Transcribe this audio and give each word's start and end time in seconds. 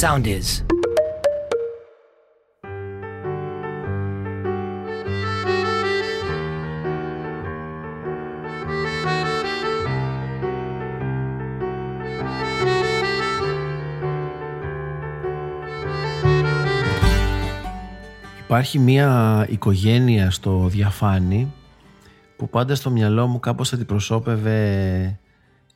Sound 0.00 0.26
is. 0.26 0.64
Υπάρχει 18.44 18.78
μια 18.78 19.46
οικογένεια 19.50 20.30
στο 20.30 20.66
διαφάνη 20.68 21.52
που 22.36 22.48
πάντα 22.48 22.74
στο 22.74 22.90
μυαλό 22.90 23.26
μου 23.26 23.40
κάπως 23.40 23.72
αντιπροσώπευε 23.72 25.18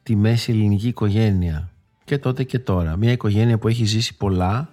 τη 0.02 0.16
μέση 0.16 0.52
ελληνική 0.52 0.88
οικογένεια 0.88 1.70
και 2.06 2.18
τότε 2.18 2.42
και 2.44 2.58
τώρα. 2.58 2.96
Μια 2.96 3.12
οικογένεια 3.12 3.58
που 3.58 3.68
έχει 3.68 3.84
ζήσει 3.84 4.16
πολλά, 4.16 4.68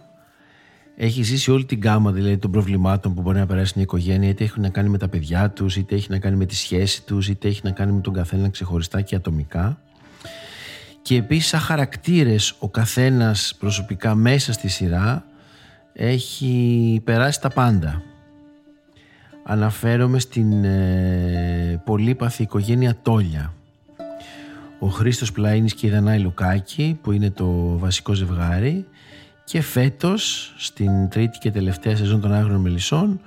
έχει 0.95 1.23
ζήσει 1.23 1.51
όλη 1.51 1.65
την 1.65 1.79
γάμα 1.83 2.11
δηλαδή 2.11 2.37
των 2.37 2.51
προβλημάτων 2.51 3.13
που 3.13 3.21
μπορεί 3.21 3.37
να 3.37 3.45
περάσει 3.45 3.71
μια 3.75 3.83
οικογένεια, 3.83 4.29
είτε 4.29 4.43
έχει 4.43 4.59
να 4.59 4.69
κάνει 4.69 4.89
με 4.89 4.97
τα 4.97 5.07
παιδιά 5.07 5.49
τους, 5.49 5.75
είτε 5.75 5.95
έχει 5.95 6.11
να 6.11 6.19
κάνει 6.19 6.35
με 6.35 6.45
τη 6.45 6.55
σχέση 6.55 7.03
τους, 7.03 7.29
είτε 7.29 7.47
έχει 7.47 7.61
να 7.63 7.71
κάνει 7.71 7.91
με 7.91 8.01
τον 8.01 8.13
καθένα 8.13 8.49
ξεχωριστά 8.49 9.01
και 9.01 9.15
ατομικά. 9.15 9.77
Και 11.01 11.15
επίσης 11.15 11.47
σαν 11.49 11.59
χαρακτήρες 11.59 12.55
ο 12.59 12.69
καθένας 12.69 13.55
προσωπικά 13.59 14.15
μέσα 14.15 14.53
στη 14.53 14.67
σειρά 14.67 15.25
έχει 15.93 17.01
περάσει 17.03 17.41
τα 17.41 17.49
πάντα. 17.49 18.01
Αναφέρομαι 19.43 20.19
στην 20.19 20.63
ε, 20.63 21.81
πολύπαθη 21.85 22.43
οικογένεια 22.43 22.97
Τόλια. 23.01 23.53
Ο 24.83 24.87
Χρήστος 24.87 25.31
Πλαΐνης 25.35 25.73
και 25.75 25.87
η 25.87 25.89
Δανάη 25.89 26.19
Λουκάκη 26.19 26.99
που 27.01 27.11
είναι 27.11 27.31
το 27.31 27.77
βασικό 27.77 28.13
ζευγάρι 28.13 28.85
και 29.43 29.61
φέτος 29.61 30.53
στην 30.57 31.09
τρίτη 31.09 31.37
και 31.37 31.51
τελευταία 31.51 31.95
σεζόν 31.95 32.21
των 32.21 32.33
Άγρων 32.33 32.61
Μελισσών 32.61 33.21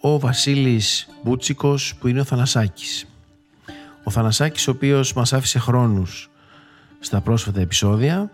ο 0.00 0.18
Βασίλης 0.18 1.08
Μπούτσικος 1.22 1.94
που 2.00 2.08
είναι 2.08 2.20
ο 2.20 2.24
Θανασάκης. 2.24 3.06
Ο 4.04 4.10
Θανασάκης 4.10 4.68
ο 4.68 4.70
οποίος 4.70 5.12
μας 5.12 5.32
άφησε 5.32 5.58
χρόνους 5.58 6.30
στα 6.98 7.20
πρόσφατα 7.20 7.60
επεισόδια 7.60 8.30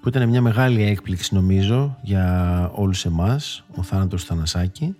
που 0.00 0.08
ήταν 0.08 0.28
μια 0.28 0.40
μεγάλη 0.40 0.82
έκπληξη 0.82 1.34
νομίζω 1.34 1.98
για 2.02 2.70
όλους 2.74 3.04
εμάς, 3.04 3.64
ο 3.74 3.82
θάνατος 3.82 4.24
Θανασάκη 4.24 4.96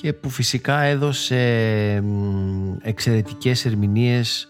και 0.00 0.12
που 0.12 0.30
φυσικά 0.30 0.80
έδωσε 0.80 2.02
εξαιρετικές 2.82 3.64
ερμηνείες 3.64 4.48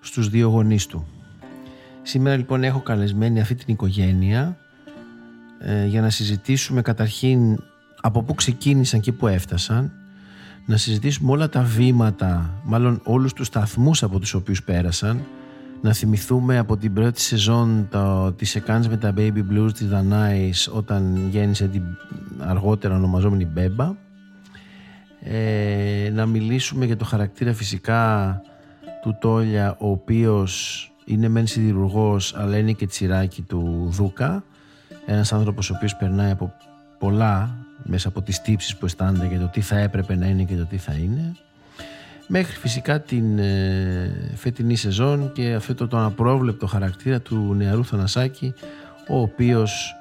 στους 0.00 0.28
δύο 0.28 0.48
γονείς 0.48 0.86
του. 0.86 1.06
Σήμερα 2.02 2.36
λοιπόν 2.36 2.64
έχω 2.64 2.80
καλεσμένη 2.80 3.40
αυτή 3.40 3.54
την 3.54 3.74
οικογένεια 3.74 4.56
ε, 5.58 5.86
για 5.86 6.00
να 6.00 6.10
συζητήσουμε 6.10 6.82
καταρχήν 6.82 7.58
από 8.00 8.22
πού 8.22 8.34
ξεκίνησαν 8.34 9.00
και 9.00 9.12
πού 9.12 9.26
έφτασαν 9.26 9.92
να 10.66 10.76
συζητήσουμε 10.76 11.30
όλα 11.30 11.48
τα 11.48 11.62
βήματα, 11.62 12.60
μάλλον 12.64 13.00
όλους 13.04 13.32
τους 13.32 13.46
σταθμούς 13.46 14.02
από 14.02 14.18
τους 14.18 14.34
οποίους 14.34 14.62
πέρασαν 14.62 15.24
να 15.80 15.92
θυμηθούμε 15.92 16.58
από 16.58 16.76
την 16.76 16.92
πρώτη 16.92 17.20
σεζόν 17.20 17.88
το, 17.90 18.32
τις 18.32 18.54
εκάνες 18.54 18.88
με 18.88 18.96
τα 18.96 19.14
Baby 19.16 19.42
Blues 19.52 19.72
της 19.74 19.88
Δανάης 19.88 20.68
όταν 20.72 21.28
γέννησε 21.30 21.68
την 21.68 21.82
αργότερα 22.38 22.94
ονομαζόμενη 22.94 23.44
Μπέμπα 23.44 23.94
ε, 25.22 26.10
να 26.14 26.26
μιλήσουμε 26.26 26.84
για 26.84 26.96
το 26.96 27.04
χαρακτήρα 27.04 27.52
φυσικά 27.52 28.42
του 29.02 29.16
Τόλια 29.20 29.76
ο 29.78 29.90
οποίος 29.90 30.82
είναι 31.04 31.28
μεν 31.28 31.46
σιδηρουργός 31.46 32.34
αλλά 32.36 32.56
είναι 32.56 32.72
και 32.72 32.86
τσιράκι 32.86 33.42
του 33.42 33.88
Δούκα. 33.90 34.44
Ένας 35.06 35.32
άνθρωπος 35.32 35.70
ο 35.70 35.74
οποίος 35.76 35.96
περνάει 35.96 36.30
από 36.30 36.52
πολλά 36.98 37.56
μέσα 37.82 38.08
από 38.08 38.22
τις 38.22 38.40
τύψεις 38.40 38.76
που 38.76 38.86
αισθάνεται 38.86 39.26
για 39.26 39.38
το 39.38 39.46
τι 39.46 39.60
θα 39.60 39.78
έπρεπε 39.78 40.16
να 40.16 40.26
είναι 40.26 40.42
και 40.42 40.56
το 40.56 40.64
τι 40.64 40.76
θα 40.76 40.92
είναι. 40.92 41.36
Μέχρι 42.26 42.56
φυσικά 42.56 43.00
την 43.00 43.38
ε, 43.38 44.32
φετινή 44.34 44.76
σεζόν 44.76 45.32
και 45.32 45.54
αυτό 45.54 45.74
το 45.74 45.88
τον 45.88 46.00
απρόβλεπτο 46.00 46.66
χαρακτήρα 46.66 47.20
του 47.20 47.54
νεαρού 47.56 47.84
Θανασάκη 47.84 48.54
ο 49.08 49.20
οποίος 49.20 49.96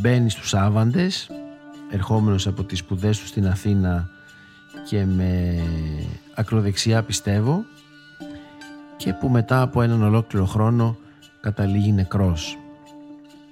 μπαίνει 0.00 0.30
στους 0.30 0.54
Άβαντες 0.54 1.30
ερχόμενος 1.90 2.46
από 2.46 2.64
τις 2.64 2.78
σπουδές 2.78 3.18
του 3.18 3.26
στην 3.26 3.46
Αθήνα 3.46 4.08
και 4.88 5.04
με 5.04 5.62
ακροδεξιά 6.34 7.02
πιστεύω 7.02 7.64
και 9.06 9.12
που 9.12 9.28
μετά 9.28 9.62
από 9.62 9.82
έναν 9.82 10.02
ολόκληρο 10.02 10.44
χρόνο 10.46 10.96
καταλήγει 11.40 11.92
νεκρός. 11.92 12.58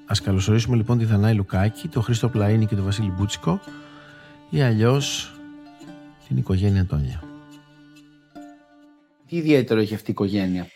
Ας 0.06 0.20
καλωσορίσουμε 0.20 0.76
λοιπόν 0.76 0.98
τη 0.98 1.04
Δανάη 1.04 1.34
Λουκάκη, 1.34 1.88
τον 1.88 2.02
Χρήστο 2.02 2.30
Πλαΐνη 2.34 2.66
και 2.68 2.74
τον 2.74 2.84
Βασίλη 2.84 3.10
Μπούτσικο 3.10 3.60
ή 4.50 4.62
αλλιώς 4.62 5.34
την 6.28 6.36
οικογένεια 6.36 6.86
Τόνια. 6.86 7.22
Τι 9.26 9.36
ιδιαίτερο 9.36 9.80
έχει 9.80 9.94
αυτή 9.94 10.10
η 10.10 10.12
οικογένεια; 10.12 10.66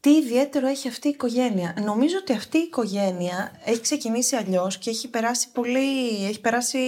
Τι 0.00 0.10
ιδιαίτερο 0.10 0.66
έχει 0.66 0.88
αυτή 0.88 1.06
η 1.08 1.10
οικογένεια; 1.10 1.74
Νομίζω 1.84 2.16
ότι 2.20 2.32
αυτή 2.32 2.58
η 2.58 2.62
οικογένεια 2.66 3.50
έχει 3.64 3.80
ξεκινήσει 3.80 4.36
αλλιώς 4.36 4.78
και 4.78 4.90
έχει 4.90 5.08
περάσει 5.10 5.48
πολύ. 5.52 6.24
Έχει 6.28 6.40
περάσει 6.40 6.78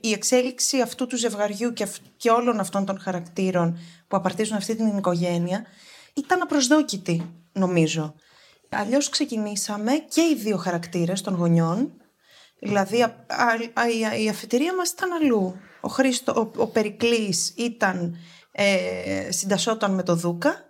η 0.00 0.12
εξέλιξη 0.12 0.80
αυτού 0.80 1.06
του 1.06 1.16
ζευγαριού 1.16 1.72
και, 1.72 1.86
και 2.16 2.30
όλων 2.30 2.60
αυτών 2.60 2.84
των 2.84 3.00
χαρακτήρων 3.00 3.78
που 4.08 4.16
απαρτίζουν 4.16 4.56
αυτή 4.56 4.76
την 4.76 4.96
οικογένεια 4.96 5.66
ήταν 6.14 6.42
απροσδόκητη, 6.42 7.34
νομίζω. 7.52 8.14
Αλλιώς 8.68 9.08
ξεκινήσαμε 9.08 9.92
και 9.92 10.20
οι 10.20 10.34
δύο 10.34 10.56
χαρακτήρες 10.56 11.20
των 11.20 11.34
γονιών. 11.34 11.92
Δηλαδή, 12.60 12.96
η 14.24 14.28
αφετηρία 14.28 14.74
μας 14.74 14.90
ήταν 14.90 15.12
αλλού. 15.12 15.60
Ο, 15.80 15.88
Χρήστο, 15.88 16.32
ο, 16.32 16.62
ο 16.62 16.66
Περικλής 16.66 17.54
ήταν 17.56 18.16
ε, 18.52 19.30
συντασσόταν 19.30 19.94
με 19.94 20.02
το 20.02 20.14
Δούκα 20.14 20.64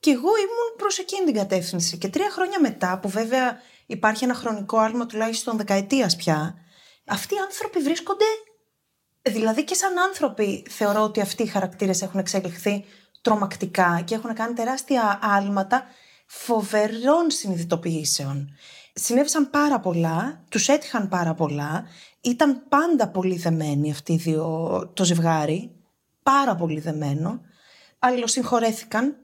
και 0.00 0.10
εγώ 0.10 0.36
ήμουν 0.36 0.76
προς 0.76 0.98
εκείνη 0.98 1.24
την 1.24 1.34
κατεύθυνση. 1.34 1.98
Και 1.98 2.08
τρία 2.08 2.30
χρόνια 2.30 2.60
μετά, 2.60 2.98
που 2.98 3.08
βέβαια 3.08 3.60
υπάρχει 3.86 4.24
ένα 4.24 4.34
χρονικό 4.34 4.78
άλμα 4.78 5.06
τουλάχιστον 5.06 5.56
δεκαετίας 5.56 6.16
πια, 6.16 6.54
αυτοί 7.06 7.34
οι 7.34 7.38
άνθρωποι 7.38 7.78
βρίσκονται, 7.78 8.24
δηλαδή 9.22 9.64
και 9.64 9.74
σαν 9.74 9.98
άνθρωποι 9.98 10.66
θεωρώ 10.70 11.02
ότι 11.02 11.20
αυτοί 11.20 11.42
οι 11.42 11.46
χαρακτήρες 11.46 12.02
έχουν 12.02 12.20
εξελιχθεί 12.20 12.84
τρομακτικά 13.20 14.02
και 14.04 14.14
έχουν 14.14 14.34
κάνει 14.34 14.54
τεράστια 14.54 15.18
άλματα 15.22 15.84
φοβερών 16.26 17.30
συνειδητοποιήσεων. 17.30 18.50
Συνέβησαν 18.94 19.50
πάρα 19.50 19.80
πολλά, 19.80 20.44
τους 20.48 20.68
έτυχαν 20.68 21.08
πάρα 21.08 21.34
πολλά, 21.34 21.84
ήταν 22.20 22.62
πάντα 22.68 23.08
πολύ 23.08 23.36
δεμένοι 23.36 23.90
αυτοί 23.90 24.12
οι 24.12 24.16
δύο, 24.16 24.90
το 24.94 25.04
ζευγάρι, 25.04 25.70
πάρα 26.22 26.54
πολύ 26.54 26.80
δεμένο. 26.80 27.40
Αλληλοσυγχωρέθηκαν, 27.98 29.16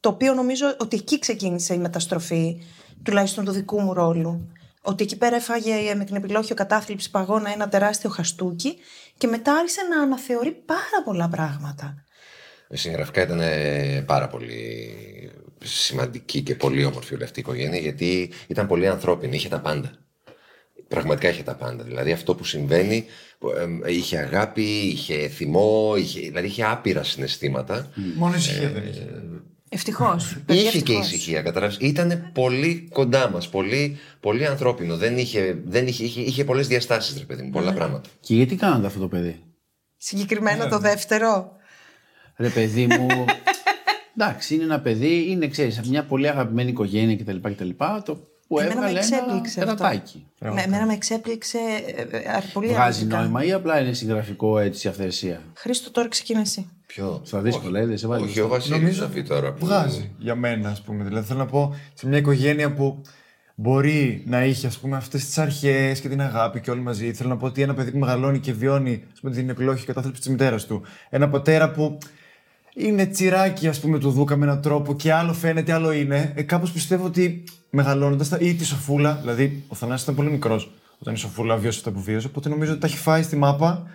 το 0.00 0.08
οποίο 0.08 0.34
νομίζω 0.34 0.76
ότι 0.78 0.96
εκεί 0.96 1.18
ξεκίνησε 1.18 1.74
η 1.74 1.78
μεταστροφή, 1.78 2.62
τουλάχιστον 3.02 3.44
του 3.44 3.52
δικού 3.52 3.80
μου 3.80 3.92
ρόλου. 3.92 4.52
Ότι 4.82 5.02
εκεί 5.02 5.16
πέρα 5.16 5.36
έφαγε 5.36 5.94
με 5.94 6.04
την 6.04 6.16
επιλόχιο 6.16 6.54
κατάθλιψη 6.54 7.10
παγώνα 7.10 7.52
ένα 7.52 7.68
τεράστιο 7.68 8.10
χαστούκι 8.10 8.76
και 9.18 9.26
μετά 9.26 9.54
άρχισε 9.54 9.82
να 9.82 10.02
αναθεωρεί 10.02 10.52
πάρα 10.52 11.02
πολλά 11.04 11.28
πράγματα. 11.28 12.04
Συγγραφικά 12.72 13.22
ήταν 13.22 13.40
πάρα 14.06 14.28
πολύ 14.28 14.90
σημαντική 15.64 16.42
και 16.42 16.54
πολύ 16.54 16.84
όμορφη 16.84 17.14
όλη 17.14 17.24
αυτή 17.24 17.38
η 17.38 17.42
οικογένεια 17.42 17.78
γιατί 17.78 18.30
ήταν 18.46 18.66
πολύ 18.66 18.88
ανθρώπινη, 18.88 19.36
είχε 19.36 19.48
τα 19.48 19.60
πάντα. 19.60 19.90
Πραγματικά 20.88 21.28
είχε 21.28 21.42
τα 21.42 21.54
πάντα. 21.54 21.84
Δηλαδή 21.84 22.12
αυτό 22.12 22.34
που 22.34 22.44
συμβαίνει 22.44 23.04
είχε 23.86 24.18
αγάπη, 24.18 24.62
είχε 24.62 25.28
θυμό, 25.28 25.94
είχε, 25.96 26.20
δηλαδή 26.20 26.46
είχε 26.46 26.64
άπειρα 26.64 27.02
συναισθήματα. 27.04 27.90
Μόνο 28.16 28.34
ησυχία 28.34 28.68
δεν 28.70 28.82
είχε. 28.88 29.08
Ευτυχώς. 29.72 30.36
Είχε 30.46 30.80
και 30.80 30.92
ησυχία, 30.92 31.42
καταλάβει. 31.42 31.86
Ήταν 31.86 32.30
πολύ 32.34 32.88
κοντά 32.92 33.30
μας, 33.30 33.48
πολύ, 33.48 33.98
πολύ 34.20 34.46
ανθρώπινο. 34.46 34.96
Δεν 34.96 35.18
είχε, 35.18 35.58
δεν 35.66 35.86
είχε, 35.86 36.04
είχε, 36.04 36.20
είχε 36.20 36.44
πολλές 36.44 36.66
διαστάσεις, 36.66 37.18
ρε 37.18 37.24
παιδί 37.24 37.42
μου, 37.42 37.50
πολλά 37.50 37.72
πράγματα. 37.72 38.08
Και 38.20 38.34
γιατί 38.34 38.56
κάνατε 38.56 38.86
αυτό 38.86 39.00
το 39.00 39.08
παιδί; 39.08 39.42
Συγκεκριμένα 39.96 40.68
το 40.68 40.78
δεύτερο. 40.78 41.58
Ρε 42.40 42.48
παιδί 42.48 42.86
μου. 42.86 43.06
Εντάξει, 44.16 44.54
είναι 44.54 44.64
ένα 44.64 44.80
παιδί, 44.80 45.26
είναι 45.30 45.48
ξέρεις, 45.48 45.80
μια 45.80 46.04
πολύ 46.04 46.28
αγαπημένη 46.28 46.70
οικογένεια 46.70 47.16
κτλ. 47.16 47.36
κτλ 47.42 47.68
το 48.04 48.28
που 48.50 48.58
εμένα 48.58 48.74
έβγαλε 48.74 48.92
με 48.92 48.98
εξέπληξε 48.98 49.60
ένα 49.60 49.76
τερατάκι. 49.76 50.26
Με, 50.40 50.62
εμένα 50.62 50.86
με 50.86 50.92
εξέπληξε 50.92 51.58
ε, 51.96 52.16
ε, 52.16 52.42
πολύ 52.52 52.68
Βγάζει 52.68 53.04
νόημα 53.04 53.44
ή 53.44 53.52
απλά 53.52 53.80
είναι 53.80 53.92
συγγραφικό 53.92 54.58
έτσι 54.58 54.88
αυθαιρεσία; 54.88 55.42
Χρήστο, 55.54 55.90
τώρα 55.90 56.08
ξεκινά 56.08 56.40
εσύ. 56.40 56.68
Ποιο; 56.86 57.20
Στα 57.24 57.40
δύσκολα, 57.40 57.86
δεν 57.86 57.98
σε 57.98 58.06
βάζει. 58.06 58.24
Όχι, 58.24 58.40
ο 58.40 58.48
Βασίλης 58.48 58.80
Νομίζω... 58.80 59.04
αυτή 59.04 59.22
τώρα. 59.22 59.52
Που... 59.52 59.66
Βγάζει 59.66 60.10
για 60.18 60.34
μένα, 60.34 60.68
ας 60.68 60.82
πούμε. 60.82 61.04
Δηλαδή 61.04 61.26
θέλω 61.26 61.38
να 61.38 61.46
πω 61.46 61.74
σε 61.94 62.06
μια 62.06 62.18
οικογένεια 62.18 62.74
που 62.74 63.02
μπορεί 63.54 64.22
να 64.26 64.44
είχε 64.44 64.66
ας 64.66 64.78
πούμε 64.78 64.96
αυτές 64.96 65.24
τις 65.24 65.38
αρχές 65.38 66.00
και 66.00 66.08
την 66.08 66.20
αγάπη 66.20 66.60
και 66.60 66.70
όλοι 66.70 66.80
μαζί. 66.80 67.12
Θέλω 67.12 67.28
να 67.28 67.36
πω 67.36 67.46
ότι 67.46 67.62
ένα 67.62 67.74
παιδί 67.74 67.90
που 67.90 67.98
μεγαλώνει 67.98 68.38
και 68.38 68.52
βιώνει 68.52 69.04
ας 69.12 69.20
πούμε, 69.20 69.34
την 69.34 69.48
επιλογή 69.48 69.84
κατάθλιψη 69.84 70.20
της 70.20 70.30
μητέρας 70.30 70.66
του. 70.66 70.82
Ένα 71.10 71.28
πατέρα 71.28 71.70
που 71.70 71.98
είναι 72.74 73.06
τσιράκι, 73.06 73.68
ας 73.68 73.80
πούμε, 73.80 73.98
του 73.98 74.10
Δούκα 74.10 74.36
με 74.36 74.44
έναν 74.44 74.62
τρόπο 74.62 74.96
και 74.96 75.12
άλλο 75.12 75.32
φαίνεται, 75.32 75.72
άλλο 75.72 75.92
είναι. 75.92 76.32
Ε, 76.36 76.42
Κάπως 76.42 76.72
πιστεύω 76.72 77.04
ότι 77.04 77.44
μεγαλώνοντας 77.70 78.30
ή 78.38 78.54
τη 78.54 78.64
Σοφούλα, 78.64 79.18
δηλαδή 79.20 79.62
ο 79.68 79.74
Θανάσης 79.74 80.02
ήταν 80.02 80.14
πολύ 80.14 80.30
μικρός 80.30 80.70
όταν 81.00 81.14
η 81.14 81.16
Σοφούλα 81.16 81.56
βίωσε 81.56 81.78
αυτά 81.78 81.90
που 81.90 82.00
βίωσε, 82.02 82.26
οπότε 82.26 82.48
νομίζω 82.48 82.70
ότι 82.70 82.80
τα 82.80 82.86
έχει 82.86 82.96
φάει 82.96 83.22
στη 83.22 83.36
μάπα. 83.36 83.90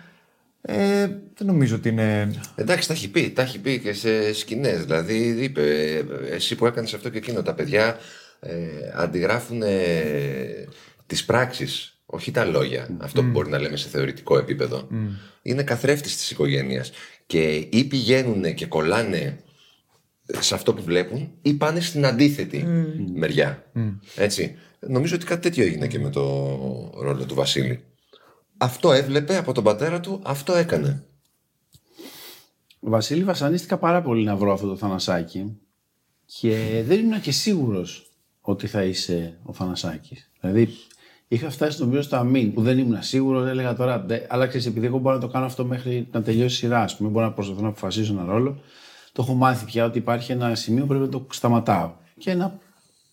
Ε, 0.62 1.06
δεν 1.06 1.46
νομίζω 1.46 1.76
ότι 1.76 1.88
είναι. 1.88 2.34
Εντάξει, 2.54 2.88
τα 2.88 2.94
έχει 2.94 3.10
πει, 3.10 3.30
τα 3.30 3.42
έχει 3.42 3.58
πει 3.58 3.80
και 3.80 3.92
σε 3.92 4.32
σκηνές. 4.32 4.84
Δηλαδή, 4.84 5.36
είπε, 5.40 5.62
εσύ 6.30 6.54
που 6.54 6.66
έκανες 6.66 6.94
αυτό 6.94 7.08
και 7.08 7.18
εκείνο, 7.18 7.42
τα 7.42 7.54
παιδιά 7.54 7.96
ε, 8.40 8.56
αντιγράφουν 8.94 9.62
ε, 9.62 10.68
τις 11.06 11.24
πράξεις, 11.24 11.98
όχι 12.06 12.30
τα 12.30 12.44
λόγια. 12.44 12.88
Αυτό 12.98 13.22
που 13.22 13.30
μπορεί 13.30 13.50
να 13.50 13.58
λέμε 13.58 13.76
σε 13.76 13.88
θεωρητικό 13.88 14.38
επίπεδο. 14.38 14.86
Είναι 15.42 15.62
καθρέφτης 15.62 16.16
της 16.16 16.30
οικογένειας. 16.30 16.90
Και 17.26 17.68
ή 17.70 17.84
πηγαίνουν 17.84 18.54
και 18.54 18.66
κολλάνε 18.66 19.40
σε 20.38 20.54
αυτό 20.54 20.74
που 20.74 20.82
βλέπουν 20.82 21.30
ή 21.42 21.54
πάνε 21.54 21.80
στην 21.80 22.06
αντίθετη 22.06 22.64
μεριά. 23.14 23.70
Έτσι. 24.16 24.56
Νομίζω 24.78 25.14
ότι 25.14 25.24
κάτι 25.24 25.40
τέτοιο 25.40 25.64
έγινε 25.64 25.86
και 25.86 25.98
με 25.98 26.10
το 26.10 26.22
ρόλο 26.96 27.24
του 27.26 27.34
Βασίλη. 27.34 27.84
Αυτό 28.56 28.92
έβλεπε 28.92 29.36
από 29.36 29.52
τον 29.52 29.64
πατέρα 29.64 30.00
του, 30.00 30.20
αυτό 30.24 30.52
έκανε. 30.54 31.04
Βασίλη, 32.80 33.24
βασανίστηκα 33.24 33.78
πάρα 33.78 34.02
πολύ 34.02 34.24
να 34.24 34.36
βρω 34.36 34.52
αυτό 34.52 34.66
το 34.66 34.76
Θανασάκι 34.76 35.56
και 36.26 36.82
δεν 36.86 36.98
ήμουν 36.98 37.20
και 37.20 37.32
σίγουρος 37.32 38.10
ότι 38.40 38.66
θα 38.66 38.82
είσαι 38.82 39.38
ο 39.42 39.52
Θανασάκης. 39.52 40.30
Δηλαδή, 40.40 40.68
είχα 41.28 41.50
φτάσει 41.50 41.80
νομίζω 41.82 42.02
στο 42.02 42.16
αμήν 42.16 42.52
που 42.52 42.62
δεν 42.62 42.78
ήμουν 42.78 43.02
σίγουρος. 43.02 43.48
Έλεγα 43.48 43.74
τώρα, 43.74 44.00
«Ντε, 44.00 44.26
αλλά 44.28 44.46
ξέρεις, 44.46 44.66
επειδή 44.66 44.86
εγώ 44.86 44.98
μπορώ 44.98 45.14
να 45.14 45.20
το 45.20 45.28
κάνω 45.28 45.44
αυτό 45.44 45.64
μέχρι 45.64 46.08
να 46.12 46.22
τελειώσει 46.22 46.54
η 46.54 46.58
σειρά, 46.58 46.82
ας 46.82 46.96
πούμε, 46.96 47.08
μπορώ 47.10 47.26
να 47.26 47.32
προσπαθώ 47.32 47.60
να 47.60 47.68
αποφασίσω 47.68 48.12
ένα 48.12 48.24
ρόλο. 48.24 48.60
Το 49.12 49.22
έχω 49.22 49.34
μάθει 49.34 49.64
πια 49.64 49.84
ότι 49.84 49.98
υπάρχει 49.98 50.32
ένα 50.32 50.54
σημείο 50.54 50.80
που 50.82 50.88
πρέπει 50.88 51.04
να 51.04 51.10
το 51.10 51.26
σταματάω 51.30 51.92
και 52.18 52.34
να 52.34 52.58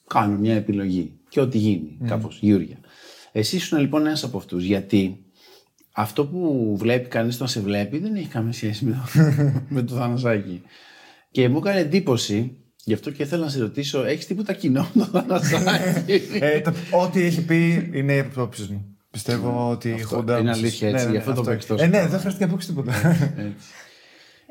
κάνω 0.07 0.37
μια 0.37 0.55
επιλογή. 0.55 1.13
Και 1.29 1.39
ό,τι 1.39 1.57
γίνει, 1.57 1.97
mm. 2.01 2.07
κάπως, 2.07 2.37
Γιούρια. 2.41 2.77
Εσύ 3.31 3.55
ήσουν 3.55 3.79
λοιπόν 3.79 4.05
ένας 4.05 4.23
από 4.23 4.37
αυτούς. 4.37 4.63
Γιατί 4.63 5.25
αυτό 5.91 6.25
που 6.25 6.73
βλέπει 6.77 7.07
κανείς 7.07 7.35
όταν 7.35 7.47
σε 7.47 7.59
βλέπει 7.59 7.99
δεν 7.99 8.15
έχει 8.15 8.27
καμία 8.27 8.53
σχέση 8.53 8.85
με 8.85 8.91
το, 8.91 9.21
με 9.75 9.81
το 9.81 9.95
Θανασάκι. 9.95 10.61
Και 11.31 11.49
μου 11.49 11.57
έκανε 11.57 11.79
εντύπωση 11.79 12.57
Γι' 12.85 12.93
αυτό 12.93 13.11
και 13.11 13.23
ήθελα 13.23 13.43
να 13.43 13.49
σε 13.49 13.59
ρωτήσω, 13.59 14.03
έχεις 14.05 14.25
τίποτα 14.27 14.53
κοινό 14.53 14.89
με 14.93 15.05
το 15.11 15.19
Θανασάκι. 15.19 16.21
ε, 16.39 16.61
το, 16.61 16.73
ό,τι 16.91 17.21
έχει 17.21 17.41
πει 17.45 17.89
είναι 17.93 18.13
οι 18.15 18.19
απόψει 18.19 18.67
μου. 18.71 18.97
Πιστεύω 19.11 19.69
ότι 19.69 19.89
η 19.89 20.01
Χόντα. 20.01 20.39
Είναι 20.39 20.51
αλήθεια 20.51 20.89
έτσι, 20.89 21.05
Ναι, 21.05 21.11
γι' 21.11 21.17
αυτό 21.17 21.29
αυτό. 21.31 21.43
το 21.43 21.49
παίξει 21.49 21.67
τόσο. 21.67 21.83
Ε, 21.83 21.87
ναι, 21.87 22.07
δεν 22.07 22.19
χρειάζεται 22.19 22.45
να 22.45 22.51
πω 22.51 22.57
τίποτα. 22.57 22.93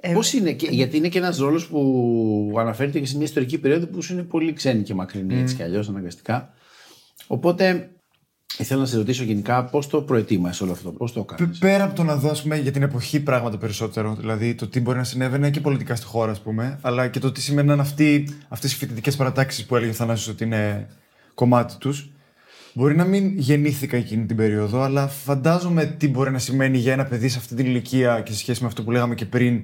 Ε, 0.04 0.12
Πώς 0.12 0.32
είναι, 0.32 0.52
και, 0.52 0.68
γιατί 0.70 0.96
είναι 0.96 1.08
και 1.08 1.18
ένας 1.18 1.38
ρόλος 1.38 1.66
που 1.66 2.54
αναφέρεται 2.58 2.98
και 2.98 3.06
σε 3.06 3.16
μια 3.16 3.24
ιστορική 3.24 3.58
περίοδο 3.58 3.86
που 3.86 4.02
σου 4.02 4.12
είναι 4.12 4.22
πολύ 4.22 4.52
ξένη 4.52 4.82
και 4.82 4.94
μακρινή 4.94 5.40
έτσι 5.40 5.54
κι 5.54 5.62
αλλιώς 5.62 5.88
αναγκαστικά. 5.88 6.52
Οπότε 7.26 7.90
ήθελα 8.58 8.80
να 8.80 8.86
σε 8.86 8.96
ρωτήσω 8.96 9.24
γενικά 9.24 9.64
πώς 9.64 9.86
το 9.86 10.02
προετοίμασες 10.02 10.60
όλο 10.60 10.72
αυτό, 10.72 10.90
πώς 10.90 11.12
το 11.12 11.22
Π- 11.22 11.32
έκανε. 11.32 11.54
Πέρα 11.58 11.84
από 11.84 11.94
το 11.94 12.02
να 12.02 12.16
δώσουμε 12.16 12.56
για 12.58 12.72
την 12.72 12.82
εποχή 12.82 13.20
πράγματα 13.20 13.58
περισσότερο, 13.58 14.14
δηλαδή 14.14 14.54
το 14.54 14.66
τι 14.66 14.80
μπορεί 14.80 14.98
να 14.98 15.04
συνέβαινε 15.04 15.50
και 15.50 15.60
πολιτικά 15.60 15.94
στη 15.94 16.06
χώρα, 16.06 16.30
ας 16.30 16.40
πούμε, 16.40 16.78
αλλά 16.80 17.08
και 17.08 17.18
το 17.18 17.32
τι 17.32 17.40
σημαίναν 17.40 17.80
αυτοί, 17.80 18.28
αυτές 18.48 18.72
οι 18.72 18.76
φοιτητικές 18.76 19.16
παρατάξεις 19.16 19.64
που 19.64 19.76
έλεγε 19.76 19.90
ο 19.90 19.94
Θανάσης 19.94 20.28
ότι 20.28 20.44
είναι 20.44 20.88
κομμάτι 21.34 21.76
τους. 21.78 22.10
Μπορεί 22.74 22.96
να 22.96 23.04
μην 23.04 23.38
γεννήθηκα 23.38 23.96
εκείνη 23.96 24.26
την 24.26 24.36
περίοδο, 24.36 24.80
αλλά 24.82 25.08
φαντάζομαι 25.08 25.84
τι 25.84 26.08
μπορεί 26.08 26.30
να 26.30 26.38
σημαίνει 26.38 26.78
για 26.78 26.92
ένα 26.92 27.04
παιδί 27.04 27.28
σε 27.28 27.38
αυτή 27.38 27.54
την 27.54 27.66
ηλικία 27.66 28.20
και 28.20 28.32
σε 28.32 28.38
σχέση 28.38 28.60
με 28.62 28.66
αυτό 28.66 28.82
που 28.82 28.90
λέγαμε 28.90 29.14
και 29.14 29.24
πριν, 29.26 29.62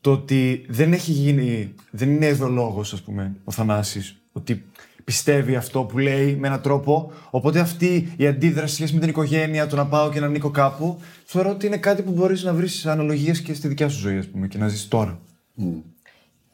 το 0.00 0.12
ότι 0.12 0.66
δεν 0.68 0.92
έχει 0.92 1.12
γίνει, 1.12 1.74
δεν 1.90 2.10
είναι 2.10 2.26
ειδολόγος, 2.26 2.92
ας 2.92 3.02
πούμε, 3.02 3.36
ο 3.44 3.52
Θανάσης, 3.52 4.16
ότι 4.32 4.64
πιστεύει 5.12 5.56
αυτό 5.56 5.82
που 5.84 5.98
λέει 5.98 6.36
με 6.36 6.46
έναν 6.46 6.60
τρόπο. 6.60 7.12
Οπότε 7.30 7.60
αυτή 7.60 8.12
η 8.16 8.26
αντίδραση 8.26 8.68
σε 8.68 8.74
σχέση 8.74 8.94
με 8.94 9.00
την 9.00 9.08
οικογένεια, 9.08 9.66
το 9.66 9.76
να 9.76 9.86
πάω 9.86 10.10
και 10.10 10.20
να 10.20 10.26
ανήκω 10.26 10.50
κάπου, 10.50 11.00
θεωρώ 11.24 11.50
ότι 11.50 11.66
είναι 11.66 11.76
κάτι 11.76 12.02
που 12.02 12.10
μπορείς 12.12 12.42
να 12.42 12.52
βρεις 12.54 12.86
αναλογίες 12.86 13.40
και 13.40 13.54
στη 13.54 13.68
δικιά 13.68 13.88
σου 13.88 13.98
ζωή, 13.98 14.18
ας 14.18 14.26
πούμε, 14.26 14.46
και 14.48 14.58
να 14.58 14.68
ζεις 14.68 14.88
τώρα. 14.88 15.18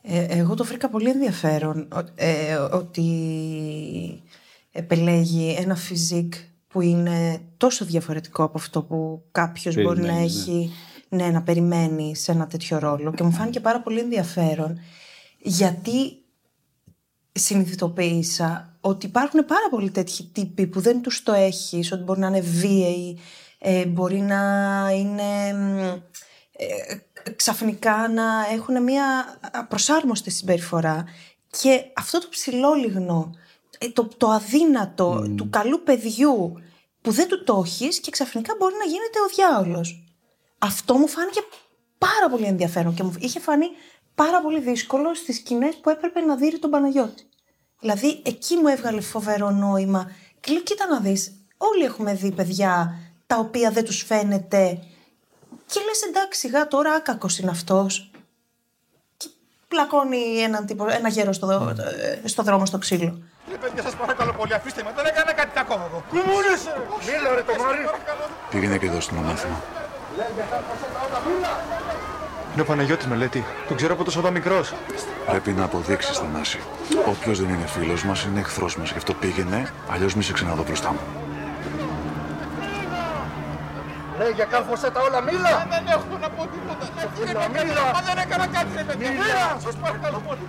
Ε, 0.02 0.24
εγώ 0.28 0.54
το 0.54 0.64
βρήκα 0.64 0.88
πολύ 0.88 1.08
ενδιαφέρον 1.10 1.88
ο- 1.92 1.98
ε, 2.14 2.54
ότι 2.54 3.08
επελέγει 4.72 5.54
ένα 5.58 5.74
φιζίκ 5.74 6.34
που 6.68 6.80
είναι 6.80 7.40
τόσο 7.56 7.84
διαφορετικό 7.84 8.42
από 8.42 8.58
αυτό 8.58 8.82
που 8.82 9.22
κάποιος 9.32 9.74
μπορεί 9.74 10.00
να 10.00 10.06
Περιμένεις, 10.06 10.36
έχει 10.40 10.70
ναι, 11.08 11.26
να 11.30 11.42
περιμένει 11.42 12.16
σε 12.16 12.32
ένα 12.32 12.46
τέτοιο 12.46 12.78
ρόλο 12.78 13.12
και 13.12 13.22
μου 13.22 13.32
φάνηκε 13.32 13.60
πάρα 13.60 13.80
πολύ 13.80 13.98
ενδιαφέρον 14.00 14.78
γιατί 15.38 15.92
συνειδητοποίησα 17.34 18.76
ότι 18.80 19.06
υπάρχουν 19.06 19.44
πάρα 19.44 19.68
πολλοί 19.70 19.90
τέτοιοι 19.90 20.30
τύποι 20.32 20.66
που 20.66 20.80
δεν 20.80 21.00
τους 21.00 21.22
το 21.22 21.32
έχεις, 21.32 21.92
ότι 21.92 22.02
μπορεί 22.02 22.20
να 22.20 22.26
είναι 22.26 22.40
βίαιοι, 22.40 23.18
ε, 23.58 23.86
μπορεί 23.86 24.20
να 24.20 24.40
είναι 24.94 25.52
μ, 25.52 25.78
ε, 26.56 27.30
ξαφνικά 27.36 28.08
να 28.08 28.24
έχουν 28.52 28.82
μια 28.82 29.38
απροσάρμοστη 29.52 30.30
συμπεριφορά 30.30 31.04
και 31.50 31.84
αυτό 31.94 32.18
το 32.18 32.26
ψηλόλιγνο, 32.30 33.30
ε, 33.78 33.88
το, 33.88 34.08
το 34.16 34.28
αδύνατο 34.28 35.34
του 35.36 35.50
καλού 35.50 35.82
παιδιού 35.82 36.54
που 37.00 37.10
δεν 37.10 37.28
του 37.28 37.44
το 37.44 37.62
έχεις 37.64 38.00
και 38.00 38.10
ξαφνικά 38.10 38.54
μπορεί 38.58 38.74
να 38.78 38.84
γίνεται 38.84 39.18
ο 39.26 39.28
διάολος. 39.34 40.04
Αυτό 40.58 40.94
μου 40.94 41.08
φάνηκε 41.08 41.40
πάρα 41.98 42.28
πολύ 42.30 42.44
ενδιαφέρον 42.44 42.94
και 42.94 43.02
μου 43.02 43.14
είχε 43.18 43.40
φανεί 43.40 43.66
πάρα 44.14 44.40
πολύ 44.40 44.60
δύσκολο 44.60 45.14
στις 45.14 45.36
σκηνές 45.36 45.74
που 45.76 45.90
έπρεπε 45.90 46.20
να 46.20 46.36
δει 46.36 46.58
τον 46.58 46.70
Παναγιώτη. 46.70 47.28
Δηλαδή 47.80 48.22
εκεί 48.24 48.56
μου 48.56 48.68
έβγαλε 48.68 49.00
φοβερό 49.00 49.50
νόημα. 49.50 50.10
Και 50.40 50.52
λέω, 50.52 50.62
κοίτα 50.62 50.86
να 50.86 51.00
δεις, 51.00 51.32
όλοι 51.56 51.84
έχουμε 51.84 52.14
δει 52.14 52.32
παιδιά 52.32 52.98
τα 53.26 53.36
οποία 53.36 53.70
δεν 53.70 53.84
τους 53.84 54.02
φαίνεται 54.02 54.78
και 55.66 55.80
λες 55.86 56.02
εντάξει 56.08 56.38
σιγά 56.40 56.66
τώρα 56.68 56.92
άκακος 56.92 57.38
είναι 57.38 57.50
αυτός 57.50 58.10
και 59.16 59.28
πλακώνει 59.68 60.38
έναν 60.42 60.66
τύπο, 60.66 60.88
ένα 60.88 61.08
γέρο 61.08 61.32
στο, 61.32 61.46
δω- 61.46 61.68
ε, 61.68 62.20
στο 62.28 62.42
δρόμο 62.42 62.66
στο 62.66 62.78
ξύλο. 62.78 63.22
Ρε 63.50 63.56
παιδιά, 63.56 63.82
σας 63.82 63.94
παρακαλώ 63.96 64.32
πολύ, 64.32 64.54
αφήστε 64.54 64.82
με, 64.82 64.92
δεν 64.96 65.04
έκανα 65.06 65.32
κάτι 65.32 65.50
κακό 65.54 65.72
εγώ. 65.74 66.04
Κουμούνισε! 66.08 66.72
Μίλα 67.06 67.34
ρε 67.34 67.42
το 67.42 67.62
Μάρι. 67.62 67.78
Πήγαινε 68.50 68.78
και 68.78 68.90
δώσε 68.90 69.08
του 69.08 69.14
ένα 69.14 69.24
μάθημα. 69.26 69.62
Είναι 72.54 72.62
ο 72.62 72.66
Παναγιώτης 72.66 73.06
μελέτη, 73.06 73.44
τον 73.68 73.76
ξέρω 73.76 73.92
από 73.92 74.04
τόσο 74.04 74.18
εδώ 74.18 74.30
μικρός. 74.30 74.74
Πρέπει 75.26 75.52
να 75.52 75.64
αποδείξεις 75.64 76.18
Θανάση. 76.18 76.58
Όποιος 77.08 77.40
δεν 77.40 77.48
είναι 77.48 77.66
φίλος 77.66 78.04
μας 78.04 78.24
είναι 78.24 78.40
εχθρός 78.40 78.76
μας. 78.76 78.90
Γι' 78.90 78.96
αυτό 78.96 79.14
πήγαινε, 79.14 79.72
αλλιώς 79.90 80.14
μη 80.14 80.22
σε 80.22 80.32
ξαναδώ 80.32 80.62
μπροστά 80.62 80.90
μου. 80.90 80.98
Ρε 84.18 84.30
για 84.30 84.44
κάρφωσέ 84.44 84.90
τα 84.90 85.00
όλα, 85.00 85.20
μίλα! 85.20 85.66
Δεν 85.70 85.86
έχω 85.86 86.18
να 86.20 86.28
πω 86.28 86.46
τίποτα. 86.52 86.88
Μίλα, 87.26 87.48
μίλα! 87.48 87.92
Μα 87.94 88.00
δεν 88.00 88.18
έκανα 88.18 88.46
κάτι 88.46 88.68
ρε 88.76 88.82
παιδιά, 88.82 89.10
μίλα! 89.10 89.58
Σας 89.60 89.74
παρακαλώ 89.76 90.22
πολύ. 90.26 90.48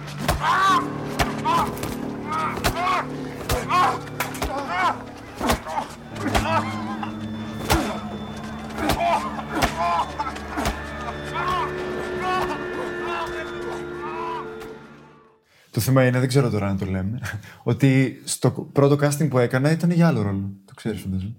Το 15.75 15.81
θέμα 15.81 16.05
είναι, 16.05 16.19
δεν 16.19 16.27
ξέρω 16.27 16.49
τώρα 16.49 16.67
αν 16.67 16.77
το 16.77 16.85
λέμε, 16.85 17.19
ότι 17.63 18.21
στο 18.23 18.69
πρώτο 18.71 19.07
casting 19.07 19.27
που 19.29 19.37
έκανα 19.37 19.71
ήταν 19.71 19.91
για 19.91 20.07
άλλο 20.07 20.21
ρόλο. 20.21 20.49
Το 20.65 20.73
ξέρεις 20.75 21.01
φαντάζομαι. 21.01 21.33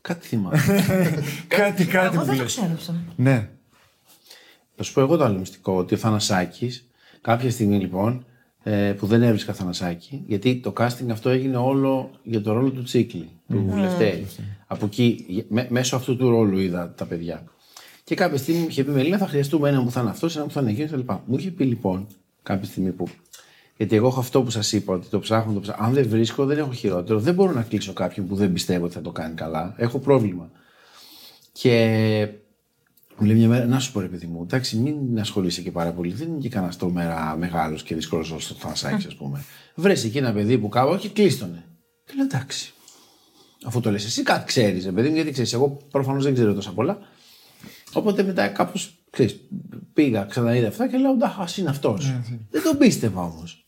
Κάτι 0.00 0.26
θυμάμαι. 0.26 0.58
κάτι, 1.48 1.84
κάτι 1.96 2.16
Εγώ 2.16 2.20
που 2.20 2.26
δεν 2.26 2.36
το 2.36 2.42
λες. 2.42 2.52
ξέρω 2.54 2.72
αυτό. 2.74 2.94
Ναι. 3.16 3.48
Θα 4.76 4.82
σου 4.82 4.92
πω 4.92 5.00
εγώ 5.00 5.16
το 5.16 5.24
άλλο 5.24 5.38
μυστικό, 5.38 5.72
ότι 5.76 5.94
ο 5.94 5.96
Θανασάκης, 5.96 6.88
κάποια 7.20 7.50
στιγμή 7.50 7.78
λοιπόν, 7.78 8.24
ε, 8.62 8.92
που 8.98 9.06
δεν 9.06 9.22
έβρισκα 9.22 9.52
Θανασάκη, 9.52 10.22
γιατί 10.26 10.56
το 10.56 10.72
casting 10.78 11.10
αυτό 11.10 11.28
έγινε 11.28 11.56
όλο 11.56 12.10
για 12.22 12.40
το 12.40 12.52
ρόλο 12.52 12.70
του 12.70 12.82
Τσίκλι, 12.82 13.28
του 13.48 13.72
Λευτέρη. 13.76 14.26
Από 14.66 14.84
εκεί, 14.86 15.44
με- 15.48 15.66
μέσω 15.70 15.96
αυτού 15.96 16.16
του 16.16 16.28
ρόλου 16.30 16.58
είδα 16.58 16.92
τα 16.94 17.04
παιδιά. 17.04 17.44
Και 18.04 18.14
κάποια 18.14 18.38
στιγμή 18.38 18.60
μου 18.60 18.66
είχε 18.68 18.84
πει 18.84 18.90
Μελίνα, 18.90 19.18
θα 19.18 19.26
χρειαστούμε 19.28 19.68
έναν 19.68 19.84
που 19.84 19.90
θα 19.90 20.00
είναι 20.00 20.10
αυτός, 20.10 20.34
έναν 20.36 20.46
που 20.48 20.52
θα 20.52 20.60
είναι 20.60 20.70
εκείνος 20.70 20.90
κτλ. 20.90 21.12
Μου 21.26 21.36
είχε 21.38 21.50
πει 21.50 21.64
λοιπόν 21.64 22.06
κάποια 22.42 22.66
στιγμή 22.66 22.90
που. 22.90 23.08
Γιατί 23.76 23.96
εγώ 23.96 24.06
έχω 24.06 24.20
αυτό 24.20 24.42
που 24.42 24.50
σας 24.50 24.72
είπα, 24.72 24.94
ότι 24.94 25.06
το 25.08 25.18
ψάχνω, 25.18 25.52
το 25.52 25.60
ψάχνω. 25.60 25.86
Αν 25.86 25.92
δεν 25.92 26.08
βρίσκω, 26.08 26.44
δεν 26.44 26.58
έχω 26.58 26.72
χειρότερο. 26.72 27.18
Δεν 27.18 27.34
μπορώ 27.34 27.52
να 27.52 27.62
κλείσω 27.62 27.92
κάποιον 27.92 28.26
που 28.26 28.34
δεν 28.34 28.52
πιστεύω 28.52 28.84
ότι 28.84 28.94
θα 28.94 29.00
το 29.00 29.10
κάνει 29.10 29.34
καλά. 29.34 29.74
Έχω 29.76 29.98
πρόβλημα. 29.98 30.50
Και 31.52 32.28
μου 33.18 33.26
λέει 33.26 33.36
μια 33.36 33.48
μέρα, 33.48 33.66
να 33.66 33.78
σου 33.78 33.92
πω 33.92 34.00
ρε 34.00 34.06
παιδί 34.06 34.26
μου, 34.26 34.42
εντάξει, 34.42 34.76
μην 34.76 35.20
ασχολείσαι 35.20 35.62
και 35.62 35.70
πάρα 35.70 35.92
πολύ. 35.92 36.12
Δεν 36.12 36.28
είναι 36.28 36.38
και 36.38 36.48
κανένα 36.48 36.72
τομέα 36.78 37.36
μεγάλος 37.36 37.82
και 37.82 37.94
δύσκολος 37.94 38.30
όσο 38.30 38.54
το 38.54 38.60
Θανασάκη, 38.60 39.06
ας 39.06 39.14
πούμε. 39.14 39.44
Βρες 39.74 40.04
εκεί 40.04 40.18
ένα 40.18 40.32
παιδί 40.32 40.58
που 40.58 40.68
κάπου, 40.68 40.90
όχι, 40.90 41.08
κλείστονε. 41.08 41.64
Και 42.04 42.12
λέω 42.16 42.24
εντάξει. 42.24 42.72
Αφού 43.64 43.80
το 43.80 43.90
λες, 43.90 44.04
εσύ 44.04 44.22
κάτι 44.22 44.46
ξέρεις, 44.46 44.84
ρε 44.84 44.92
παιδί 44.92 45.08
μου, 45.08 45.14
γιατί 45.14 45.30
ξέρεις, 45.30 45.52
εγώ 45.52 45.80
προφανώς 45.90 46.24
δεν 46.24 46.34
ξέρω 46.34 46.54
τόσα 46.54 46.72
πολλά. 46.72 46.98
Οπότε 47.92 48.22
μετά 48.22 48.48
κάπως 48.48 48.96
Ξέρεις, 49.16 49.40
πήγα, 49.92 50.24
ξαναείδα 50.24 50.68
αυτά 50.68 50.88
και 50.88 50.96
λέω, 50.96 51.16
ας 51.38 51.56
είναι 51.56 51.70
αυτός. 51.70 52.12
Δεν 52.50 52.62
τον 52.62 52.78
πίστευα 52.78 53.22
όμως. 53.22 53.65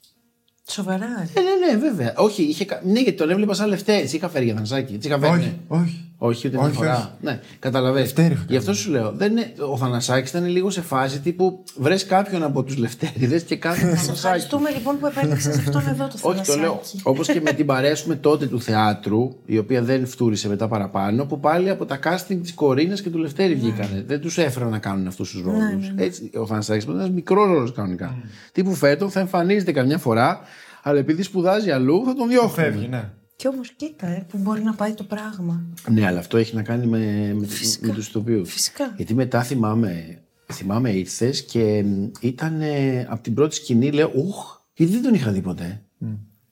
Σοβαρά. 0.70 1.28
Ε, 1.34 1.40
ναι, 1.40 1.66
ναι, 1.72 1.78
βέβαια. 1.78 2.14
Όχι, 2.16 2.42
είχε... 2.42 2.64
κα- 2.64 2.80
ναι, 2.84 3.00
γιατί 3.00 3.16
τον 3.18 3.30
έβλεπα 3.30 3.54
σαν 3.54 3.68
λευτές. 3.68 4.00
Έτσι 4.02 4.16
είχα 4.16 4.28
φέρει 4.28 4.44
για 4.44 4.54
Θανασάκη. 4.54 4.94
Έτσι 4.94 5.08
είχα 5.08 5.18
φέρει. 5.18 5.32
Όχι, 5.32 5.40
ναι. 5.44 5.54
όχι. 5.68 6.07
Όχι, 6.20 6.46
ούτε 6.46 6.56
μια 6.56 6.66
Όχι, 6.66 6.74
φορά. 6.74 6.96
όχι. 6.96 7.08
Ναι, 7.20 7.40
καταλαβαίνεις. 7.58 8.06
Λευτέρη 8.08 8.34
είχα 8.34 8.44
Γι' 8.48 8.56
αυτό 8.56 8.74
σου 8.74 8.90
λέω. 8.90 9.12
Δεν 9.12 9.30
είναι... 9.32 9.52
Ο 9.72 9.76
Θανασάκης 9.76 10.30
ήταν 10.30 10.46
λίγο 10.46 10.70
σε 10.70 10.80
φάση 10.80 11.20
τύπου 11.20 11.64
βρες 11.76 12.06
κάποιον 12.06 12.42
από 12.42 12.62
τους 12.62 12.76
λευτέριδες 12.76 13.42
και 13.42 13.56
κάνε 13.56 13.76
τον 13.76 13.86
Θανασάκη. 13.88 14.10
Ευχαριστούμε 14.10 14.70
λοιπόν 14.70 14.98
που 14.98 15.06
επέλεξες 15.06 15.56
αυτόν 15.66 15.82
εδώ 15.88 16.06
το 16.08 16.18
Όχι, 16.20 16.42
το 16.42 16.54
λέω. 16.54 16.70
Θανασάκη. 16.70 17.00
Όπως 17.02 17.26
και 17.26 17.40
με 17.40 17.52
την 17.52 17.66
παρέα 17.72 17.94
σου 17.96 18.08
με 18.08 18.14
τότε 18.16 18.46
του 18.46 18.60
θεάτρου, 18.60 19.30
η 19.44 19.58
οποία 19.58 19.82
δεν 19.82 20.06
φτούρισε 20.06 20.48
μετά 20.48 20.68
παραπάνω, 20.68 21.24
που 21.26 21.40
πάλι 21.40 21.70
από 21.70 21.84
τα 21.86 21.98
casting 22.04 22.38
της 22.42 22.54
Κορίνας 22.54 23.02
και 23.02 23.10
του 23.10 23.18
Λευτέρη 23.18 23.54
βγήκανε. 23.54 24.04
Δεν 24.06 24.20
τους 24.20 24.38
έφεραν 24.38 24.70
να 24.70 24.78
κάνουν 24.78 25.06
αυτούς 25.06 25.30
τους 25.30 25.42
ρόλους. 25.42 25.92
Έτσι, 25.96 26.30
ο 26.34 26.46
Θανασάκης 26.46 26.82
ήταν 26.84 26.94
ένας 26.96 27.10
μικρός 27.10 27.46
ρόλος 27.48 27.72
κανονικά. 27.72 28.16
Τύπου 28.52 28.74
φέτο 28.74 29.08
θα 29.08 29.20
εμφανίζεται 29.20 29.72
καμιά 29.72 29.98
φορά, 29.98 30.40
αλλά 30.82 30.98
επειδή 30.98 31.22
σπουδάζει 31.22 31.70
αλλού 31.70 32.02
θα 32.06 32.14
τον 32.14 32.28
διώχνουν. 32.28 32.50
Φεύγει, 32.52 32.88
ναι. 32.88 33.10
Κι 33.38 33.48
όμως 33.48 33.70
κοίτα, 33.70 34.06
ε, 34.06 34.26
που 34.28 34.38
μπορεί 34.38 34.62
να 34.62 34.74
πάει 34.74 34.92
το 34.94 35.04
πράγμα. 35.04 35.66
Ναι, 35.90 36.06
αλλά 36.06 36.18
αυτό 36.18 36.36
έχει 36.36 36.54
να 36.54 36.62
κάνει 36.62 36.86
με, 36.86 37.34
με, 37.34 37.46
Φυσικά. 37.46 37.86
με 37.86 37.92
τους 37.92 38.08
ηθοποιού. 38.08 38.46
Φυσικά. 38.46 38.94
Γιατί 38.96 39.14
μετά 39.14 39.42
θυμάμαι, 39.42 40.22
θυμάμαι 40.52 40.90
ήρθες 40.90 41.44
και 41.44 41.84
ήταν 42.20 42.60
από 43.08 43.22
την 43.22 43.34
πρώτη 43.34 43.54
σκηνή, 43.54 43.90
λέω, 43.90 44.12
Ουχ, 44.14 44.60
γιατί 44.74 44.92
δεν 44.92 45.02
τον 45.02 45.14
είχα 45.14 45.32
δει 45.32 45.40
ποτέ. 45.40 45.82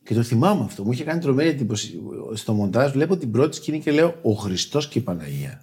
Και 0.02 0.14
το 0.14 0.22
θυμάμαι 0.22 0.64
αυτό. 0.64 0.84
Μου 0.84 0.92
είχε 0.92 1.04
κάνει 1.04 1.20
τρομερή 1.20 1.48
εντύπωση. 1.48 2.00
Στο 2.34 2.52
μοντάζ 2.52 2.92
βλέπω 2.92 3.16
την 3.16 3.30
πρώτη 3.30 3.56
σκηνή 3.56 3.80
και 3.80 3.90
λέω, 3.90 4.14
Ο 4.22 4.32
Χριστός 4.32 4.88
και 4.88 4.98
η 4.98 5.02
Παναγία. 5.02 5.62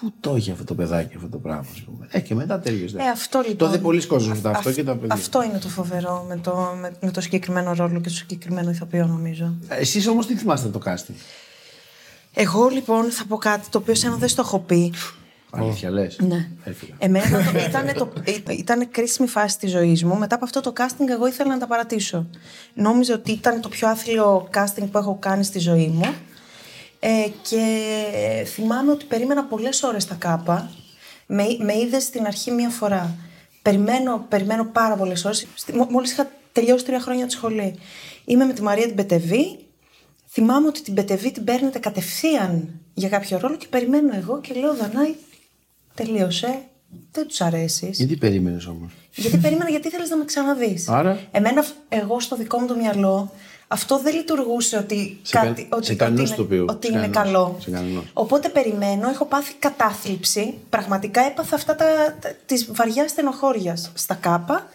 Πού 0.00 0.12
το 0.20 0.36
είχε 0.36 0.52
αυτό 0.52 0.64
το 0.64 0.74
παιδάκι 0.74 1.16
αυτό 1.16 1.28
το 1.28 1.38
πράγμα, 1.38 1.66
ας 1.72 1.80
πούμε; 1.80 2.06
Ε, 2.10 2.20
και 2.20 2.34
μετά 2.34 2.58
τελείωσε. 2.60 2.96
Ε, 2.98 3.08
αυτό 3.08 3.38
λοιπόν. 3.38 3.56
Το 3.56 3.66
είδε 3.66 3.78
πολλοί 3.78 4.06
κόσμοι 4.06 4.34
μετά, 4.34 4.50
αυτό 4.50 4.68
αυ- 4.68 4.76
και 4.78 4.84
τα 4.84 4.96
παιδιά. 4.96 5.14
Αυτό 5.14 5.42
είναι 5.42 5.58
το 5.58 5.68
φοβερό 5.68 6.24
με 6.28 6.36
το, 6.36 6.76
με, 6.80 6.92
με 7.00 7.10
το 7.10 7.20
συγκεκριμένο 7.20 7.72
ρόλο 7.74 8.00
και 8.00 8.08
το 8.08 8.14
συγκεκριμένο 8.14 8.70
ηθοποιό, 8.70 9.06
νομίζω. 9.06 9.54
Εσείς 9.68 10.06
όμως 10.06 10.26
τι 10.26 10.34
θυμάστε 10.36 10.68
το 10.68 10.80
casting; 10.84 11.14
Εγώ 12.34 12.68
λοιπόν 12.68 13.10
θα 13.10 13.24
πω 13.28 13.36
κάτι 13.36 13.68
το 13.70 13.78
οποίο 13.78 13.94
σαν 13.94 14.10
να 14.10 14.16
δεν 14.16 14.28
στο 14.28 14.42
έχω 14.42 14.58
πει. 14.58 14.92
Αλήθεια 15.50 15.90
λες. 15.90 16.16
Ναι. 16.20 16.48
Έφυγα. 16.64 16.94
Εμένα 16.98 17.28
το, 17.30 17.58
ήταν, 17.68 17.94
το, 17.94 18.12
ήταν 18.52 18.90
κρίσιμη 18.90 19.28
φάση 19.28 19.58
της 19.58 19.70
ζωής 19.70 20.04
μου. 20.04 20.16
Μετά 20.18 20.34
από 20.34 20.44
αυτό 20.44 20.60
το 20.60 20.72
casting 20.76 21.08
εγώ 21.10 21.26
ήθελα 21.26 21.50
να 21.52 21.58
τα 21.58 21.66
παρατήσω. 21.66 22.26
Νόμιζα 22.74 23.14
ότι 23.14 23.32
ήταν 23.32 23.60
το 23.60 23.68
πιο 23.68 23.88
άθλιο 23.88 24.48
casting 24.54 24.88
που 24.90 24.98
έχω 24.98 25.16
κάνει 25.20 25.44
στη 25.44 25.58
ζωή 25.58 25.86
μου. 25.88 26.14
Ε, 27.00 27.26
και 27.42 28.44
θυμάμαι 28.46 28.90
ότι 28.92 29.04
περίμενα 29.04 29.44
πολλές 29.44 29.82
ώρες 29.82 30.04
τα 30.06 30.14
κάπα. 30.14 30.70
Με, 31.26 31.44
με 31.58 31.78
είδες 31.78 32.02
στην 32.02 32.26
αρχή 32.26 32.50
μία 32.50 32.68
φορά. 32.68 33.14
Περιμένω, 33.62 34.26
περιμένω 34.28 34.64
πάρα 34.64 34.96
πολλές 34.96 35.24
ώρες. 35.24 35.46
Στη- 35.54 35.72
μο- 35.72 35.86
Μόλις 35.90 36.12
είχα 36.12 36.30
τελειώσει 36.52 36.84
τρία 36.84 37.00
χρόνια 37.00 37.26
τη 37.26 37.32
σχολή. 37.32 37.78
Είμαι 38.24 38.44
με 38.44 38.52
τη 38.52 38.62
Μαρία 38.62 38.86
την 38.86 38.94
Πετεβή. 38.94 39.58
Θυμάμαι 40.30 40.66
ότι 40.66 40.82
την 40.82 40.94
Πετεβή 40.94 41.32
την 41.32 41.44
παίρνετε 41.44 41.78
κατευθείαν 41.78 42.80
για 42.94 43.08
κάποιο 43.08 43.38
ρόλο 43.38 43.56
και 43.56 43.66
περιμένω 43.70 44.16
εγώ 44.16 44.40
και 44.40 44.54
λέω 44.54 44.74
Δανάη, 44.74 45.14
τελείωσε. 45.94 46.62
Δεν 47.12 47.26
τους 47.26 47.40
αρέσεις. 47.40 47.98
Γιατί 47.98 48.16
περίμενες 48.16 48.66
όμως; 48.66 48.92
Γιατί 49.14 49.36
περίμενα, 49.36 49.70
γιατί 49.70 49.88
ήθελε 49.88 50.06
να 50.06 50.16
με 50.16 50.24
ξαναδείς. 50.24 50.88
Άρα; 50.88 51.20
Εμένα, 51.30 51.64
εγώ 51.88 52.20
στο 52.20 52.36
δικό 52.36 52.58
μου 52.60 52.66
το 52.66 52.74
μυαλό, 52.76 53.32
αυτό 53.68 53.98
δεν 53.98 54.14
λειτουργούσε 54.14 54.76
ότι, 54.76 55.18
Σε 55.22 55.36
κα- 55.36 55.44
κάτι, 55.44 55.68
ότι, 55.70 55.86
σε 55.86 55.94
κανένας 55.94 56.20
ότι, 56.30 56.40
είναι, 56.40 56.48
τοπίου. 56.48 56.64
ότι 56.68 56.86
Σε 56.86 56.92
είναι 56.92 57.00
κανένας. 57.08 57.24
καλό. 57.24 57.56
Σε 57.60 57.70
κανένας. 57.70 58.04
Οπότε 58.12 58.48
περιμένω, 58.48 59.08
έχω 59.08 59.24
πάθει 59.24 59.54
κατάθλιψη. 59.58 60.54
Πραγματικά 60.70 61.20
έπαθα 61.20 61.54
αυτά 61.54 61.74
τα, 61.76 61.84
τα, 62.20 62.32
τη 62.46 62.66
βαριά 62.70 63.08
στενοχώρια 63.08 63.76
στα 63.94 64.14
κάπα. 64.14 64.68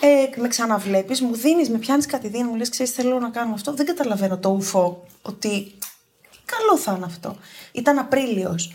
Ε, 0.00 0.40
με 0.40 0.48
ξαναβλέπεις, 0.48 1.20
μου 1.20 1.34
δίνεις, 1.34 1.70
με 1.70 1.78
πιάνεις 1.78 2.06
κατηδίαν, 2.06 2.46
μου 2.50 2.56
λες: 2.56 2.68
Ξέρεις, 2.68 2.92
θέλω 2.92 3.18
να 3.18 3.28
κάνω 3.30 3.54
αυτό. 3.54 3.74
Δεν 3.74 3.86
καταλαβαίνω 3.86 4.38
το 4.38 4.48
ουφό 4.48 5.06
ότι 5.22 5.72
καλό 6.44 6.78
θα 6.78 6.92
είναι 6.96 7.04
αυτό. 7.04 7.36
Ήταν 7.72 7.98
Απρίλιος. 7.98 8.72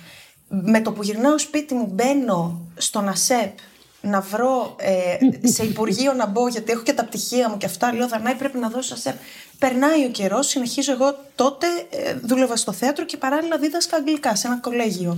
Με 0.47 0.81
το 0.81 0.91
που 0.91 1.03
γυρνάω 1.03 1.37
σπίτι 1.39 1.73
μου, 1.73 1.85
μπαίνω 1.91 2.61
στον 2.77 3.07
ΑΣΕΠ 3.09 3.57
να 4.05 4.21
βρω 4.21 4.75
ε, 4.79 5.47
σε 5.47 5.63
υπουργείο 5.63 6.13
να 6.13 6.25
μπω, 6.25 6.47
γιατί 6.47 6.71
έχω 6.71 6.81
και 6.81 6.93
τα 6.93 7.05
πτυχία 7.05 7.49
μου 7.49 7.57
και 7.57 7.65
αυτά. 7.65 7.93
Λέω, 7.93 8.07
Δανάη, 8.07 8.35
πρέπει 8.35 8.57
να 8.57 8.69
δώσω 8.69 8.93
ΑΣΕΠ. 8.93 9.15
Περνάει 9.59 10.05
ο 10.05 10.09
καιρός, 10.09 10.47
συνεχίζω 10.47 10.91
εγώ 10.91 11.17
τότε, 11.35 11.67
ε, 11.89 12.13
δούλευα 12.13 12.55
στο 12.55 12.71
θέατρο 12.71 13.05
και 13.05 13.17
παράλληλα 13.17 13.57
δίδασκα 13.57 13.97
αγγλικά 13.97 14.35
σε 14.35 14.47
ένα 14.47 14.57
κολέγιο. 14.57 15.17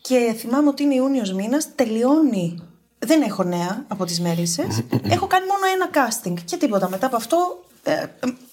Και 0.00 0.34
θυμάμαι 0.38 0.68
ότι 0.68 0.82
είναι 0.82 0.94
Ιούνιος 0.94 1.32
μήνας, 1.32 1.74
τελειώνει. 1.74 2.62
Δεν 2.98 3.22
έχω 3.22 3.42
νέα 3.42 3.84
από 3.88 4.04
τις 4.04 4.20
Μέρισες. 4.20 4.82
έχω 5.08 5.26
κάνει 5.26 5.46
μόνο 5.46 5.64
ένα 5.74 5.90
casting 5.94 6.34
και 6.44 6.56
τίποτα. 6.56 6.88
Μετά 6.88 7.06
από 7.06 7.16
αυτό, 7.16 7.64
ε, 7.82 7.92
ε, 7.92 8.06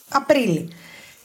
Απρίλη. 0.09 0.69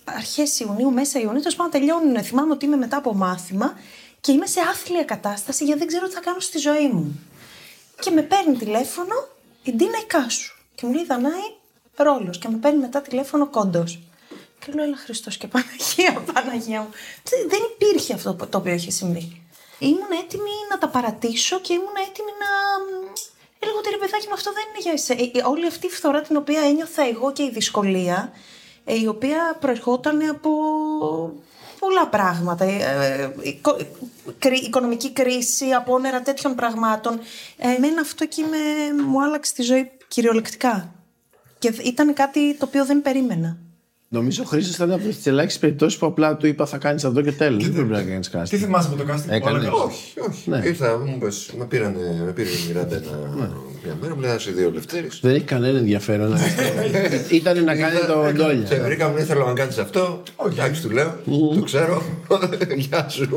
Αρχές 0.04 0.60
Ιουνίου, 0.60 0.92
μέσα 0.92 1.18
Ιουνίου, 1.18 1.38
τέλος 1.38 1.56
πάντων 1.56 1.72
τελειώνουν. 1.72 2.22
Θυμάμαι 2.22 2.52
ότι 2.52 2.64
είμαι 2.64 2.76
μετά 2.76 2.96
από 2.96 3.14
μάθημα 3.14 3.74
και 4.20 4.32
είμαι 4.32 4.46
σε 4.46 4.60
άθλια 4.70 5.04
κατάσταση 5.04 5.64
γιατί 5.64 5.78
δεν 5.78 5.88
ξέρω 5.88 6.06
τι 6.06 6.14
θα 6.14 6.20
κάνω 6.20 6.40
στη 6.40 6.58
ζωή 6.58 6.88
μου. 6.88 7.20
Και 8.00 8.10
με 8.10 8.22
παίρνει 8.22 8.56
τηλέφωνο 8.56 9.14
η 9.62 9.72
Ντίνα 9.72 9.98
Ικάσου. 10.02 10.54
Και 10.74 10.86
μου 10.86 10.92
λέει 10.92 11.04
Δανάη, 11.04 11.48
ρόλος. 11.96 12.38
Και 12.38 12.48
με 12.48 12.56
παίρνει 12.56 12.78
μετά 12.80 13.00
τηλέφωνο 13.00 13.46
κόντος. 13.46 13.98
Και 14.58 14.72
λέω, 14.72 14.84
Έλα 14.84 14.96
Χριστός 14.96 15.36
και 15.36 15.46
Παναγία, 15.46 16.22
Παναγία 16.32 16.80
μου. 16.80 16.88
Δεν- 17.30 17.48
Δεν 17.48 17.60
υπήρχε 17.74 18.14
αυτό 18.14 18.34
που- 18.34 18.46
το 18.48 18.58
οποίο 18.58 18.72
είχε 18.74 18.90
συμβεί. 18.90 19.40
Ήμουν 19.78 20.10
έτοιμη 20.24 20.50
να 20.70 20.78
τα 20.78 20.88
παρατήσω 20.88 21.60
και 21.60 21.72
ήμουν 21.72 21.96
έτοιμη 22.08 22.30
να. 22.38 22.46
Έλεγα 23.58 23.78
ότι 23.78 23.90
ρε 23.90 23.96
παιδάκι 23.96 24.26
μου, 24.28 24.34
αυτό 24.34 24.52
δεν 24.52 24.64
είναι 24.68 24.78
για 24.82 24.92
εσένα. 24.92 25.20
Ε, 25.20 25.38
ε, 25.38 25.50
Όλη 25.52 25.66
αυτή 25.66 25.86
η 25.86 25.90
φθορά 25.90 26.20
την 26.20 26.36
οποία 26.36 26.60
ένιωθα 26.60 27.02
εγώ 27.02 27.32
και 27.32 27.42
η 27.42 27.50
δυσκολία, 27.50 28.32
ε, 28.84 28.94
η 29.00 29.06
οποία 29.06 29.56
προερχόταν 29.60 30.28
από 30.28 30.50
πολλά 31.78 32.06
πράγματα. 32.08 32.64
Ε, 32.64 32.76
ε, 33.22 33.30
οικο- 33.42 33.76
κρι- 34.38 34.62
οικονομική 34.66 35.12
κρίση, 35.12 35.64
από 35.70 35.92
όνερα 35.94 36.20
τέτοιων 36.22 36.54
πραγμάτων. 36.54 37.18
Ε, 37.56 37.68
Εμένα 37.76 38.00
αυτό 38.00 38.24
εκεί 38.24 38.42
με, 38.42 39.02
μου 39.02 39.22
άλλαξε 39.22 39.54
τη 39.54 39.62
ζωή 39.62 39.90
κυριολεκτικά. 40.08 40.90
Και 41.58 41.72
ήταν 41.84 42.14
κάτι 42.14 42.54
το 42.56 42.64
οποίο 42.68 42.84
δεν 42.86 43.02
περίμενα. 43.02 43.56
Νομίζω 44.08 44.42
ο 44.42 44.46
Χρήστος 44.46 44.74
ήταν 44.74 44.92
από 44.92 45.02
τις 45.08 45.26
ελάχιστες 45.26 45.60
περιπτώσεις 45.60 45.98
που 45.98 46.06
απλά 46.06 46.36
του 46.36 46.46
είπα 46.46 46.66
θα 46.66 46.78
κάνεις 46.78 47.04
αυτό 47.04 47.22
και 47.22 47.32
τέλος. 47.32 47.64
Δεν 47.64 47.72
πρέπει 47.74 47.90
να 47.90 48.02
κάνεις 48.10 48.28
Τι 48.28 48.36
κάτι. 48.36 48.56
θυμάσαι 48.56 48.88
από 48.92 48.96
το 48.96 49.12
casting 49.12 49.28
Έκανες. 49.28 49.52
όλα 49.62 49.70
καλά. 49.70 49.82
Όχι, 49.82 50.20
όχι. 50.28 50.50
Ναι. 50.50 50.60
Ήρθα, 50.64 50.98
μου 50.98 51.18
πες, 51.18 51.50
με, 51.56 51.64
πήρανε, 51.64 52.22
με 52.24 52.32
πήρε 52.32 52.48
η 52.48 52.52
Μιράντα 52.66 52.96
ένα, 52.96 53.52
μια 53.86 53.96
μέρα, 54.00 54.14
μου 54.14 54.20
λέει 54.20 54.34
είσαι 54.36 54.50
δύο 54.50 54.70
Λευτέρης. 54.70 55.18
Δεν 55.22 55.34
έχει 55.34 55.44
κανένα 55.44 55.78
ενδιαφέρον. 55.78 56.34
Ήταν 57.30 57.64
να 57.64 57.76
κάνει 57.76 57.98
το 57.98 58.24
Και 58.26 58.32
ντόλια. 58.32 58.82
βρήκα 58.82 59.08
μου, 59.08 59.16
ήθελα 59.16 59.44
να 59.44 59.52
κάνεις 59.52 59.78
αυτό. 59.78 60.22
Εντάξει, 60.50 60.82
του 60.82 60.90
λέω, 60.90 61.20
το 61.54 61.62
ξέρω. 61.64 62.02
Γεια 62.76 63.08
σου. 63.08 63.28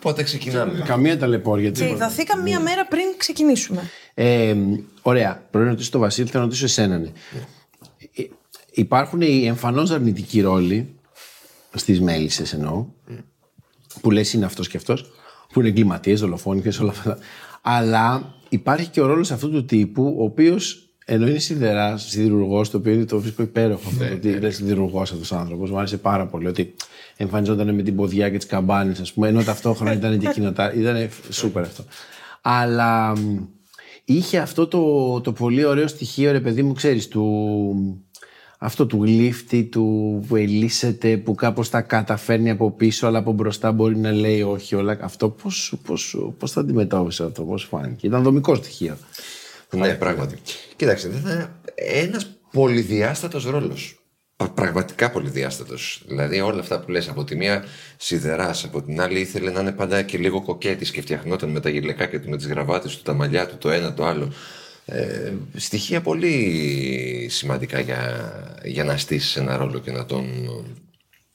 Πότε 0.00 0.22
ξεκινάμε. 0.22 0.82
Καμία 0.86 1.18
ταλαιπώρια. 1.18 1.70
Και 1.70 1.80
τίποτα. 1.80 2.04
ειδωθήκα 2.04 2.36
μία 2.36 2.60
μέρα 2.60 2.86
πριν 2.86 3.04
ξεκινήσουμε. 3.16 3.90
Ε, 4.14 4.54
ωραία. 5.02 5.42
Πριν 5.50 5.64
ρωτήσω 5.64 5.90
τον 5.90 6.00
Βασίλη, 6.00 6.26
θέλω 6.26 6.38
να 6.38 6.44
ρωτήσω 6.44 6.64
εσένα. 6.64 6.98
Ναι. 6.98 7.08
Ε, 8.14 8.22
Υπάρχουν 8.72 9.20
οι 9.20 9.46
εμφανώς 9.46 9.90
αρνητικοί 9.90 10.40
ρόλοι 10.40 10.94
στις 11.74 12.00
μέλισσες 12.00 12.52
εννοώ. 12.52 12.86
Που 14.00 14.10
λες 14.10 14.32
είναι 14.32 14.44
αυτός 14.44 14.68
και 14.68 14.76
αυτός. 14.76 15.10
Που 15.52 15.60
είναι 15.60 15.68
εγκληματίες, 15.68 16.20
δολοφόνοι 16.20 16.60
και 16.62 16.76
όλα 16.80 16.90
αυτά. 16.90 17.18
Αλλά 17.62 18.34
υπάρχει 18.50 18.88
και 18.88 19.00
ο 19.00 19.06
ρόλος 19.06 19.30
αυτού 19.30 19.50
του 19.50 19.64
τύπου, 19.64 20.14
ο 20.18 20.24
οποίος 20.24 20.90
ενώ 21.12 21.26
είναι 21.26 21.38
σιδερά, 21.38 21.96
σιδηρουργός, 21.96 22.70
το 22.70 22.76
οποίο 22.76 22.92
είναι 22.92 23.04
το 23.04 23.20
βρίσκω 23.20 23.42
υπέροχο 23.42 23.88
αυτό. 23.88 24.14
ότι 24.14 24.28
είναι 24.28 24.50
σιδηρουργός 24.50 25.12
αυτός 25.12 25.30
ο 25.30 25.36
άνθρωπος. 25.36 25.70
Μου 25.70 25.78
άρεσε 25.78 25.96
πάρα 25.96 26.26
πολύ 26.26 26.46
ότι 26.46 26.74
εμφανιζόταν 27.16 27.74
με 27.74 27.82
την 27.82 27.96
ποδιά 27.96 28.30
και 28.30 28.36
τις 28.36 28.46
καμπάνες, 28.46 29.00
ας 29.00 29.12
πούμε, 29.12 29.28
ενώ 29.28 29.42
ταυτόχρονα 29.42 29.92
ήταν 29.92 30.18
και 30.18 30.28
κοινοτά. 30.28 30.74
Ήταν 30.74 31.08
σούπερ 31.30 31.62
αυτό. 31.62 31.84
Αλλά 32.42 33.18
μ, 33.18 33.36
είχε 34.04 34.38
αυτό 34.38 34.66
το, 34.66 35.20
το 35.20 35.32
πολύ 35.32 35.64
ωραίο 35.64 35.86
στοιχείο, 35.86 36.32
ρε 36.32 36.40
παιδί 36.40 36.62
μου, 36.62 36.72
ξέρεις, 36.72 37.08
του. 37.08 37.24
Αυτό 38.62 38.86
του 38.86 39.04
γλύφτη, 39.04 39.64
του 39.64 40.24
που 40.28 40.36
ελίσσεται, 40.36 41.16
που 41.16 41.34
κάπως 41.34 41.70
τα 41.70 41.80
καταφέρνει 41.80 42.50
από 42.50 42.70
πίσω, 42.70 43.06
αλλά 43.06 43.18
από 43.18 43.32
μπροστά 43.32 43.72
μπορεί 43.72 43.96
να 43.96 44.12
λέει 44.12 44.42
όχι 44.42 44.74
όλα. 44.74 44.98
Αυτό 45.00 45.28
πώς, 45.28 45.74
πώς, 45.84 46.16
πώς 46.38 46.52
θα 46.52 46.60
αντιμετώπισε 46.60 47.24
αυτό, 47.24 47.42
πώς 47.42 47.64
φάνηκε. 47.64 48.06
Ήταν 48.06 48.22
δομικό 48.22 48.54
στοιχείο. 48.54 48.96
Ναι, 49.70 49.94
πράγματι. 49.94 50.36
Κοίταξε, 50.76 51.08
δεν 51.08 51.20
ήταν 51.20 51.60
ένας 51.74 52.30
πολυδιάστατος 52.52 53.44
ρόλος. 53.44 54.00
Πραγματικά 54.54 55.10
πολυδιάστατος. 55.10 56.02
Δηλαδή 56.06 56.40
όλα 56.40 56.60
αυτά 56.60 56.80
που 56.80 56.90
λες 56.90 57.08
από 57.08 57.24
τη 57.24 57.36
μία 57.36 57.64
σιδεράς, 57.96 58.64
από 58.64 58.82
την 58.82 59.00
άλλη 59.00 59.20
ήθελε 59.20 59.50
να 59.50 59.60
είναι 59.60 59.72
πάντα 59.72 60.02
και 60.02 60.18
λίγο 60.18 60.42
κοκέτη 60.42 60.90
και 60.90 61.00
φτιαχνόταν 61.00 61.50
με 61.50 61.60
τα 61.60 61.68
γυλαικάκια 61.68 62.20
του, 62.20 62.28
με 62.28 62.36
τις 62.36 62.46
γραβάτες 62.46 62.96
του, 62.96 63.02
τα 63.02 63.12
μαλλιά 63.12 63.46
του, 63.46 63.56
το 63.58 63.70
ένα 63.70 63.94
το 63.94 64.04
άλλο. 64.04 64.32
Ε, 64.84 65.32
στοιχεία 65.56 66.00
πολύ 66.00 67.26
σημαντικά 67.30 67.80
για, 67.80 68.32
για 68.64 68.84
να 68.84 68.96
στήσεις 68.96 69.36
ένα 69.36 69.56
ρόλο 69.56 69.78
και 69.78 69.92
να 69.92 70.04
τον 70.06 70.24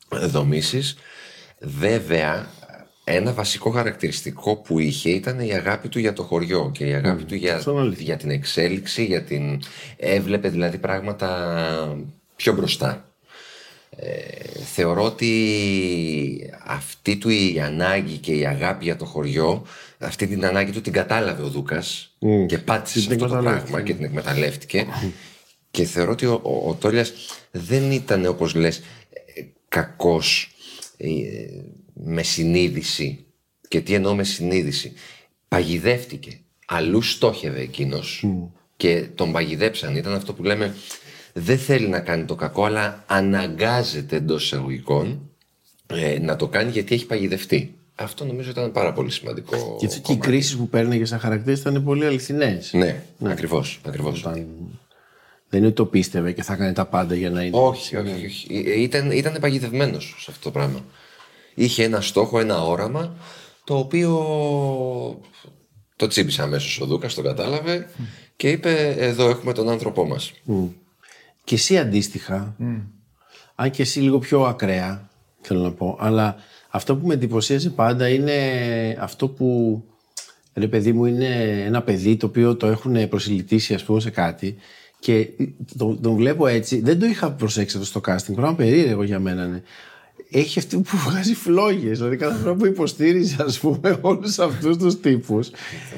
δομήσεις. 0.09 0.95
Βέβαια, 1.59 2.49
ένα 3.03 3.33
βασικό 3.33 3.69
χαρακτηριστικό 3.69 4.55
που 4.55 4.79
είχε 4.79 5.09
ήταν 5.09 5.39
η 5.39 5.53
αγάπη 5.53 5.89
του 5.89 5.99
για 5.99 6.13
το 6.13 6.23
χωριό 6.23 6.71
και 6.73 6.85
η 6.85 6.93
αγάπη 6.93 7.23
του 7.23 7.35
για, 7.35 7.55
Αυτό 7.55 7.71
είναι 7.71 7.79
αλήθεια. 7.79 8.03
για 8.03 8.17
την 8.17 8.29
εξέλιξη, 8.29 9.05
για 9.05 9.23
την... 9.23 9.61
έβλεπε 9.97 10.49
δηλαδή 10.49 10.77
πράγματα 10.77 11.57
πιο 12.35 12.53
μπροστά. 12.53 13.14
Ε, 13.97 14.59
θεωρώ 14.73 15.03
ότι 15.03 16.51
αυτή 16.65 17.15
του 17.17 17.29
η 17.29 17.59
ανάγκη 17.63 18.17
και 18.17 18.33
η 18.33 18.45
αγάπη 18.45 18.83
για 18.83 18.95
το 18.95 19.05
χωριό, 19.05 19.65
αυτή 19.99 20.27
την 20.27 20.45
ανάγκη 20.45 20.71
του 20.71 20.81
την 20.81 20.93
κατάλαβε 20.93 21.43
ο 21.43 21.47
Δούκας 21.49 22.15
Μμ. 22.19 22.45
και 22.45 22.57
πάτησε 22.57 22.93
Και 22.99 22.99
σε 23.05 23.07
την 23.15 23.23
αυτό 23.23 23.27
το 23.27 23.35
εκμεταλλεύτηκε. 23.35 23.71
πράγμα 23.71 23.87
και 23.87 23.93
την 23.93 24.05
εκμεταλλεύτηκε. 24.05 24.85
και 25.71 25.83
θεωρώ 25.85 26.11
ότι 26.11 26.25
ο, 26.25 26.39
ο, 26.43 26.69
ο 26.69 26.73
Τόλιας 26.73 27.13
δεν 27.51 27.91
ήταν 27.91 28.25
όπως 28.25 28.55
λες 28.55 28.77
ε, 28.77 29.41
κακός 29.67 30.51
ε, 30.97 31.09
με 31.93 32.23
συνείδηση. 32.23 33.25
Και 33.67 33.81
τι 33.81 33.93
εννοώ 33.93 34.15
με 34.15 34.23
συνείδηση; 34.23 34.93
Παγιδεύτηκε. 35.47 36.39
Αλλού 36.67 37.01
στόχευε 37.01 37.61
εκείνος 37.61 38.25
και 38.77 39.05
τον 39.15 39.31
παγιδέψαν. 39.31 39.95
Ήταν 39.95 40.13
αυτό 40.13 40.33
που 40.33 40.43
λέμε 40.43 40.75
δεν 41.37 41.57
θέλει 41.57 41.87
να 41.87 41.99
κάνει 41.99 42.25
το 42.25 42.35
κακό 42.35 42.65
αλλά 42.65 43.03
αναγκάζεται 43.07 44.15
εντός 44.15 44.43
εισαγωγικών 44.43 45.29
ε, 45.87 46.19
να 46.19 46.35
το 46.35 46.47
κάνει 46.47 46.71
γιατί 46.71 46.95
έχει 46.95 47.05
παγιδευτεί. 47.05 47.73
Αυτό 47.95 48.25
νομίζω 48.25 48.49
ήταν 48.49 48.71
πάρα 48.71 48.93
πολύ 48.93 49.11
σημαντικό. 49.11 49.75
Και, 49.79 49.85
έτσι 49.85 49.99
και 49.99 50.11
οι 50.11 50.15
κομμάτι. 50.15 50.27
κρίσεις 50.31 50.57
που 50.57 50.69
παίρνει 50.69 51.05
σαν 51.05 51.19
χαρακτήρες 51.19 51.59
ήταν 51.59 51.83
πολύ 51.83 52.05
αληθινές. 52.05 52.73
Ναι, 52.73 53.03
ακριβώς, 53.23 53.79
ακριβώς. 53.85 54.21
Δεν 54.21 55.59
είναι 55.59 55.65
ότι 55.65 55.75
το 55.75 55.85
πίστευε 55.85 56.31
και 56.31 56.43
θα 56.43 56.53
έκανε 56.53 56.73
τα 56.73 56.85
πάντα 56.85 57.15
για 57.15 57.29
να 57.29 57.43
είναι. 57.43 57.57
Όχι, 57.57 57.95
όχι, 57.95 58.25
όχι. 58.25 58.63
Ε, 58.67 58.81
Ήταν, 58.81 59.11
ήταν 59.11 59.37
παγιδευμένος 59.41 60.15
σε 60.19 60.31
αυτό 60.31 60.43
το 60.43 60.51
πράγμα. 60.51 60.85
Είχε 61.53 61.83
ένα 61.83 62.01
στόχο, 62.01 62.39
ένα 62.39 62.65
όραμα, 62.65 63.15
το 63.63 63.77
οποίο 63.77 64.11
το 65.95 66.07
τσίπησε 66.07 66.41
αμέσως 66.41 66.81
ο 66.81 66.85
Δούκας, 66.85 67.13
το 67.13 67.21
κατάλαβε 67.21 67.89
και 68.35 68.49
είπε: 68.49 68.95
Εδώ 68.97 69.29
έχουμε 69.29 69.53
τον 69.53 69.69
άνθρωπό 69.69 70.05
μας. 70.05 70.31
Και 71.45 71.55
εσύ 71.55 71.77
αντίστοιχα, 71.77 72.55
αν 73.55 73.71
και 73.71 73.81
εσύ 73.81 73.99
λίγο 73.99 74.19
πιο 74.19 74.43
ακραία, 74.43 75.09
θέλω 75.41 75.61
να 75.61 75.71
πω, 75.71 75.97
αλλά 75.99 76.35
αυτό 76.69 76.95
που 76.95 77.07
με 77.07 77.13
εντυπωσίαζε 77.13 77.69
πάντα 77.69 78.09
είναι 78.09 78.33
αυτό 78.99 79.27
που, 79.27 79.81
ρε 80.53 80.67
παιδί 80.67 80.93
μου, 80.93 81.05
είναι 81.05 81.61
ένα 81.65 81.81
παιδί 81.81 82.15
το 82.15 82.25
οποίο 82.25 82.55
το 82.55 82.67
έχουν 82.67 83.09
προσιλητήσει 83.09 83.73
ας 83.73 83.83
πούμε 83.83 83.99
σε 83.99 84.09
κάτι 84.09 84.55
και 84.99 85.29
τον, 85.77 86.01
τον 86.01 86.15
βλέπω 86.15 86.47
έτσι, 86.47 86.81
δεν 86.81 86.99
το 86.99 87.05
είχα 87.05 87.31
προσέξει 87.31 87.77
αυτό 87.77 87.99
στο 87.99 88.01
casting, 88.13 88.35
πράγμα 88.35 88.55
περίεργο 88.55 89.03
για 89.03 89.19
μένα 89.19 89.43
είναι. 89.43 89.63
Έχει 90.31 90.59
αυτή 90.59 90.77
που 90.77 90.97
βγάζει 91.09 91.33
φλόγες. 91.35 91.97
Δηλαδή, 91.97 92.15
κάθε 92.15 92.37
φορά 92.41 92.53
που 92.53 92.65
υποστήριζε, 92.65 93.35
ας 93.39 93.59
πούμε, 93.59 93.97
όλους 94.01 94.39
αυτούς 94.39 94.77
τους 94.77 94.99
τύπους, 94.99 95.49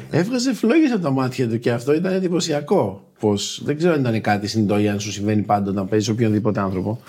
έβγαζε 0.10 0.54
φλόγες 0.54 0.92
από 0.92 1.02
τα 1.02 1.12
μάτια 1.12 1.48
του 1.48 1.60
και 1.60 1.72
αυτό 1.72 1.94
ήταν 1.94 2.14
εντυπωσιακό. 2.14 3.12
Πως, 3.20 3.62
δεν 3.66 3.78
ξέρω 3.78 3.94
αν 3.94 4.00
ήταν 4.00 4.22
κάτι 4.22 4.48
συνειδητό 4.48 4.80
ή 4.80 4.88
αν 4.90 5.00
σου 5.00 5.12
συμβαίνει 5.12 5.42
πάντα 5.42 5.70
όταν 5.72 5.88
παίζεις 5.88 6.08
οποιονδήποτε 6.10 6.60
άνθρωπο. 6.60 7.02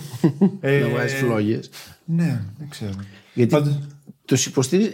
να 0.82 0.88
βγάζεις 0.92 1.18
φλόγες. 1.18 1.70
Ναι, 2.04 2.40
δεν 2.58 2.68
ξέρω. 2.68 2.90
Γιατί 3.34 3.50
Πάντως- 3.50 3.78
τους 4.24 4.46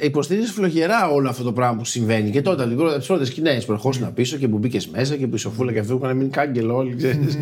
υποστήριζες 0.02 0.50
φλογερά 0.50 1.08
όλο 1.10 1.28
αυτό 1.28 1.42
το 1.42 1.52
πράγμα 1.52 1.76
που 1.78 1.84
συμβαίνει. 1.84 2.30
Και 2.30 2.42
τότε, 2.42 2.62
από 2.62 2.96
τις 2.98 3.06
πρώτες 3.06 3.28
σκηνές, 3.28 3.64
που 3.64 3.72
ερχόσουν 3.72 4.14
πίσω 4.14 4.36
και 4.36 4.48
που 4.48 4.58
μπήκε 4.58 4.78
μέσα 4.92 5.16
και 5.16 5.26
που 5.26 5.34
η 5.34 5.38
σοφούλα 5.38 5.72
και 5.72 5.78
αυτό 5.78 5.96
που 5.96 6.04
είχαν 6.04 6.16
μείνει 6.16 6.30
κάγκελο 6.30 6.76
όλοι, 6.76 6.96
ξέρεις. 6.96 7.38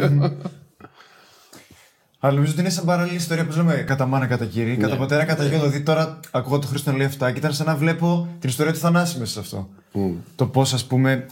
Αλλά 2.21 2.33
νομίζω 2.35 2.53
ότι 2.53 2.61
είναι 2.61 2.71
σαν 2.71 2.85
παράλληλη 2.85 3.17
ιστορία 3.17 3.47
που 3.47 3.57
λέμε 3.57 3.75
κατά 3.75 4.07
μάνα, 4.07 4.27
κατά 4.27 4.45
κύρι, 4.45 4.77
κατά 4.77 4.97
πατέρα, 4.97 5.25
κατά 5.25 5.45
γιο. 5.45 5.59
Δηλαδή 5.59 5.81
τώρα 5.81 6.21
ακούω 6.31 6.59
το 6.59 6.67
Χρήστο 6.67 6.91
να 6.91 6.97
λέει 6.97 7.07
αυτά 7.07 7.33
και 7.33 7.39
ήταν 7.39 7.53
σαν 7.53 7.67
να 7.67 7.77
βλέπω 7.77 8.29
την 8.41 8.49
ιστορία 8.49 8.73
του 8.73 8.79
Θανάσης 8.79 9.19
μέσα 9.19 9.33
σε 9.33 9.39
αυτό. 9.41 9.69
Το 10.37 10.47
πώς, 10.47 10.73
ας 10.73 10.85
πούμε, 10.87 11.27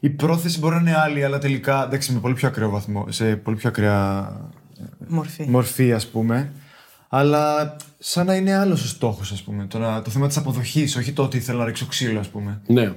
η 0.00 0.08
πρόθεση 0.10 0.58
μπορεί 0.58 0.74
να 0.74 0.80
είναι 0.80 0.94
άλλη, 0.96 1.24
αλλά 1.24 1.38
τελικά 1.38 1.84
εντάξει, 1.84 2.12
με 2.12 2.18
πολύ 2.20 2.34
πιο 2.34 2.48
ακραίο 2.48 2.70
βαθμό, 2.70 3.06
σε 3.08 3.36
πολύ 3.36 3.56
πιο 3.56 3.68
ακραία 3.68 4.32
Μορφή. 5.08 5.44
μορφή, 5.48 5.92
ας 5.92 6.06
πούμε. 6.06 6.52
Αλλά 7.08 7.76
σαν 7.98 8.26
να 8.26 8.34
είναι 8.34 8.54
άλλος 8.56 8.82
ο 8.84 8.86
στόχος, 8.86 9.32
ας 9.32 9.42
πούμε. 9.42 9.66
Το, 9.66 9.78
να- 9.78 10.02
το 10.02 10.10
θέμα 10.10 10.26
της 10.26 10.36
αποδοχής, 10.36 10.96
όχι 10.96 11.12
το 11.12 11.22
ότι 11.22 11.40
θέλω 11.40 11.58
να 11.58 11.64
ρίξω 11.64 11.86
ξύλο, 11.86 12.20
ας 12.20 12.28
πούμε. 12.28 12.60
ναι. 12.66 12.92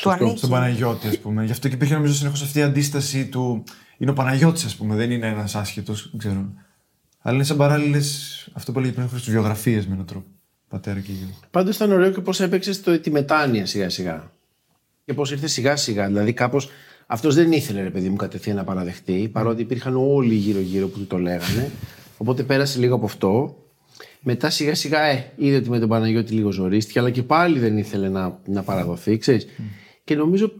Του 0.00 0.10
ανήκει. 0.10 0.36
Στον 0.36 0.50
Παναγιώτη, 0.50 1.08
ας 1.08 1.18
πούμε. 1.18 1.44
Γι' 1.44 1.52
αυτό 1.52 1.68
και 1.68 1.74
υπήρχε 1.74 1.94
νομίζω 1.94 2.14
συνεχώς 2.14 2.42
αυτή 2.42 2.58
η 2.58 2.62
αντίσταση 2.62 3.26
του. 3.26 3.64
Είναι 3.98 4.10
ο 4.10 4.14
Παναγιώτης, 4.14 4.64
ας 4.64 4.76
πούμε, 4.76 4.94
δεν 4.94 5.10
είναι 5.10 5.26
ένας 5.26 5.54
άσχετος, 5.54 6.08
δεν 6.10 6.18
ξέρω. 6.18 6.52
Αλλά 7.20 7.34
είναι 7.34 7.44
σαν 7.44 7.56
παράλληλες. 7.56 8.48
Αυτό 8.52 8.72
που 8.72 8.78
έλεγε 8.78 8.92
πριν 8.92 9.06
ο 9.06 9.08
Χρήστος, 9.08 9.32
βιογραφίες 9.32 9.86
με 9.86 9.94
έναν 9.94 10.06
τρόπο. 10.06 10.26
Πατέρα 10.68 11.00
και 11.00 11.12
γιο. 11.12 11.28
Πάντως 11.50 11.76
ήταν 11.76 11.92
ωραίο 11.92 12.10
και 12.10 12.20
πώς 12.20 12.40
έπαιξε 12.40 12.82
το, 12.82 12.98
τη 12.98 13.10
μετάνοια 13.10 13.66
σιγά 13.66 13.88
σιγά. 13.88 14.32
Και 15.04 15.14
πώς 15.14 15.30
ήρθε 15.30 15.46
σιγά 15.46 15.76
σιγά. 15.76 16.06
Δηλαδή 16.06 16.32
κάπως 16.32 16.70
αυτός 17.06 17.34
δεν 17.34 17.52
ήθελε 17.52 17.82
ρε 17.82 17.90
παιδί 17.90 18.08
μου 18.08 18.16
κατευθείαν 18.16 18.56
να 18.56 18.64
παραδεχτεί, 18.64 19.28
παρότι 19.32 19.62
υπήρχαν 19.62 19.96
όλοι 19.96 20.34
γύρω-γύρω 20.34 20.86
που 20.86 20.98
του 20.98 21.06
το 21.06 21.18
λέγανε. 21.18 21.70
Οπότε 22.16 22.42
πέρασε 22.42 22.78
λίγο 22.78 22.94
από 22.94 23.04
αυτό. 23.04 23.56
Μετά 24.20 24.50
σιγά 24.50 24.74
σιγά 24.74 25.02
ε, 25.02 25.32
είδε 25.36 25.56
ότι 25.56 25.70
με 25.70 25.78
τον 25.78 25.88
Παναγιώτη 25.88 26.32
λίγο 26.32 26.50
ζορίστηκε, 26.50 26.98
αλλά 26.98 27.10
και 27.10 27.22
πάλι 27.22 27.58
δεν 27.58 27.78
ήθελε 27.78 28.08
να, 28.08 28.38
να 28.46 28.62
παραδοθεί, 28.62 29.18
ξέρεις. 29.18 29.46
Και 30.04 30.14
νομίζω 30.14 30.52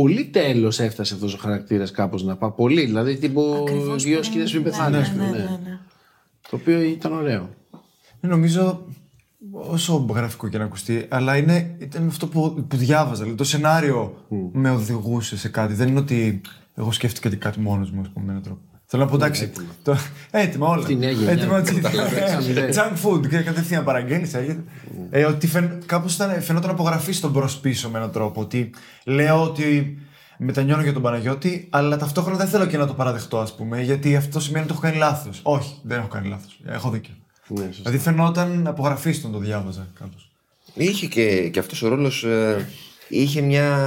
πολύ 0.00 0.24
τέλος 0.24 0.80
έφτασε 0.80 1.14
αυτός 1.14 1.34
ο 1.34 1.38
χαρακτήρας 1.38 1.90
κάπως 1.90 2.22
να 2.22 2.36
πάει. 2.36 2.50
Πολύ, 2.50 2.84
δηλαδή 2.84 3.16
τύπου 3.16 3.56
Ακριβώς 3.68 4.02
δύο 4.02 4.12
πριν. 4.18 4.24
σκηνές 4.30 4.50
πριν 4.50 4.62
Ναι, 4.62 4.68
πεθάνει. 4.70 4.90
ναι, 4.96 5.02
ας 5.02 5.10
πούμε, 5.10 5.24
ναι, 5.24 5.30
ναι. 5.30 5.36
ναι, 5.38 5.44
ναι. 5.64 5.78
Το 6.50 6.56
οποίο 6.56 6.80
ήταν 6.80 7.12
ωραίο. 7.12 7.50
Ε, 8.20 8.26
Νομίζω, 8.26 8.86
όσο 9.52 10.06
γραφικό 10.14 10.48
και 10.48 10.58
να 10.58 10.64
ακουστεί, 10.64 11.06
αλλά 11.08 11.36
είναι, 11.36 11.76
ήταν 11.78 12.06
αυτό 12.08 12.26
που, 12.26 12.64
που 12.68 12.76
διάβαζα. 12.76 13.22
Δηλαδή, 13.22 13.34
το 13.38 13.44
σενάριο 13.44 14.24
με 14.52 14.70
οδηγούσε 14.70 15.36
σε 15.36 15.48
κάτι. 15.48 15.74
Δεν 15.74 15.88
είναι 15.88 15.98
ότι 15.98 16.40
εγώ 16.74 16.92
σκέφτηκα 16.92 17.36
κάτι 17.36 17.60
μόνος 17.60 17.90
μου, 17.90 18.00
ας 18.00 18.08
πούμε, 18.08 18.24
με 18.24 18.30
έναν 18.30 18.42
τρόπο. 18.42 18.60
Θέλω 18.90 19.02
να 19.02 19.08
πω 19.08 19.16
εντάξει. 19.16 19.52
Το... 19.82 19.96
Έτοιμα 20.30 20.68
όλα. 20.68 20.80
Αυτή 20.80 20.92
η 20.92 20.96
νέα 20.96 21.10
γενιά. 21.10 21.30
Έτοιμα 21.30 21.60
Καταλαβαίνεις. 21.82 22.76
Junk 22.78 23.06
food. 23.06 23.28
Και 23.28 23.38
κατευθείαν 23.38 23.84
παραγγέλνεις. 23.84 24.34
Ε, 25.10 25.24
ότι 25.24 25.46
φαιν... 25.46 25.70
κάπως 25.86 26.14
ήταν, 26.14 26.42
φαινόταν 26.42 26.70
απογραφή 26.70 27.12
στον 27.12 27.30
μπρο-πίσω 27.30 27.90
με 27.90 27.98
έναν 27.98 28.10
τρόπο. 28.10 28.40
Ότι 28.40 28.70
λέω 29.04 29.42
ότι 29.42 29.98
μετανιώνω 30.38 30.82
για 30.82 30.92
τον 30.92 31.02
Παναγιώτη, 31.02 31.66
αλλά 31.70 31.96
ταυτόχρονα 31.96 32.38
δεν 32.38 32.48
θέλω 32.48 32.66
και 32.66 32.76
να 32.76 32.86
το 32.86 32.94
παραδεχτώ, 32.94 33.38
ας 33.38 33.54
πούμε, 33.54 33.82
γιατί 33.82 34.16
αυτό 34.16 34.40
σημαίνει 34.40 34.64
ότι 34.64 34.72
έχω 34.72 34.82
κάνει 34.82 34.96
λάθος. 34.96 35.40
Όχι, 35.42 35.78
δεν 35.82 35.98
έχω 35.98 36.08
κάνει 36.08 36.28
λάθος. 36.28 36.60
Έχω 36.64 36.90
δίκιο. 36.90 37.14
Ναι, 37.48 37.64
σωστά. 37.64 37.82
Δηλαδή 37.82 37.98
φαινόταν 37.98 38.66
απογραφή 38.66 39.12
στον 39.12 39.32
το 39.32 39.38
διάβαζα 39.38 39.86
κάπως. 39.98 40.30
Είχε 40.74 41.06
και, 41.06 41.48
και 41.48 41.58
αυτός 41.58 41.82
ο 41.82 41.88
ρόλος 41.88 42.24
ε, 42.24 42.68
είχε 43.08 43.40
μια, 43.40 43.78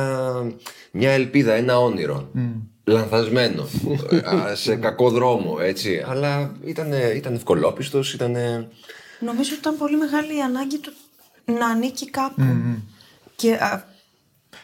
μια 0.92 1.12
ελπίδα, 1.12 1.54
ένα 1.54 1.80
όνειρο. 1.80 2.30
Λανθασμένο. 2.84 3.68
ε, 4.52 4.56
σε 4.56 4.76
κακό 4.76 5.10
δρόμο, 5.10 5.58
έτσι. 5.60 6.04
Αλλά 6.08 6.52
ήταν, 6.66 6.92
ήταν 7.16 7.34
ευκολόπιστος, 7.36 8.14
ήταν. 8.14 8.32
Νομίζω 9.20 9.50
ότι 9.52 9.60
ήταν 9.60 9.78
πολύ 9.78 9.98
μεγάλη 9.98 10.38
η 10.38 10.42
ανάγκη 10.42 10.78
του 10.78 10.94
να 11.46 11.68
ανήκει 11.68 12.10
κάπου. 12.10 12.44
Και 13.36 13.54
α, 13.54 13.84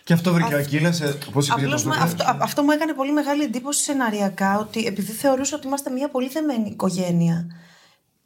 Και 0.04 0.14
αυτό 0.14 0.34
βρήκε 0.34 0.54
ο 0.56 0.58
Ακύλας, 0.58 1.02
ε, 1.02 1.18
πώς 1.32 1.46
είπε 1.48 1.56
για 1.58 1.66
Απλώς 1.66 1.82
τον 1.82 1.92
με- 1.92 1.96
Δούκα. 1.98 2.08
αυτό, 2.08 2.24
α- 2.24 2.38
αυτό 2.42 2.64
μου 2.64 2.72
έκανε 2.72 2.94
πολύ 2.94 3.12
μεγάλη 3.12 3.44
εντύπωση 3.44 3.84
σεναριακά 3.84 4.60
ότι 4.60 4.86
επειδή 4.86 5.12
θεωρούσα 5.12 5.56
ότι 5.56 5.68
είμαστε 5.68 5.90
μια 5.90 6.10
πολύ 6.10 6.28
δεμένη 6.30 6.70
οικογένεια, 6.70 7.46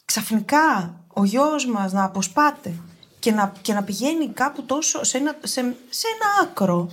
ξαφνικά 0.05 0.95
ο 1.07 1.23
γιος 1.23 1.65
μας 1.65 1.91
να 1.91 2.03
αποσπάται 2.03 2.73
και 3.19 3.31
να, 3.31 3.53
και 3.61 3.73
να 3.73 3.83
πηγαίνει 3.83 4.27
κάπου 4.27 4.63
τόσο 4.63 5.03
σε 5.03 5.17
ένα, 5.17 5.35
σε, 5.43 5.61
σε 5.89 6.07
ένα 6.15 6.49
άκρο, 6.49 6.91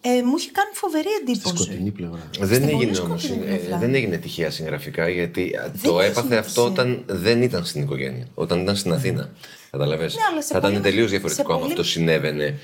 ε, 0.00 0.22
μου 0.22 0.34
είχε 0.38 0.50
κάνει 0.52 0.70
φοβερή 0.74 1.08
εντύπωση. 1.20 1.56
Σκοτεινή 1.62 1.90
πλευρά. 1.90 2.30
Δεν 2.38 2.46
Στην 2.46 2.68
έγινε 2.68 2.84
πολύ 2.84 2.98
όμως, 2.98 3.22
σκοτεινή 3.22 3.46
ε, 3.52 3.56
πλευρά. 3.56 3.78
δεν 3.78 3.94
έγινε 3.94 4.16
τυχαία 4.16 4.50
συγγραφικά 4.50 5.08
γιατί 5.08 5.52
ε, 5.54 5.70
το 5.88 6.00
έχει 6.00 6.10
έπαθε 6.10 6.36
αυτό 6.36 6.60
σημασία. 6.62 6.82
όταν 6.82 7.02
δεν 7.06 7.42
ήταν 7.42 7.64
στην 7.64 7.82
οικογένεια, 7.82 8.26
όταν 8.34 8.60
ήταν 8.60 8.76
στην 8.76 8.92
Αθήνα. 8.92 9.30
Καταλαβες; 9.70 10.14
Ναι, 10.14 10.20
αλλά 10.32 10.42
σε 10.42 10.52
θα 10.52 10.58
ήταν 10.58 10.70
πολύ- 10.70 10.82
τελείως 10.82 11.04
σε 11.10 11.10
διαφορετικό 11.10 11.52
αν 11.52 11.58
πολύ- 11.58 11.70
αυτό 11.70 11.84
συνέβαινε 11.84 12.58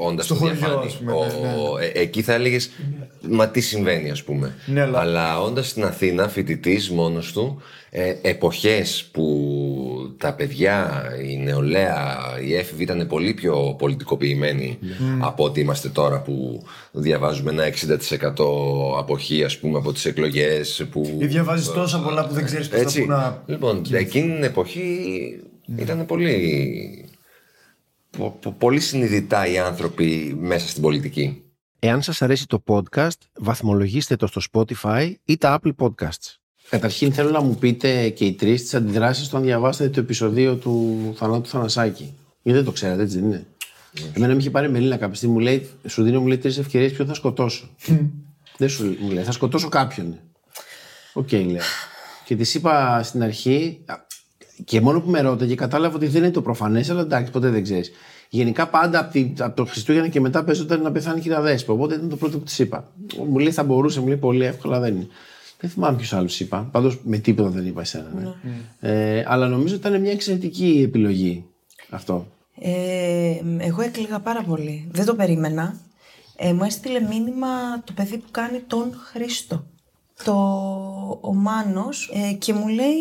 όντας 0.00 0.24
Στο 0.24 0.34
στο 0.34 0.44
χωριό, 0.44 0.58
διαφάνει. 0.58 0.86
ας 0.86 0.96
πούμε, 0.96 1.12
Ο- 1.12 1.24
ναι, 1.24 1.48
ναι. 1.80 1.86
ε, 1.86 2.00
εκεί 2.00 2.22
θα 2.22 2.32
έλεγες 2.34 2.70
Μα 3.28 3.48
τι 3.48 3.60
συμβαίνει, 3.60 4.10
ας 4.10 4.22
πούμε. 4.22 4.54
Ναι, 4.66 4.80
αλλά- 4.80 4.98
αλλά 4.98 5.40
όντας 5.42 5.68
στην 5.68 5.84
Αθήνα, 5.84 6.28
φοιτητής 6.28 6.90
μόνος 6.90 7.32
του, 7.32 7.62
ε, 7.90 8.14
εποχές 8.22 9.08
που 9.12 9.24
τα 10.20 10.34
παιδιά, 10.34 11.02
η 11.28 11.36
νεολαία, 11.36 12.18
οι 12.44 12.54
έφηβοι 12.54 12.82
ήταν 12.82 13.06
πολύ 13.06 13.34
πιο 13.34 13.74
πολιτικοποιημένοι 13.78 14.78
από 15.20 15.44
ό,τι 15.44 15.60
είμαστε 15.60 15.88
τώρα 15.88 16.20
που 16.22 16.62
διαβάζουμε 16.92 17.50
ένα 17.50 17.64
60% 17.64 18.98
αποχή, 18.98 19.44
ας 19.44 19.58
πούμε, 19.58 19.78
από 19.78 19.92
τις 19.92 20.04
εκλογές. 20.04 20.86
Που... 20.90 21.16
Ή 21.20 21.26
διαβάζεις 21.26 21.66
τόσα 21.66 22.00
πολλά 22.00 22.26
που 22.26 22.34
δεν 22.34 22.44
ξέρεις 22.44 22.68
πώς 22.68 22.76
θα 22.78 22.82
Έτσι. 22.84 23.00
πού 23.02 23.08
να... 23.08 23.42
Λοιπόν, 23.46 23.82
εκείνη 23.90 24.34
την 24.34 24.42
εποχή 24.42 24.98
ήταν 25.76 26.06
πολύ. 26.06 27.08
πο- 28.18 28.38
πο- 28.42 28.52
πολύ 28.58 28.80
συνειδητά 28.80 29.46
οι 29.46 29.58
άνθρωποι 29.58 30.36
μέσα 30.40 30.68
στην 30.68 30.82
πολιτική. 30.82 31.42
Εάν 31.78 32.02
σας 32.02 32.22
αρέσει 32.22 32.46
το 32.46 32.62
podcast, 32.66 33.18
βαθμολογήστε 33.38 34.16
το 34.16 34.26
στο 34.26 34.40
Spotify 34.52 35.12
ή 35.24 35.36
τα 35.36 35.60
Apple 35.62 35.72
Podcasts. 35.76 36.34
Καταρχήν 36.70 37.12
θέλω 37.12 37.30
να 37.30 37.40
μου 37.40 37.54
πείτε 37.54 38.08
και 38.08 38.24
οι 38.24 38.32
τρεις 38.32 38.62
τις 38.62 38.74
αντιδράσεις 38.74 39.26
όταν 39.26 39.42
διαβάσατε 39.42 39.88
το 39.88 40.00
επεισοδίο 40.00 40.54
του 40.54 40.98
Θανάτου 41.16 41.48
Θανασάκη. 41.48 42.14
Γιατί 42.42 42.58
δεν 42.58 42.66
το 42.66 42.72
ξέρατε, 42.72 43.02
έτσι 43.02 43.18
δεν 43.18 43.26
είναι; 43.26 43.46
Εμένα 44.12 44.32
με 44.32 44.40
είχε 44.40 44.50
πάρει 44.50 44.66
η 44.66 44.70
Μελίνα 44.70 44.96
κάποια 44.96 45.14
στιγμή, 45.14 45.34
μου 45.34 45.40
λέει, 45.40 45.68
σου 45.86 46.02
δίνω 46.02 46.20
μου 46.20 46.26
λέει 46.26 46.38
τρεις 46.38 46.58
ευκαιρίες, 46.58 46.92
ποιον 46.92 47.06
θα 47.06 47.14
σκοτώσω; 47.14 47.68
δεν 48.56 48.68
σου 48.68 48.96
μου 49.00 49.10
λέει, 49.10 49.24
θα 49.24 49.32
σκοτώσω 49.32 49.68
κάποιον. 49.68 50.18
Οκ, 51.12 51.32
λέω. 51.32 51.62
Και 52.24 52.36
της 52.36 52.54
είπα 52.54 53.02
στην 53.02 53.22
αρχή, 53.22 53.80
α, 53.86 53.94
και 54.64 54.80
μόνο 54.80 55.00
που 55.00 55.10
με 55.10 55.20
ρώταγε, 55.20 55.54
κατάλαβα 55.54 55.96
ότι 55.96 56.06
δεν 56.06 56.22
είναι 56.22 56.32
το 56.32 56.42
προφανές, 56.42 56.90
αλλά 56.90 57.00
εντάξει, 57.00 57.32
ποτέ 57.32 57.48
δεν 57.48 57.62
ξέρεις. 57.62 57.90
Γενικά 58.28 58.68
πάντα 58.68 58.98
από, 59.00 59.12
τη, 59.12 59.32
από 59.38 59.56
το 59.56 59.64
Χριστούγεννα 59.64 60.08
και 60.08 60.20
μετά 60.20 60.44
παίζονταν 60.44 60.82
να 60.82 60.92
πεθάνει 60.92 61.18
η 61.18 61.22
κυρία 61.22 61.40
Δέσπο. 61.40 61.72
Οπότε 61.72 61.94
ήταν 61.94 62.08
το 62.08 62.16
πρώτο 62.16 62.38
που 62.38 62.44
της 62.44 62.58
είπα. 62.58 62.92
Μου 63.28 63.38
λέει 63.38 63.52
θα 63.52 63.62
μπορούσε, 63.62 64.00
μου 64.00 64.06
λέει 64.06 64.16
πολύ 64.16 64.44
εύκολα, 64.44 64.80
δεν 64.80 64.94
είναι. 64.94 65.06
Δεν 65.60 65.70
θυμάμαι 65.70 65.96
ποιου 65.96 66.16
άλλου 66.16 66.28
είπα. 66.38 66.68
Πάντως 66.72 67.00
με 67.04 67.18
τίποτα 67.18 67.48
δεν 67.48 67.66
είπα 67.66 67.80
εσένα. 67.80 68.10
Ναι. 68.14 68.30
Ε, 68.90 69.24
αλλά 69.26 69.48
νομίζω 69.48 69.74
ότι 69.76 69.86
ήταν 69.88 70.00
μια 70.00 70.12
εξαιρετική 70.12 70.82
επιλογή 70.86 71.44
αυτό. 71.90 72.26
Ε, 72.60 73.36
εγώ 73.58 73.82
έκλαιγα 73.82 74.20
πάρα 74.20 74.42
πολύ. 74.42 74.88
Δεν 74.92 75.04
το 75.04 75.14
περίμενα. 75.14 75.76
Ε, 76.36 76.52
μου 76.52 76.64
έστειλε 76.64 77.00
μήνυμα 77.00 77.48
το 77.84 77.92
παιδί 77.92 78.16
που 78.18 78.30
κάνει 78.30 78.58
τον 78.66 78.92
Χρήστο. 79.12 79.64
Το 80.24 80.32
ο 81.20 81.34
Μάνος 81.34 82.10
ε, 82.14 82.32
και 82.32 82.52
μου 82.52 82.68
λέει, 82.68 82.94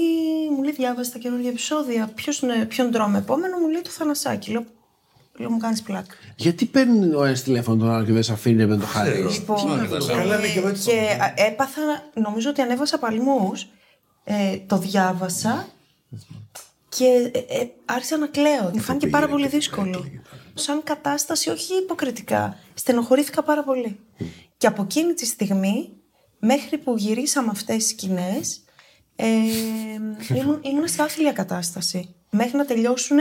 μου 0.56 0.64
λέει 0.64 0.74
διάβασε 0.74 1.12
τα 1.12 1.18
καινούργια 1.18 1.50
επεισόδια. 1.50 2.12
Ποιος, 2.16 2.40
είναι- 2.40 2.66
ποιον 2.66 2.92
τρώμε 2.92 3.18
επόμενο, 3.18 3.58
μου 3.58 3.68
λέει 3.70 3.82
το 3.82 3.90
Θανασάκι. 3.90 4.52
Λέω, 4.52 4.66
λέω 5.40 5.50
μου 5.50 5.58
κάνεις 5.58 5.82
πλάκα. 5.82 6.16
Γιατί 6.36 6.66
παίρνει 6.66 7.14
ο 7.14 7.24
ένας 7.24 7.44
τηλέφωνο 7.44 7.78
τον 7.78 7.92
άλλο 7.92 8.06
και 8.06 8.12
δεν 8.12 8.24
σε 8.24 8.34
αφήνει 8.34 8.66
με 8.66 8.78
το 8.78 8.86
χάρη; 8.86 9.22
Λοιπόν, 9.32 9.88
Καλά, 10.08 10.38
ναι, 10.38 10.48
και 10.48 10.60
εγώ 10.60 10.68
έτσι 10.68 10.90
και 10.90 10.98
α, 10.98 11.34
έπαθα, 11.36 11.82
νομίζω 12.14 12.50
ότι 12.50 12.62
ανέβασα 12.62 13.00
παλμούς, 13.00 13.68
ε, 14.24 14.58
το 14.68 14.78
διάβασα 14.78 15.68
και 16.90 17.32
ε, 17.34 17.60
ε, 17.60 17.68
άρχισα 17.86 18.18
να 18.18 18.28
κλαίω. 18.28 18.72
Μου 18.74 18.80
φάνηκε 18.80 19.08
πάρα 19.08 19.28
πολύ 19.28 19.48
δύσκολο. 19.48 20.06
Σαν 20.54 20.84
κατάσταση, 20.84 21.50
όχι 21.50 21.74
υποκριτικά. 21.74 22.58
Στενοχωρήθηκα 22.74 23.44
πάρα 23.44 23.64
πολύ. 23.64 24.00
Και 24.58 24.68
από 24.68 24.82
εκείνη 24.82 25.14
τη 25.14 25.26
στιγμή, 25.26 25.90
μέχρι 26.40 26.78
που 26.78 26.96
γυρίσαμε 26.98 27.50
αυτές 27.52 27.76
τις 27.76 27.88
σκηνές, 27.88 28.64
ε, 29.16 29.26
ήμουν, 30.36 30.60
ήμουν 30.62 30.88
σε 30.88 31.02
άθλια 31.02 31.32
κατάσταση. 31.32 32.16
Μέχρι 32.30 32.58
να 32.58 32.66
τελειώσουν 32.66 33.18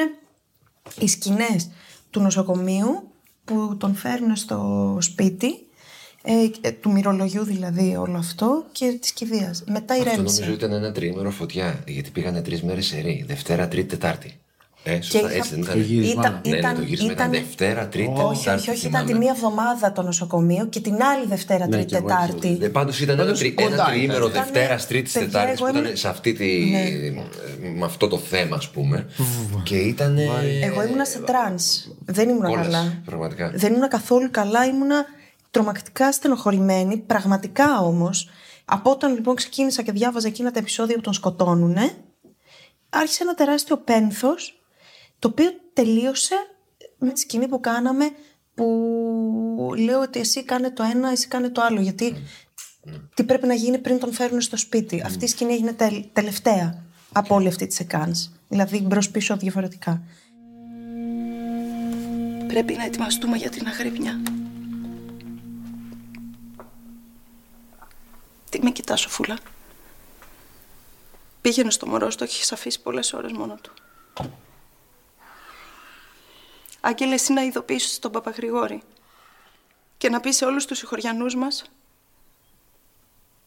οι 0.98 1.08
σκηνές 1.08 1.70
του 2.10 2.20
νοσοκομείου 2.20 3.08
που 3.44 3.76
τον 3.78 3.94
φέρνουν 3.94 4.36
στο 4.36 4.98
σπίτι, 5.00 5.48
ε, 6.22 6.32
ε, 6.60 6.72
του 6.72 6.90
μυρολογιού 6.92 7.44
δηλαδή 7.44 7.96
όλο 7.96 8.18
αυτό 8.18 8.64
και 8.72 8.92
της 9.00 9.12
κηδείας. 9.12 9.64
Μετά 9.66 9.94
Αυτό 9.94 10.08
ηρέμησε. 10.08 10.40
νομίζω 10.40 10.52
ήταν 10.56 10.72
ένα 10.72 10.92
τριήμερο 10.92 11.30
φωτιά. 11.30 11.84
Γιατί 11.86 12.10
πήγανε 12.10 12.42
τρεις 12.42 12.62
μέρες 12.62 12.86
σε 12.86 12.98
ρί. 13.00 13.24
Δευτέρα, 13.28 13.68
Τρίτη, 13.68 13.88
Τετάρτη. 13.88 14.38
Ε, 14.82 15.00
σωστά, 15.02 15.18
είχα- 15.18 15.32
έτσι 15.34 15.50
δεν 15.50 15.60
ήταν. 15.62 15.74
Το 15.74 15.80
γύρισμα. 15.80 16.20
Ήταν, 16.22 16.40
Ναι, 16.44 16.50
ναι, 16.50 16.56
ήταν, 16.58 16.74
το 16.74 16.82
γύρισμα 16.82 17.12
ήταν 17.12 17.32
ήταν- 17.32 17.44
Δευτέρα, 17.44 17.88
Τρίτη, 17.88 18.08
όχι, 18.16 18.38
Τετάρτη. 18.38 18.60
όχι, 18.60 18.70
όχι, 18.70 18.78
ήταν 18.86 18.90
θυμάμαι. 18.90 19.12
τη 19.12 19.18
μία 19.18 19.32
εβδομάδα 19.34 19.92
το 19.92 20.02
νοσοκομείο 20.02 20.66
και 20.66 20.80
την 20.80 21.02
άλλη 21.02 21.26
Δευτέρα, 21.26 21.64
Ναι, 21.66 21.70
Τρίτη, 21.70 21.86
και 21.86 21.96
εγώ 21.96 22.08
έτσι 22.10 22.26
Τετάρτη. 22.26 22.58
Ε, 22.64 22.68
Πάντως 22.68 23.00
ήταν 23.00 23.14
ένα, 23.14 23.24
Πάντως 23.24 23.38
τρι, 23.38 23.52
κοντά 23.52 23.66
ένα 23.66 23.74
ήταν. 23.76 23.86
τριήμερο 23.92 24.26
Ήτανε- 24.26 24.44
Δευτέρας, 24.52 24.86
Τρίτης, 24.86 25.12
παιδιά, 25.12 25.28
Τετάρτης 25.28 25.54
εγώ 25.60 25.64
που 25.64 25.72
ήταν 25.76 25.84
ήμουν- 25.84 25.96
σε 25.98 26.08
αυτή 26.08 26.32
τη. 26.32 26.70
Ναι. 26.70 26.88
με 27.78 27.84
αυτό 27.84 28.08
το 28.08 28.18
θέμα, 28.18 28.56
ας 28.56 28.68
πούμε. 28.70 29.06
και 29.62 29.76
ήταν. 29.76 30.18
Εγώ 30.62 30.82
ήμουνα 30.82 31.04
σε 31.04 31.18
trance. 31.18 31.88
Δεν 32.04 32.28
ήμουνα 32.28 32.48
Κόλαση, 32.48 32.70
καλά. 32.70 33.02
πραγματικά. 33.04 33.50
Δεν 33.54 33.70
ήμουνα 33.72 33.88
καθόλου 33.88 34.28
καλά. 34.30 34.64
Ήμουνα 34.66 35.04
τρομακτικά 35.50 36.12
στενοχωρημένη. 36.12 36.96
Πραγματικά 36.96 37.80
όμως. 37.80 38.28
Από 38.64 38.90
όταν 38.90 39.14
λοιπόν 39.14 39.34
ξεκίνησα 39.34 39.82
και 39.82 39.92
διάβαζα 39.92 40.28
εκείνα 40.28 40.50
τα 40.50 40.58
επεισόδια 40.58 40.94
που 40.94 41.00
τον 41.00 41.12
σκοτώνουνε, 41.12 41.90
άρχισε 42.88 43.22
ένα 43.22 43.34
τεράστιο 43.34 43.76
πένθος, 43.76 44.57
το 45.18 45.28
οποίο 45.28 45.50
τελείωσε 45.72 46.34
με 46.98 47.10
τη 47.12 47.20
σκηνή 47.20 47.48
που 47.48 47.60
κάναμε 47.60 48.10
που 48.54 49.72
λέω 49.78 50.00
ότι 50.00 50.20
εσύ 50.20 50.44
κάνε 50.44 50.70
το 50.70 50.82
ένα, 50.82 51.10
εσύ 51.10 51.28
κάνε 51.28 51.48
το 51.50 51.62
άλλο. 51.62 51.80
Γιατί 51.80 52.16
τι 53.14 53.24
πρέπει 53.24 53.46
να 53.46 53.54
γίνει 53.54 53.78
πριν 53.78 53.98
τον 53.98 54.12
φέρουν 54.12 54.40
στο 54.40 54.56
σπίτι. 54.56 55.02
Αυτή 55.04 55.24
η 55.24 55.28
σκηνή 55.28 55.52
έγινε 55.52 55.72
τελ- 55.72 56.04
τελευταία 56.12 56.82
από 57.12 57.34
όλη 57.34 57.48
αυτή 57.48 57.66
τη 57.66 57.74
σεκάνς. 57.74 58.28
Δηλαδή 58.48 58.80
μπρος 58.80 59.10
πίσω 59.10 59.36
διαφορετικά. 59.36 60.02
Πρέπει 62.46 62.72
να 62.74 62.84
ετοιμαστούμε 62.84 63.36
για 63.36 63.50
την 63.50 63.66
αγρυπνιά. 63.66 64.20
Τι 68.50 68.62
με 68.62 68.70
κοιτάς, 68.70 69.04
Φούλα. 69.06 69.38
Πήγαινε 71.40 71.70
στο 71.70 71.86
μωρό, 71.86 72.08
το 72.08 72.24
έχεις 72.24 72.52
αφήσει 72.52 72.82
πολλές 72.82 73.12
ώρες 73.12 73.32
μόνο 73.32 73.58
του. 73.62 73.72
Άγγελε, 76.88 77.14
εσύ 77.14 77.32
να 77.32 77.42
ειδοποιήσεις 77.42 77.98
τον 77.98 78.10
Παπαγρηγόρη 78.12 78.82
και 79.96 80.08
να 80.08 80.20
πεις 80.20 80.36
σε 80.36 80.44
όλους 80.44 80.64
τους 80.66 80.78
συγχωριανούς 80.78 81.34
μας 81.36 81.64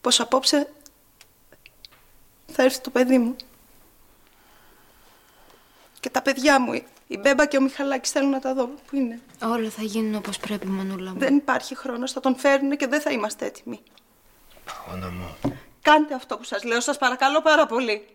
πως 0.01 0.19
απόψε 0.19 0.73
θα 2.47 2.63
έρθει 2.63 2.81
το 2.81 2.89
παιδί 2.89 3.17
μου. 3.17 3.35
Και 5.99 6.09
τα 6.09 6.21
παιδιά 6.21 6.59
μου, 6.61 6.73
η- 6.73 6.85
η 7.07 7.17
Μπέμπα 7.17 7.45
και 7.45 7.57
ο 7.57 7.61
Μιχαλάκης 7.61 8.11
θέλουν 8.11 8.29
να 8.29 8.39
τα 8.39 8.53
δω. 8.53 8.65
Πού 8.67 8.95
είναι; 8.95 9.19
Όλα 9.43 9.69
θα 9.69 9.81
γίνουν 9.83 10.15
όπως 10.15 10.37
πρέπει, 10.37 10.67
Μανούλα 10.67 11.11
μου. 11.11 11.19
Δεν 11.19 11.35
υπάρχει 11.35 11.75
χρόνος, 11.75 12.11
θα 12.11 12.19
τον 12.19 12.35
φέρουν 12.35 12.77
και 12.77 12.87
δεν 12.87 13.01
θα 13.01 13.11
είμαστε 13.11 13.45
έτοιμοι. 13.45 13.79
Όνα 14.93 15.09
μου. 15.09 15.35
Κάντε 15.81 16.13
αυτό 16.13 16.37
που 16.37 16.43
σας 16.43 16.63
λέω, 16.63 16.79
σας 16.79 16.97
παρακαλώ 16.97 17.41
πάρα 17.41 17.65
πολύ. 17.65 18.07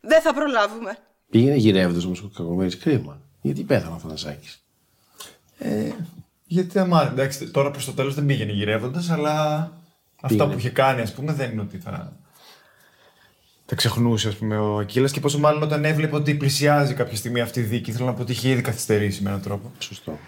Δεν 0.00 0.20
θα 0.22 0.34
προλάβουμε. 0.34 0.98
Πήγαινε 1.30 1.54
γυρεύοντας 1.56 2.04
όμως 2.04 2.20
ο 2.22 2.30
κακομοίρης 2.36 2.78
κρίμα. 2.78 3.20
Γιατί 3.44 3.62
πέθανε 3.62 3.94
ο 3.94 3.98
Θανασάκη. 3.98 4.48
Ε, 5.58 5.90
γιατί 6.46 6.78
άμα, 6.78 7.08
εντάξει, 7.12 7.46
τώρα 7.50 7.70
προς 7.70 7.84
το 7.84 7.92
τέλος 7.92 8.14
δεν 8.14 8.26
πήγαινε 8.26 8.52
γυρεύοντας, 8.52 9.10
αλλά 9.10 9.60
αυτά 10.16 10.26
Πήγαινε. 10.28 10.52
που 10.52 10.58
είχε 10.58 10.68
κάνει, 10.70 11.00
ας 11.00 11.12
πούμε, 11.12 11.32
δεν 11.32 11.50
είναι 11.52 11.60
ότι 11.60 11.78
θα. 11.78 12.16
Τα 13.66 13.74
ξεχνούσε, 13.74 14.28
ας 14.28 14.34
πούμε, 14.36 14.56
ο 14.58 14.78
Ακύλας 14.78 15.12
και 15.12 15.20
πόσο 15.20 15.38
μάλλον 15.38 15.62
όταν 15.62 15.84
έβλεπε 15.84 16.16
ότι 16.16 16.34
πλησιάζει 16.34 16.94
κάποια 16.94 17.16
στιγμή 17.16 17.40
αυτή 17.40 17.60
η 17.60 17.62
δίκη. 17.62 17.92
Θέλω 17.92 18.06
να 18.06 18.12
πω 18.14 18.22
ότι 18.22 18.32
είχε 18.32 18.48
ήδη 18.48 18.60
καθυστερήσει 18.62 19.22
με 19.22 19.28
έναν 19.28 19.42
τρόπο. 19.42 19.72
Σωστό. 19.78 20.18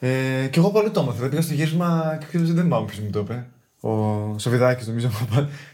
Ε, 0.00 0.46
και 0.50 0.58
εγώ 0.58 0.70
πολύ 0.70 0.90
το 0.90 1.00
έμαθα. 1.00 1.28
Πήγα 1.28 1.42
στο 1.42 1.54
γύρισμα 1.54 2.16
και 2.20 2.26
ποιος- 2.26 2.50
δεν 2.52 2.62
θυμάμαι 2.62 2.86
ποιο 2.86 3.02
μου 3.04 3.10
το 3.10 3.18
είπε. 3.18 3.46
Ο 3.80 4.38
Σοβιδάκης, 4.38 4.86
νομίζω. 4.86 5.10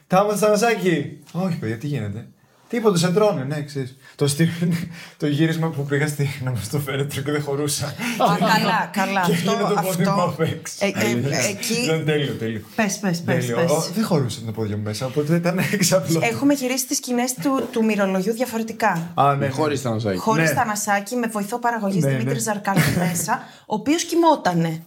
Τα 0.07 0.19
άμαθα 0.19 0.37
στα 0.37 0.49
Νασάκι. 0.49 1.19
Όχι, 1.33 1.59
παιδιά, 1.59 1.79
τι 1.79 1.87
γίνεται. 1.87 2.27
Τίποτα, 2.69 2.97
σε 2.97 3.11
τρώνε, 3.11 3.45
ναι, 3.45 3.63
ξέρεις. 3.63 3.97
Το, 4.17 4.27
στή... 4.27 4.49
το 5.21 5.27
γύρισμα 5.27 5.69
που 5.69 5.85
πήγα 5.85 6.07
στη... 6.07 6.41
να 6.45 6.51
μας 6.51 6.69
το 6.69 6.79
φέρετε 6.79 7.21
και 7.21 7.31
δεν 7.31 7.43
χωρούσα. 7.43 7.87
Α, 7.87 7.93
καλά, 8.39 8.91
καλά. 8.93 9.23
Και 9.27 9.33
Αυτό, 9.33 9.51
έγινε 9.51 9.69
το 9.69 9.81
πόδι 9.83 10.03
μου 10.05 10.11
αυτό. 10.11 10.23
απ' 10.23 10.41
έξω. 10.41 10.75
Ε, 10.79 10.87
ε, 10.87 11.49
εκεί. 11.49 11.85
Ήταν 11.85 12.05
τέλειο, 12.05 12.33
τέλειο. 12.33 12.61
Πες, 12.75 12.99
πες, 12.99 13.21
πες, 13.21 13.47
Τέλειο. 13.47 13.57
πες. 13.57 13.71
Ω, 13.71 13.85
Δεν 13.95 14.05
χωρούσε 14.05 14.41
το 14.41 14.53
πόδι 14.53 14.75
μου 14.75 14.83
μέσα, 14.83 15.07
οπότε 15.07 15.35
ήταν 15.35 15.59
εξαπλό. 15.73 16.21
Έχουμε 16.23 16.55
γυρίσει 16.55 16.87
τις 16.87 16.97
σκηνές 16.97 17.35
του, 17.43 17.69
του 17.73 17.85
μυρολογιού 17.85 18.33
διαφορετικά. 18.33 19.13
Α, 19.15 19.35
ναι, 19.35 19.47
ναι. 19.47 19.53
Χωρίς 19.53 19.81
Θανασάκη. 19.81 20.19
Χωρίς 20.19 20.49
ναι. 20.49 20.55
Θανασάκη, 20.55 21.17
με 21.17 21.27
βοηθό 21.27 21.59
παραγωγής 21.59 22.05
Ναι, 22.05 22.11
Δημήτρης 22.11 22.47
ναι. 22.47 22.53
Ζαρκάλη 22.53 22.81
μέσα, 23.09 23.43
ο 23.67 23.75
οποίος 23.75 24.05
κοιμότανε. 24.05 24.83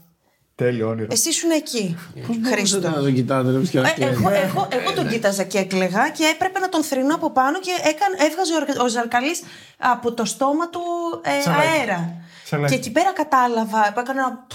Τέλειο 0.58 0.88
όνειρο. 0.90 1.08
Εσύ 1.12 1.30
ήσουν 1.30 1.50
εκεί, 1.52 1.98
Χρήστο. 2.26 2.50
Χρήστο. 2.52 2.80
Να 2.80 2.94
τον 2.94 3.14
κοιτάτε, 3.14 3.52
ρε, 3.52 3.60
και 3.60 3.80
να 3.80 3.88
Ε, 3.90 3.92
κλαίει. 3.92 4.10
εγώ, 4.10 4.30
εγώ, 4.30 4.68
εγώ 4.72 4.94
τον 4.94 5.08
κοίταζα 5.10 5.44
και 5.44 5.58
έκλεγα 5.58 6.10
και 6.10 6.24
έπρεπε 6.34 6.60
να 6.60 6.70
τον 6.70 6.84
θρυνώ 6.84 7.16
από 7.16 7.30
πάνω 7.32 7.60
και 7.60 7.72
έκανε, 7.84 8.16
έβγαζε 8.30 8.54
ο, 8.54 8.56
Αρκα- 8.56 8.80
ο 8.82 8.88
Ζαρκαλής 8.88 9.42
από 9.78 10.14
το 10.14 10.26
στόμα 10.26 10.70
του 10.70 10.82
ε, 11.24 11.42
Σαλάκι. 11.42 11.68
αέρα. 11.68 12.14
Σαλάκι. 12.46 12.72
Και 12.74 12.80
εκεί 12.80 12.92
πέρα 12.92 13.14
κατάλαβα 13.14 13.92
που 13.94 14.00
έκανα 14.00 14.22
ένα... 14.22 14.46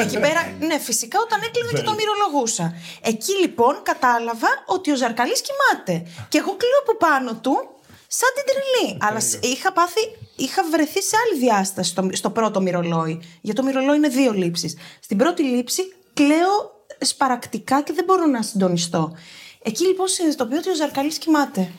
εκεί 0.00 0.18
πέρα, 0.20 0.40
ναι, 0.60 0.78
φυσικά 0.78 1.18
όταν 1.20 1.40
έκλαιγα 1.46 1.70
και 1.78 1.82
τον 1.82 1.94
μυρολογούσα. 1.94 2.74
Εκεί 3.02 3.32
λοιπόν 3.40 3.74
κατάλαβα 3.82 4.48
ότι 4.66 4.90
ο 4.90 4.96
Ζαρκαλής 4.96 5.40
κοιμάται. 5.46 6.06
Και 6.28 6.38
εγώ 6.38 6.56
κλαίω 6.60 6.78
από 6.82 6.96
πάνω 7.06 7.34
του 7.34 7.75
σαν 8.08 8.28
την 8.34 8.44
τρελή. 8.54 8.98
Αλλά 9.00 9.20
σ- 9.20 9.44
είχα 9.44 9.72
πάθει, 9.72 10.00
είχα 10.36 10.62
βρεθεί 10.70 11.02
σε 11.02 11.16
άλλη 11.16 11.40
διάσταση 11.40 11.90
στο, 11.90 12.08
στο 12.12 12.30
πρώτο 12.30 12.60
μυρολόι. 12.60 13.22
Γιατί 13.40 13.60
το 13.60 13.66
μυρολόι 13.66 13.96
είναι 13.96 14.08
δύο 14.08 14.32
λήψεις. 14.32 14.76
Στην 15.00 15.16
πρώτη 15.16 15.42
λήψη 15.42 15.82
κλαίω 16.14 16.54
σπαρακτικά 17.00 17.82
και 17.82 17.92
δεν 17.92 18.04
μπορώ 18.04 18.26
να 18.26 18.42
συντονιστώ. 18.42 19.16
Εκεί 19.62 19.84
λοιπόν 19.86 20.08
συνειδητοποιώ 20.08 20.58
ότι 20.58 20.70
ο 20.70 20.74
Ζαρκαλής 20.74 21.18
κοιμάται. 21.18 21.70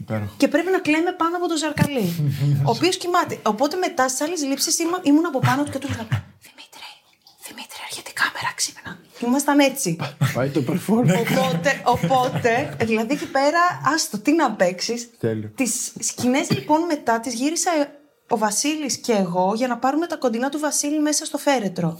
Υπέροχο. 0.00 0.34
Και 0.36 0.48
πρέπει 0.48 0.70
να 0.70 0.78
κλαίμε 0.80 1.12
πάνω 1.12 1.36
από 1.36 1.48
τον 1.48 1.56
Ζαρκαλή. 1.56 2.06
ο 2.66 2.70
οποίος 2.70 2.96
κοιμάται. 2.96 3.38
Οπότε 3.42 3.76
μετά 3.76 4.08
στις 4.08 4.20
άλλες 4.20 4.42
λήψεις 4.42 4.78
ήμουν 5.02 5.26
από 5.26 5.38
πάνω 5.38 5.62
του 5.64 5.70
και 5.70 5.78
του 5.78 5.86
έλεγα 5.86 6.06
Δημήτρη, 6.46 6.88
Δημήτρη, 7.46 7.78
έρχεται 7.88 8.10
η 8.10 8.12
κάμερα, 8.12 8.50
ξύπνα. 8.56 8.98
Ήμασταν 9.24 9.58
έτσι. 9.58 9.96
Πάει 10.34 10.48
το 10.48 10.64
performance. 10.68 11.24
οπότε, 11.30 11.82
οπότε, 11.84 12.76
δηλαδή 12.80 13.14
εκεί 13.14 13.26
πέρα, 13.26 13.58
άστο, 13.94 14.18
τι 14.18 14.32
να 14.32 14.50
παίξεις. 14.50 15.10
Τέλειο. 15.18 15.50
Τις 15.54 15.92
σκηνές 15.98 16.50
λοιπόν 16.50 16.80
μετά 16.80 17.20
τις 17.20 17.34
γύρισα 17.34 17.70
ο 18.28 18.38
Βασίλης 18.38 18.96
και 18.96 19.12
εγώ 19.12 19.52
για 19.56 19.66
να 19.66 19.76
πάρουμε 19.76 20.06
τα 20.06 20.16
κοντινά 20.16 20.48
του 20.48 20.58
Βασίλη 20.58 21.00
μέσα 21.00 21.24
στο 21.24 21.38
φέρετρο. 21.38 21.98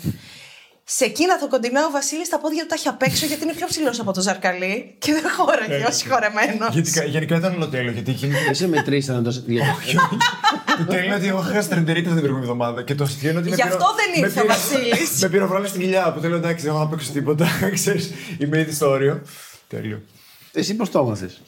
Σε 0.91 1.05
εκείνα 1.05 1.39
το 1.39 1.49
κοντινά 1.49 1.87
ο 1.87 1.91
Βασίλης 1.91 2.29
τα 2.29 2.39
πόδια 2.39 2.63
του 2.63 2.69
τα 2.69 2.75
έχει 2.75 2.89
απ' 2.89 3.03
έξω 3.03 3.27
γιατί 3.27 3.43
είναι 3.45 3.53
πιο 3.55 3.67
ψηλός 3.67 4.01
από 4.01 4.13
το 4.13 4.21
ζαρκαλί 4.21 4.95
και 4.99 5.13
δεν 5.13 5.23
χώραγε 5.37 5.85
ως 5.89 5.97
συγχωρεμένο. 5.97 6.67
Γιατί, 6.73 6.91
γενικά 7.09 7.37
ήταν 7.37 7.55
ολοτέλειο. 7.55 7.91
Γιατί 7.93 8.11
εκείνη 8.11 8.33
Δεν 8.47 8.55
σε 8.55 8.69
μετρήσανε 8.69 9.23
τόσο. 9.23 9.41
το 10.79 10.85
τέλειο 10.89 11.05
είναι 11.05 11.15
ότι 11.15 11.27
εγώ 11.27 11.45
είχα 11.51 11.63
στρεντερίτιδα 11.63 12.13
την 12.15 12.23
προηγούμενη 12.23 12.51
εβδομάδα. 12.51 12.83
Και 12.83 12.95
το 12.95 13.05
αστείο 13.05 13.31
είναι 13.31 13.39
ότι. 13.39 13.49
με 13.49 13.55
Γι' 13.55 13.63
πήρα- 13.63 13.75
αυτό 13.75 13.87
δεν 13.97 14.21
με 14.21 14.27
ήρθε 14.27 14.41
ο 14.41 14.43
πήρα- 14.43 14.55
Βασίλης. 14.55 15.21
Με 15.23 15.29
πυροβράλε 15.29 15.67
στην 15.67 15.81
κοιλιά 15.81 16.13
που 16.13 16.21
θέλω 16.21 16.37
εντάξει, 16.37 16.67
εγώ 16.67 16.79
δεν 16.79 16.85
θα 16.89 16.95
παίξω 16.95 17.13
τίποτα. 17.13 17.47
Ξέρεις, 17.79 18.11
είμαι 18.39 18.59
ήδη 18.59 18.73
στο 18.73 18.89
όριο. 18.91 19.23
Τέλειο. 19.69 20.03
Εσύ 20.53 20.75
πώς 20.75 20.91
το 20.91 20.99
έμαθες; 20.99 21.41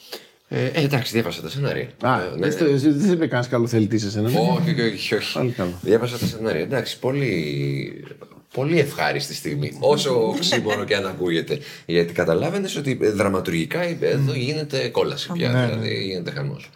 Ε, 0.47 0.65
ε, 0.65 0.81
εντάξει, 0.83 1.13
διάβασα 1.13 1.41
τα 1.41 1.49
σενάρια. 1.49 1.87
Α, 2.01 2.21
Ε, 2.21 2.29
ναι, 2.35 2.39
δεν 2.39 2.51
στο- 2.51 2.65
εσύ 2.65 2.89
δεν 2.89 3.05
σε 3.07 3.11
είπε 3.13 3.27
κανένας 3.27 3.47
καλοθελητής 3.51 4.01
σε 4.01 4.09
σένα. 4.09 4.29
ναι. 4.29 4.39
Όχι, 4.39 4.81
όχι, 4.81 5.15
όχι. 5.15 5.33
Πάλι 5.33 5.51
καλό. 5.51 5.73
Διάβασα 5.81 6.17
τα 6.17 6.25
σενάρια. 6.25 6.61
Εντάξει, 6.61 6.99
πολύ, 6.99 8.05
πολύ 8.53 8.79
ευχάριστη 8.79 9.33
στιγμή. 9.33 9.77
Όσο 9.79 10.27
οξύμορο 10.27 10.83
και 10.83 10.95
αν 10.95 11.07
ακούγεται. 11.07 11.59
Γιατί 11.85 12.13
καταλάβαινες 12.13 12.75
ότι 12.75 12.99
ε, 13.01 13.09
δραματουργικά 13.09 13.81
ε, 13.81 13.97
εδώ 14.01 14.33
γίνεται 14.33 14.87
κόλαση 14.87 15.29
πια. 15.33 15.49
Ναι, 15.49 15.65
δηλαδή 15.65 16.03
γίνεται 16.03 16.31
χαμός. 16.31 16.69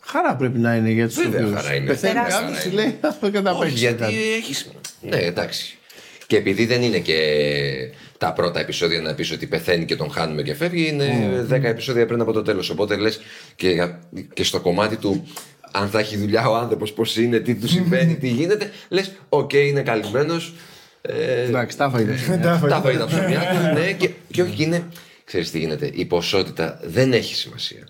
Χαρά 0.00 0.36
πρέπει 0.36 0.58
να 0.58 0.74
είναι 0.74 0.90
για 0.90 1.06
τους 1.06 1.16
Βέβαια, 1.16 1.40
οποίους. 1.40 1.60
χαρά 1.60 1.74
είναι. 1.74 1.86
Πεθαίνει 1.86 2.12
Τεράστια 2.12 2.40
κάποιο 2.40 2.54
χαρά 2.54 2.62
και 2.62 2.68
είναι. 2.68 2.82
λέει 2.82 2.98
Αυτό 3.00 3.30
καταπέξει. 3.30 3.66
Όχι, 3.66 3.78
γιατί 3.78 4.04
έχει. 4.04 4.64
Ναι, 5.00 5.16
εντάξει. 5.16 5.78
Και 6.26 6.36
επειδή 6.36 6.66
δεν 6.66 6.82
είναι 6.82 6.98
και 6.98 7.18
τα 8.18 8.32
πρώτα 8.32 8.60
επεισόδια 8.60 9.00
να 9.00 9.14
πεις 9.14 9.30
ότι 9.30 9.46
πεθαίνει 9.46 9.84
και 9.84 9.96
τον 9.96 10.10
χάνουμε 10.10 10.42
και 10.42 10.54
φεύγει, 10.54 10.88
είναι 10.88 11.46
10 11.50 11.62
επεισόδια 11.62 12.06
πριν 12.06 12.20
από 12.20 12.32
το 12.32 12.42
τέλος. 12.42 12.70
Οπότε 12.70 12.96
λες 12.96 13.20
και, 13.56 13.88
και 14.34 14.44
στο 14.44 14.60
κομμάτι 14.60 14.96
του 14.96 15.26
αν 15.70 15.88
θα 15.88 15.98
έχει 15.98 16.16
δουλειά 16.16 16.48
ο 16.48 16.54
άνθρωπος, 16.56 16.92
πώς 16.92 17.16
είναι, 17.16 17.38
τι 17.38 17.54
του 17.54 17.68
συμβαίνει, 17.68 18.14
τι 18.20 18.28
γίνεται, 18.28 18.70
λες, 18.88 19.12
οκ, 19.28 19.52
είναι 19.52 19.82
καλυμμένος. 19.82 20.54
Ε, 21.08 21.42
Εντάξει, 21.42 21.76
τα 21.76 21.84
έφαγε. 21.84 22.12
τα 22.42 22.80
φάει 22.82 22.96
τα 22.96 23.06
ψωμιά 23.06 23.40
του, 23.40 23.78
ναι, 23.80 23.92
και, 23.92 24.10
και 24.30 24.42
όχι, 24.42 24.62
είναι. 24.62 24.84
Ξέρεις 25.24 25.50
τι 25.50 25.58
γίνεται, 25.58 25.90
η 25.94 26.04
ποσότητα 26.04 26.80
δεν 26.84 27.12
έχει 27.12 27.34
σημασία. 27.34 27.88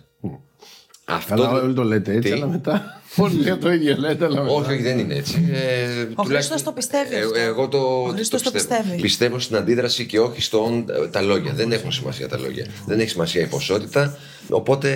Αυτό 1.09 1.33
Καλά, 1.35 1.61
όλοι 1.61 1.73
το 1.73 1.83
λέτε 1.83 2.13
έτσι, 2.13 2.29
Τι; 2.29 2.35
αλλά 2.35 2.47
μετά. 2.47 2.81
Όλοι 3.19 3.35
λένε 3.35 3.55
το 3.55 3.71
ίδιο 3.71 3.95
λέτε, 3.97 4.25
αλλά 4.25 4.41
μετά. 4.41 4.53
όχι, 4.55 4.71
όχι, 4.73 4.81
δεν 4.81 4.99
είναι 4.99 5.15
έτσι. 5.15 5.47
Ε, 5.51 5.85
τουλάχιστον- 6.05 6.25
Χρήστος 6.25 6.63
το 6.63 6.71
πιστεύει 6.71 7.15
Ε, 7.15 7.19
αυτό. 7.19 7.39
εγώ 7.39 7.67
το, 7.67 7.77
Ο 7.77 8.09
Χρήστος 8.13 8.41
το 8.41 8.51
πιστεύει. 8.51 8.95
Πιστεύω 9.01 9.39
στην 9.39 9.55
αντίδραση 9.55 10.05
και 10.05 10.19
όχι 10.19 10.41
στον, 10.41 10.85
ε, 11.03 11.07
τα 11.07 11.21
λόγια. 11.21 11.53
Δεν 11.53 11.71
έχουν 11.71 11.91
σημασία 11.91 12.27
τα 12.27 12.37
λόγια. 12.39 12.65
Δεν 12.85 12.99
έχει 12.99 13.09
σημασία 13.09 13.41
η 13.41 13.45
ποσότητα. 13.45 14.17
Οπότε 14.49 14.89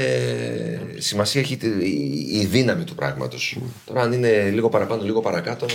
ε, 0.96 1.00
σημασία 1.02 1.42
έχει 1.42 1.58
τη- 1.58 1.68
η, 1.86 2.28
η 2.40 2.46
δύναμη 2.46 2.84
του 2.84 2.96
πράγματος. 2.96 3.58
Τώρα, 3.86 4.02
αν 4.02 4.12
είναι 4.14 4.50
λίγο 4.54 4.70
παραπάνω, 4.70 5.04
λίγο 5.04 5.22
παρακάτω. 5.22 5.66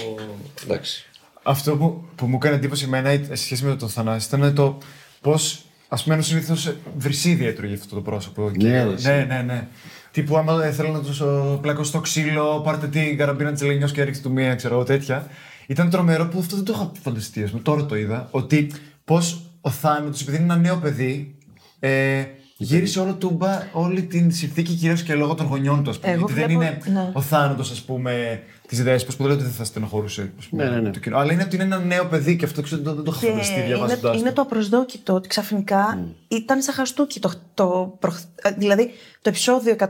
Εντάξει. 0.64 1.04
Αυτό 1.46 1.76
που, 1.76 2.04
που 2.14 2.26
μου 2.26 2.36
έκανε 2.36 2.54
εντύπωση 2.56 2.84
εμένα 2.84 3.10
σε 3.28 3.34
σχέση 3.34 3.64
με 3.64 3.76
τον 3.76 3.88
Θανάση 3.88 4.28
ήταν 4.34 4.54
το 4.54 4.78
πώς. 5.20 5.60
Α 5.88 5.96
πούμε, 6.02 6.22
συνήθως 6.22 6.76
βρυσίδι 6.96 7.46
έτρωγε 7.46 7.74
αυτό 7.74 7.94
το 7.94 8.00
πρόσωπο. 8.00 8.50
Και- 8.56 8.66
Ναι, 8.68 8.84
ρε, 8.84 8.94
ναι, 9.16 9.24
ναι, 9.24 9.42
ναι. 9.46 9.66
Τύπου, 10.10 10.36
άμα 10.36 10.56
δεν 10.56 10.72
θέλω 10.72 10.88
να 10.92 11.00
τους 11.00 11.22
πλακώ 11.60 11.82
στο 11.84 12.00
ξύλο, 12.00 12.60
πάρτε 12.60 12.86
την 12.86 13.16
καραμπίνα 13.16 13.52
της 13.52 13.62
Ελενιός 13.62 13.92
και 13.92 14.02
ρίξτε 14.02 14.28
του 14.28 14.34
μία, 14.34 14.54
ξέρω 14.54 14.74
εγώ 14.74 14.84
τέτοια. 14.84 15.26
Ήταν 15.66 15.90
τρομερό 15.90 16.26
που 16.28 16.38
αυτό 16.38 16.56
δεν 16.56 16.64
το 16.64 16.72
είχα 16.76 16.92
φανταστεί, 17.02 17.42
ας 17.42 17.50
πούμε. 17.50 17.62
Τώρα 17.62 17.86
το 17.86 17.96
είδα. 17.96 18.28
Ότι 18.30 18.72
πώς 19.04 19.40
ο 19.60 19.70
Θάνατος, 19.70 20.20
επειδή 20.20 20.36
είναι 20.36 20.44
ένα 20.44 20.56
νέο 20.56 20.76
παιδί, 20.76 21.34
ε, 21.78 22.22
γύρισε 22.56 23.00
όλο 23.00 23.14
τούμπα, 23.14 23.62
όλη 23.72 24.02
την 24.02 24.32
συνθήκη 24.32 24.74
κυρίως 24.74 25.02
και 25.02 25.14
λόγω 25.14 25.34
των 25.34 25.46
γονιών 25.46 25.82
του, 25.84 25.90
ας 25.90 25.98
πούμε. 25.98 26.12
Εγώ 26.12 26.24
Γιατί 26.26 26.40
δεν 26.40 26.58
βλέπω- 26.58 26.86
είναι 26.86 27.00
ναι. 27.00 27.10
ο 27.12 27.20
θάνατος, 27.20 27.70
ας 27.70 27.80
πούμε, 27.82 28.42
τη 28.66 28.82
δέσπο 28.82 29.10
που 29.10 29.16
δεν 29.16 29.26
λέω 29.26 29.34
ότι 29.34 29.44
δεν 29.44 29.52
θα 29.52 29.64
στενοχωρούσε 29.64 30.32
ας 30.38 30.46
πούμε, 30.46 30.64
Ναι, 30.64 30.70
ναι, 30.70 30.80
ναι. 30.80 30.90
το 30.90 30.98
κοινό. 30.98 31.18
Αλλά 31.18 31.32
είναι 31.32 31.42
ότι 31.42 31.54
είναι 31.54 31.64
ένα 31.64 31.78
νέο 31.78 32.06
παιδί 32.06 32.36
και 32.36 32.44
αυτό 32.44 32.62
ξέρω, 32.62 32.82
δεν, 32.82 32.94
δεν 32.94 33.04
το 33.04 33.12
είχα 33.14 33.20
Και 33.26 33.30
φανταστεί 33.32 33.54
είναι, 33.54 33.64
διαβάζοντα. 33.66 34.14
είναι 34.16 34.32
το 34.32 34.42
απροσδόκητο 34.42 35.12
ότι 35.14 35.28
ξαφνικά 35.28 35.98
ήταν 36.28 36.62
σαν 36.62 36.74
χαστούκι. 36.74 37.20
Το, 37.20 37.32
το, 37.54 37.96
προχ- 37.98 38.22
ε, 38.34 38.50
δηλαδή 38.50 38.90
το 39.22 39.28
επεισόδιο 39.28 39.76
129 39.78 39.84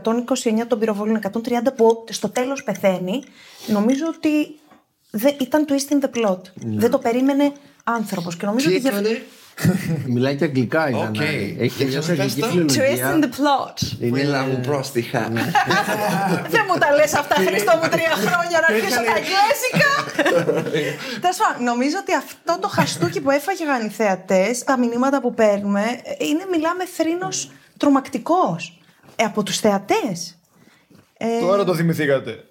των 0.67 0.79
πυροβολών 0.79 1.19
130 1.33 1.49
που 1.75 2.03
στο 2.09 2.29
τέλος 2.29 2.63
πεθαίνει, 2.63 3.23
νομίζω 3.67 4.05
ότι 4.17 4.29
δεν, 5.11 5.35
ήταν 5.41 5.65
twist 5.69 5.93
in 5.93 6.05
the 6.05 6.09
plot. 6.25 6.39
Δεν 6.55 6.91
το 6.91 6.97
περίμενε 6.97 7.51
άνθρωπος. 7.83 8.35
Και 8.37 8.45
νομίζω 8.45 8.69
ότι 8.69 8.79
γι' 8.79 8.87
αυτό- 8.87 9.09
Μιλάει 10.13 10.35
και 10.35 10.43
αγγλικά 10.43 10.89
ήταν. 10.89 11.07
Οκ. 11.07 11.19
Έχει 11.19 11.65
Για 11.65 11.71
τελειώσει 11.77 12.13
ξαναπες 12.13 12.43
αγγλική 12.43 12.57
το. 12.57 12.63
Twist 12.63 12.67
in 12.67 12.71
φιλολογία. 12.71 13.19
the 13.21 13.25
plot. 13.25 14.01
Είναι 14.01 14.17
Μιλάμε 14.21 14.53
πρόστιχα. 14.67 15.19
Δεν 16.53 16.61
μου 16.67 16.77
τα 16.79 16.91
λες 16.95 17.13
αυτά, 17.13 17.35
Χριστό 17.35 17.79
μου, 17.81 17.89
τρία 17.89 18.13
χρόνια 18.15 18.59
να 18.67 18.75
αρχίσω 18.75 18.95
τα 18.95 19.13
εγγλέσικα. 19.19 19.91
Τέλος 21.21 21.37
πάντων, 21.37 21.63
νομίζω 21.63 21.97
ότι 22.01 22.13
αυτό 22.15 22.57
το 22.61 22.67
χαστούκι 22.67 23.21
που 23.21 23.31
έφαγαν 23.31 23.85
οι 23.85 23.89
θεατές, 23.89 24.63
τα 24.63 24.77
μηνύματα 24.77 25.21
που 25.21 25.33
παίρνουμε, 25.33 25.81
είναι 26.17 26.45
μιλάμε 26.51 26.85
θρήνος 26.85 27.51
τρομακτικός 27.77 28.79
ε, 29.15 29.23
από 29.23 29.43
τους 29.43 29.59
θεατές. 29.59 30.39
Ε, 31.17 31.39
Τώρα 31.39 31.63
το 31.63 31.75
θυμηθήκατε. 31.75 32.43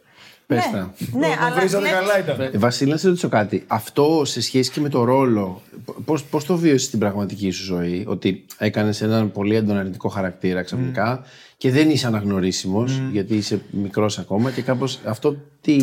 Πες 0.46 0.64
ναι, 0.72 0.78
τα. 0.78 0.94
ναι, 1.18 1.26
το 1.26 1.44
αλλά 1.44 1.54
βρίζατε 1.54 1.84
βλέπεις- 1.84 1.98
καλά 2.08 2.18
ήταν. 2.18 2.40
Ε, 2.40 2.58
Βασίλη, 2.58 2.90
να 2.90 2.96
σε 2.96 3.06
ρωτήσω 3.08 3.28
κάτι. 3.28 3.64
Αυτό 3.66 4.22
σε 4.24 4.40
σχέση 4.40 4.70
και 4.70 4.80
με 4.80 4.88
το 4.88 5.04
ρόλο, 5.04 5.62
πώς, 6.04 6.24
πώς 6.24 6.44
το 6.44 6.56
βίωσες 6.56 6.82
στην 6.82 6.98
πραγματική 6.98 7.50
σου 7.50 7.64
ζωή, 7.64 8.04
ότι 8.08 8.44
έκανες 8.58 9.02
έναν 9.02 9.32
πολύ 9.32 9.56
εντοναρνητικό 9.56 10.08
χαρακτήρα 10.08 10.62
ξαφνικά 10.62 11.24
και 11.56 11.70
δεν 11.70 11.90
είσαι 11.90 12.06
αναγνωρίσιμος, 12.06 13.00
γιατί 13.12 13.34
είσαι 13.34 13.60
μικρός 13.70 14.18
ακόμα 14.18 14.50
και 14.50 14.62
κάπως 14.62 15.00
αυτό 15.04 15.36
τι... 15.60 15.76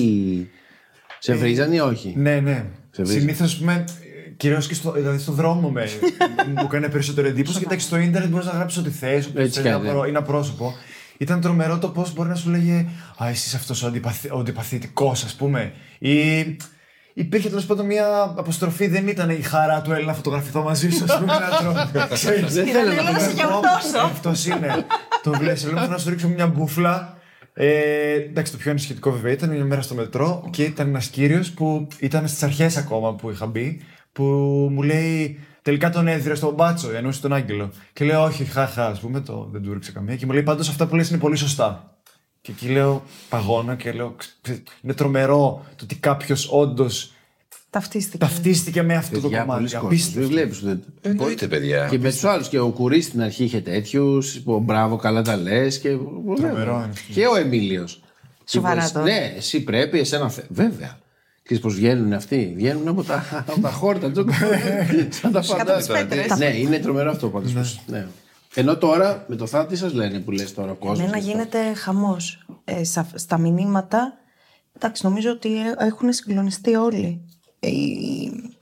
Σε 1.19 1.33
βρίζανε 1.35 1.75
ή 1.75 1.79
όχι; 1.79 2.13
Ναι, 2.17 2.39
ναι. 2.39 2.65
Σε 2.91 3.03
βρίζει. 3.03 3.19
Συνήθως, 3.19 3.57
πούμε, 3.57 3.83
κυρίως 4.37 4.67
και 4.67 4.73
στο, 4.73 4.91
δηλαδή 4.91 5.17
στο 5.19 5.31
δρόμο 5.31 5.69
με, 5.69 5.87
μου 6.55 6.63
έκανε 6.63 6.89
περισσότερο 6.89 7.27
εντύπωση. 7.27 7.57
Γιατί 7.59 7.79
στο 7.79 7.97
ίντερνετ 7.97 8.29
μπορείς 8.29 8.45
να 8.45 8.51
γράψεις 8.51 8.79
ό,τι 8.79 8.89
θες, 8.89 9.29
Έτσι 9.35 9.59
είναι, 9.59 9.69
κάνει, 9.69 9.83
ναι. 9.91 10.07
ένα 10.07 10.21
πρόσωπο. 10.21 10.73
Ήταν 11.17 11.41
τρομερό 11.41 11.77
το 11.79 11.89
πώς 11.89 12.13
μπορεί 12.13 12.29
να 12.29 12.35
σου 12.35 12.49
λέγε 12.49 12.85
Α, 13.23 13.27
εσύ 13.29 13.55
αυτός 13.55 13.83
ο, 13.83 13.87
αντιπαθη, 13.87 14.29
ο 14.29 14.39
αντιπαθητικός, 14.39 15.23
ας 15.23 15.35
πούμε. 15.35 15.73
Ή 15.99 16.39
υπήρχε 17.13 17.49
τέλος 17.49 17.65
πάντων 17.65 17.85
μια 17.85 18.33
αποστροφή, 18.37 18.87
δεν 18.87 19.07
ήταν 19.07 19.29
η 19.29 19.41
χαρά 19.41 19.81
του 19.81 19.91
Έλληνα 19.91 20.07
να 20.11 20.17
φωτογραφηθώ 20.17 20.63
μαζί 20.63 20.89
σου, 20.89 21.03
ας 21.03 21.17
πούμε. 21.19 21.33
να 21.33 21.57
τρώω. 21.57 22.07
Ξέρεις. 22.13 22.53
Δεν 22.53 22.67
θέλω 22.67 22.91
να 22.91 22.95
Θέλω 22.95 23.11
να 23.11 23.19
σε 23.19 23.31
γιορτώσω. 23.31 23.99
Αυτός 24.03 24.45
είναι. 24.45 24.85
το 25.23 25.31
βλέπεις. 25.31 25.71
Λέω 25.71 25.87
να 25.87 25.97
σου 25.97 26.09
ρίξω 26.09 26.27
μια 26.27 26.47
μπουφλά. 26.47 27.17
Ε, 27.53 28.13
εντάξει, 28.13 28.51
το 28.51 28.57
πιο 28.57 28.71
ανησυχητικό 28.71 29.11
βέβαια 29.11 29.31
ήταν 29.31 29.49
μια 29.49 29.63
μέρα 29.63 29.81
στο 29.81 29.95
μετρό 29.95 30.47
και 30.49 30.63
ήταν 30.63 30.87
ένας 30.87 31.07
κύριος 31.07 31.51
που 31.51 31.87
ήταν 31.99 32.27
στις 32.27 32.43
αρχές 32.43 32.77
ακόμα 32.77 33.13
που 33.15 33.31
είχα 33.31 33.45
μπει. 33.45 33.81
Που 34.11 34.23
μου 34.71 34.81
λέει 34.81 35.39
τελικά 35.63 35.89
τον 35.89 36.07
έδιρε 36.07 36.35
στον 36.35 36.53
μπάτσο, 36.53 36.91
εννοούσε 36.95 37.21
τον 37.21 37.33
Άγγελο. 37.33 37.71
Και 37.93 38.05
λέω, 38.05 38.23
Όχι, 38.23 38.43
χαχά, 38.45 38.87
ας 38.87 38.99
πούμε, 38.99 39.19
το, 39.21 39.49
δεν 39.51 39.61
του 39.63 39.69
έριξε 39.69 39.91
καμία. 39.91 40.15
Και 40.15 40.25
μου 40.25 40.31
λέει, 40.31 40.43
Πάντως 40.43 40.69
αυτά 40.69 40.87
που 40.87 40.95
λες 40.95 41.09
είναι 41.09 41.17
πολύ 41.19 41.35
σωστά. 41.35 41.97
Και 42.41 42.51
εκεί 42.51 42.67
λέω, 42.67 43.03
παγώνα 43.29 43.75
και 43.75 43.91
λέω, 43.91 44.15
«Ξε- 44.41 44.63
είναι 44.81 44.93
τρομερό 44.93 45.65
το 45.75 45.83
ότι 45.83 45.95
κάποιος 45.95 46.47
όντως 46.51 47.11
Ταυτίστηκε. 47.69 48.17
ταυτίστηκε 48.17 48.81
με 48.81 48.95
αυτό 48.95 49.15
το 49.15 49.21
Παιδιά, 49.21 49.45
πολλοί 49.45 49.49
κομμάτι. 49.57 49.73
κόσμος. 49.73 49.85
Απίστευτο. 49.85 50.19
Δεν 50.19 50.29
βλέπεις 50.29 50.61
ούτε. 50.63 50.79
Εννοείται, 51.01 51.47
παιδιά. 51.47 51.87
Και 51.89 51.99
με 51.99 52.09
τους 52.09 52.23
άλλους. 52.23 52.47
Και 52.47 52.59
ο 52.59 52.69
Κουρί 52.69 53.01
στην 53.01 53.21
αρχή 53.21 53.43
είχε 53.43 53.61
τέτοιους. 53.61 54.43
Μπράβο, 54.43 54.95
καλά 54.95 55.21
τα 55.21 55.35
λες. 55.37 55.79
Και... 55.79 55.89
Τρομερό 56.35 56.73
είναι 56.75 56.89
αυτό. 56.91 57.13
Και 57.13 57.27
ο 57.27 57.35
Εμίλιος. 57.35 58.01
Σοβαρά 58.45 58.91
τώρα. 58.91 59.05
Ναι, 59.05 59.33
εσύ 59.37 59.63
πρέπει, 59.63 59.99
εσένα. 59.99 60.29
θε- 60.29 60.45
Βέβαια. 60.49 60.97
Ξέρεις 61.43 61.63
πώς 61.63 61.75
βγαίνουν 61.75 62.13
αυτοί; 62.13 62.53
Βγαίνουν 62.55 62.87
από 62.87 63.03
τα, 63.03 63.23
από 63.49 63.59
τα 63.61 63.69
χόρτα. 63.71 64.11
του. 64.11 64.25
Σαν 65.09 65.31
τα 65.31 65.41
φαντάσματα. 65.41 66.05
πέτρες. 66.05 66.37
Ναι, 66.37 66.45
είναι 66.45 66.79
τρομερό 66.79 67.11
αυτό 67.11 67.29
πάντως. 67.29 67.53
πως- 67.53 67.81
Ναι. 67.87 68.07
Ενώ 68.55 68.77
τώρα 68.77 69.25
με 69.27 69.35
το 69.35 69.45
θάνατο 69.47 69.69
τι 69.69 69.75
σας 69.77 69.93
λένε 69.93 70.19
που 70.19 70.31
λες 70.31 70.53
τώρα 70.53 70.71
ο 70.71 70.75
κόσμος. 70.75 70.99
Εμένα 70.99 71.17
γίνεται 71.17 71.73
χαμός 71.73 72.45
ε, 72.63 72.83
σα- 72.83 73.07
στα 73.17 73.37
μηνύματα. 73.37 74.13
Εντάξει, 74.75 75.05
νομίζω 75.05 75.29
ότι 75.31 75.55
ε, 75.57 75.85
έχουν 75.85 76.13
συγκλονιστεί 76.13 76.75
όλοι. 76.75 77.21
Ε, 77.59 77.67
η- 77.69 78.55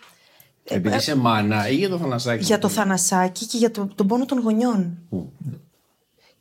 Επειδή 0.63 0.95
είσαι 0.95 1.15
μάνα 1.15 1.69
ή 1.69 1.75
για 1.75 1.89
το 1.89 1.97
θανασάκι. 1.97 2.43
για 2.43 2.59
το 2.59 2.69
θανασάκι 2.69 3.45
και 3.45 3.57
για 3.57 3.71
το, 3.71 3.87
τον 3.95 4.07
πόνο 4.07 4.25
των 4.25 4.39
γονιών. 4.39 4.97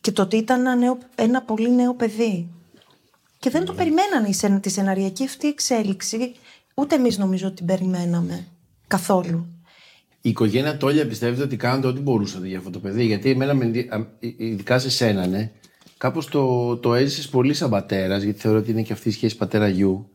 Και 0.00 0.12
το 0.12 0.22
ότι 0.22 0.36
ήταν 0.36 0.60
ένα, 0.60 0.74
νέο, 0.76 0.98
ένα 1.14 1.42
πολύ 1.42 1.74
νέο 1.74 1.94
παιδί. 1.94 2.48
Και 3.40 3.50
δεν 3.50 3.64
το 3.64 3.72
περιμένανε 3.72 4.28
η 4.28 4.32
σεν- 4.32 4.60
τη 4.62 4.70
σεναριακή 4.70 5.24
αυτή 5.24 5.48
εξέλιξη. 5.48 6.32
Ούτε 6.74 6.94
εμείς 6.94 7.18
νομίζω 7.18 7.46
ότι 7.46 7.56
την 7.56 7.66
περιμέναμε. 7.66 8.46
Καθόλου. 8.86 9.46
Η 10.20 10.28
οικογένεια 10.28 10.76
Τόλια 10.76 11.06
πιστεύετε 11.06 11.42
ότι 11.42 11.56
κάνετε 11.56 11.86
ό,τι 11.86 12.00
μπορούσατε 12.00 12.46
για 12.48 12.58
αυτό 12.58 12.70
το 12.70 12.78
παιδί; 12.78 13.04
Γιατί 13.04 13.30
εμένα, 13.30 13.54
με 13.54 13.64
ενδυ- 13.64 13.92
α, 13.92 14.06
ει- 14.18 14.34
ειδικά 14.38 14.78
σε 14.78 14.90
σένα, 14.90 15.26
ναι, 15.26 15.50
κάπως 15.96 16.26
το, 16.28 16.76
το 16.76 16.94
έζησες 16.94 17.28
πολύ 17.28 17.54
σαν 17.54 17.70
πατέρας, 17.70 18.22
γιατί 18.22 18.40
θεωρώ 18.40 18.58
ότι 18.58 18.70
είναι 18.70 18.82
και 18.82 18.92
αυτή 18.92 19.08
η 19.08 19.12
σχέση 19.12 19.36
πατέρα-γιου. 19.36 20.08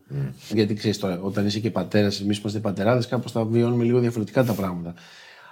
Γιατί 0.53 0.73
ξέρεις 0.73 0.97
τώρα, 0.97 1.19
όταν 1.21 1.45
είσαι 1.45 1.59
και 1.59 1.71
πατέρας, 1.71 2.21
εμείς 2.21 2.37
είμαστε 2.37 2.59
πατεράδες, 2.59 3.07
κάπως 3.07 3.31
τα 3.31 3.45
βιώνουμε 3.45 3.83
λίγο 3.83 3.99
διαφορετικά 3.99 4.43
τα 4.43 4.53
πράγματα. 4.53 4.93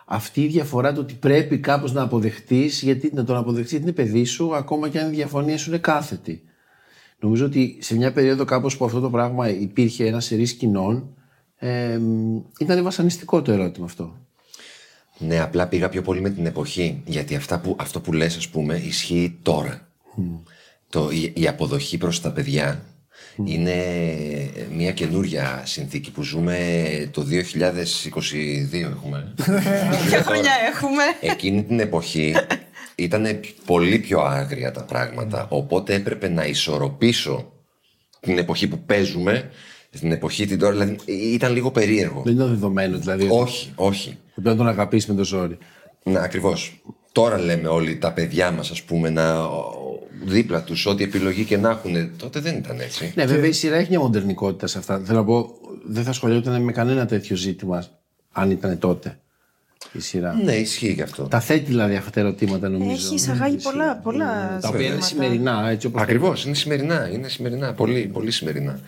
Αυτή 0.06 0.42
η 0.42 0.48
διαφορά 0.48 0.94
του 0.94 1.00
ότι 1.02 1.14
πρέπει 1.14 1.58
κάπως 1.60 1.94
να 1.94 2.02
αποδεχτείς, 2.02 2.82
γιατί 2.82 3.12
να 3.14 3.24
τον 3.24 3.36
αποδεχτείς 3.36 3.72
γιατί 3.72 3.86
είναι 3.86 3.94
παιδί 3.94 4.24
σου, 4.26 4.56
ακόμα 4.56 4.90
και 4.90 5.00
αν 5.00 5.12
η 5.12 5.16
διαφωνία 5.16 5.58
σου 5.58 5.70
είναι 5.70 5.80
κάθετη. 5.80 6.44
Νομίζω 7.24 7.46
ότι 7.46 7.78
σε 7.80 7.96
μια 7.96 8.12
περίοδο 8.12 8.46
κάπως 8.46 8.78
που 8.78 8.86
αυτό 8.86 9.00
το 9.00 9.10
πράγμα 9.10 9.50
υπήρχε 9.50 10.06
ένα 10.06 10.20
σερί 10.20 10.54
κοινών, 10.54 11.16
ε, 11.58 12.00
ήταν 12.60 12.84
βασανιστικό 12.84 13.42
το 13.42 13.52
ερώτημα 13.52 13.86
αυτό. 13.86 14.18
Ναι, 15.18 15.40
απλά 15.40 15.68
πήγα 15.68 15.90
πιο 15.90 16.02
πολύ 16.02 16.22
με 16.22 16.30
την 16.30 16.46
εποχή. 16.46 17.02
Γιατί 17.06 17.36
αυτά 17.36 17.60
που, 17.60 17.76
αυτό 17.80 18.02
που 18.02 18.14
λες, 18.14 18.38
ας 18.38 18.50
πούμε, 18.50 18.76
ισχύει 18.76 19.40
τώρα. 19.42 19.88
Το, 20.90 21.10
η, 21.12 21.34
η 21.36 21.48
αποδοχή 21.48 21.98
προς 21.98 22.22
τα 22.22 22.32
παιδιά 22.32 22.84
είναι 23.46 23.76
μια 24.76 24.92
καινούρια 24.92 25.62
συνθήκη 25.66 26.12
που 26.12 26.24
ζούμε 26.24 26.58
το 27.12 27.26
2022 27.32 28.74
έχουμε. 28.74 29.34
Ποια 30.08 30.24
χρονιά 30.24 30.54
έχουμε; 30.74 31.04
Εκείνη 31.22 31.64
την 31.64 31.80
εποχή 31.80 32.34
ήταν 32.96 33.40
πολύ 33.66 34.00
πιο 34.00 34.20
άγρια 34.22 34.72
τα 34.72 34.84
πράγματα. 34.84 35.48
Οπότε 35.50 35.94
έπρεπε 35.94 36.30
να 36.30 36.46
ισορροπήσω 36.46 37.52
την 38.20 38.38
εποχή 38.38 38.68
που 38.68 38.80
παίζουμε 38.86 39.50
στην 39.90 40.12
εποχή 40.12 40.46
την 40.46 40.60
τώρα. 40.60 40.72
Δηλαδή 40.72 40.98
ήταν 41.08 41.54
λίγο 41.54 41.72
περίεργο. 41.72 42.22
Δεν 42.26 42.34
ήταν 42.34 42.48
δεδομένο 42.48 42.98
δηλαδή. 42.98 43.28
Όχι, 43.32 43.72
όχι. 43.76 44.10
Ότι 44.10 44.42
πρέπει 44.42 44.50
να 44.50 44.56
τον 44.56 44.68
αγαπήσεις 44.68 45.10
με 45.10 45.16
το 45.16 45.26
ζόρι. 45.26 45.58
Ναι, 46.04 46.20
ακριβώς. 46.20 46.82
Τώρα 47.12 47.40
λέμε 47.40 47.68
όλοι 47.68 47.98
τα 47.98 48.14
παιδιά 48.14 48.52
μας, 48.52 48.72
ας 48.72 48.82
πούμε, 48.82 49.10
να 49.10 49.48
δίπλα 50.24 50.64
τους, 50.64 50.86
ό,τι 50.86 51.04
επιλογή 51.04 51.44
και 51.44 51.58
να 51.58 51.70
έχουν. 51.70 52.18
Τότε 52.18 52.40
δεν 52.40 52.58
ήταν 52.58 52.80
έτσι. 52.80 53.14
Ναι, 53.16 53.26
βέβαια 53.26 53.48
η 53.48 53.52
σειρά 53.52 53.76
έχει 53.76 53.90
μια 53.90 54.00
μοντερνικότητα 54.00 54.68
σε 54.68 54.78
αυτά. 54.78 55.02
Θέλω 55.06 55.20
να 55.20 55.26
πω, 55.26 55.50
δεν 55.86 56.04
θα 56.04 56.10
ασχολιόταν 56.10 56.62
με 56.62 56.72
κανένα 56.72 57.06
τέτοιο 57.06 57.36
ζήτημα 57.36 57.86
αν 58.32 58.52
ήταν 58.52 58.78
τότε 58.78 59.18
η 59.94 60.00
σειρά. 60.00 60.34
Ναι, 60.44 60.54
ισχύει 60.56 60.92
γι' 60.92 61.02
αυτό. 61.02 61.24
Τα 61.24 61.40
θέτει 61.40 61.64
δηλαδή 61.66 61.96
αυτά 61.96 62.10
τα 62.10 62.20
ερωτήματα 62.20 62.70
νομίζω. 62.70 62.92
Έχει 63.06 63.16
εισαγάγει 63.16 63.58
πολλά, 63.64 63.96
πολλά 63.98 64.58
Τα 64.62 64.68
οποία 64.68 64.86
είναι 64.88 65.02
ζητήματα. 65.02 65.06
σημερινά, 65.06 65.70
έτσι 65.70 65.88
όπως. 65.88 66.02
Ακριβώς, 66.02 66.46
είναι 66.46 66.56
σημερινά. 66.56 67.10
Είναι 67.14 67.28
σημερινά. 67.28 67.74
Πολύ, 67.74 68.10
πολύ 68.14 68.32
σημερινά. 68.32 68.80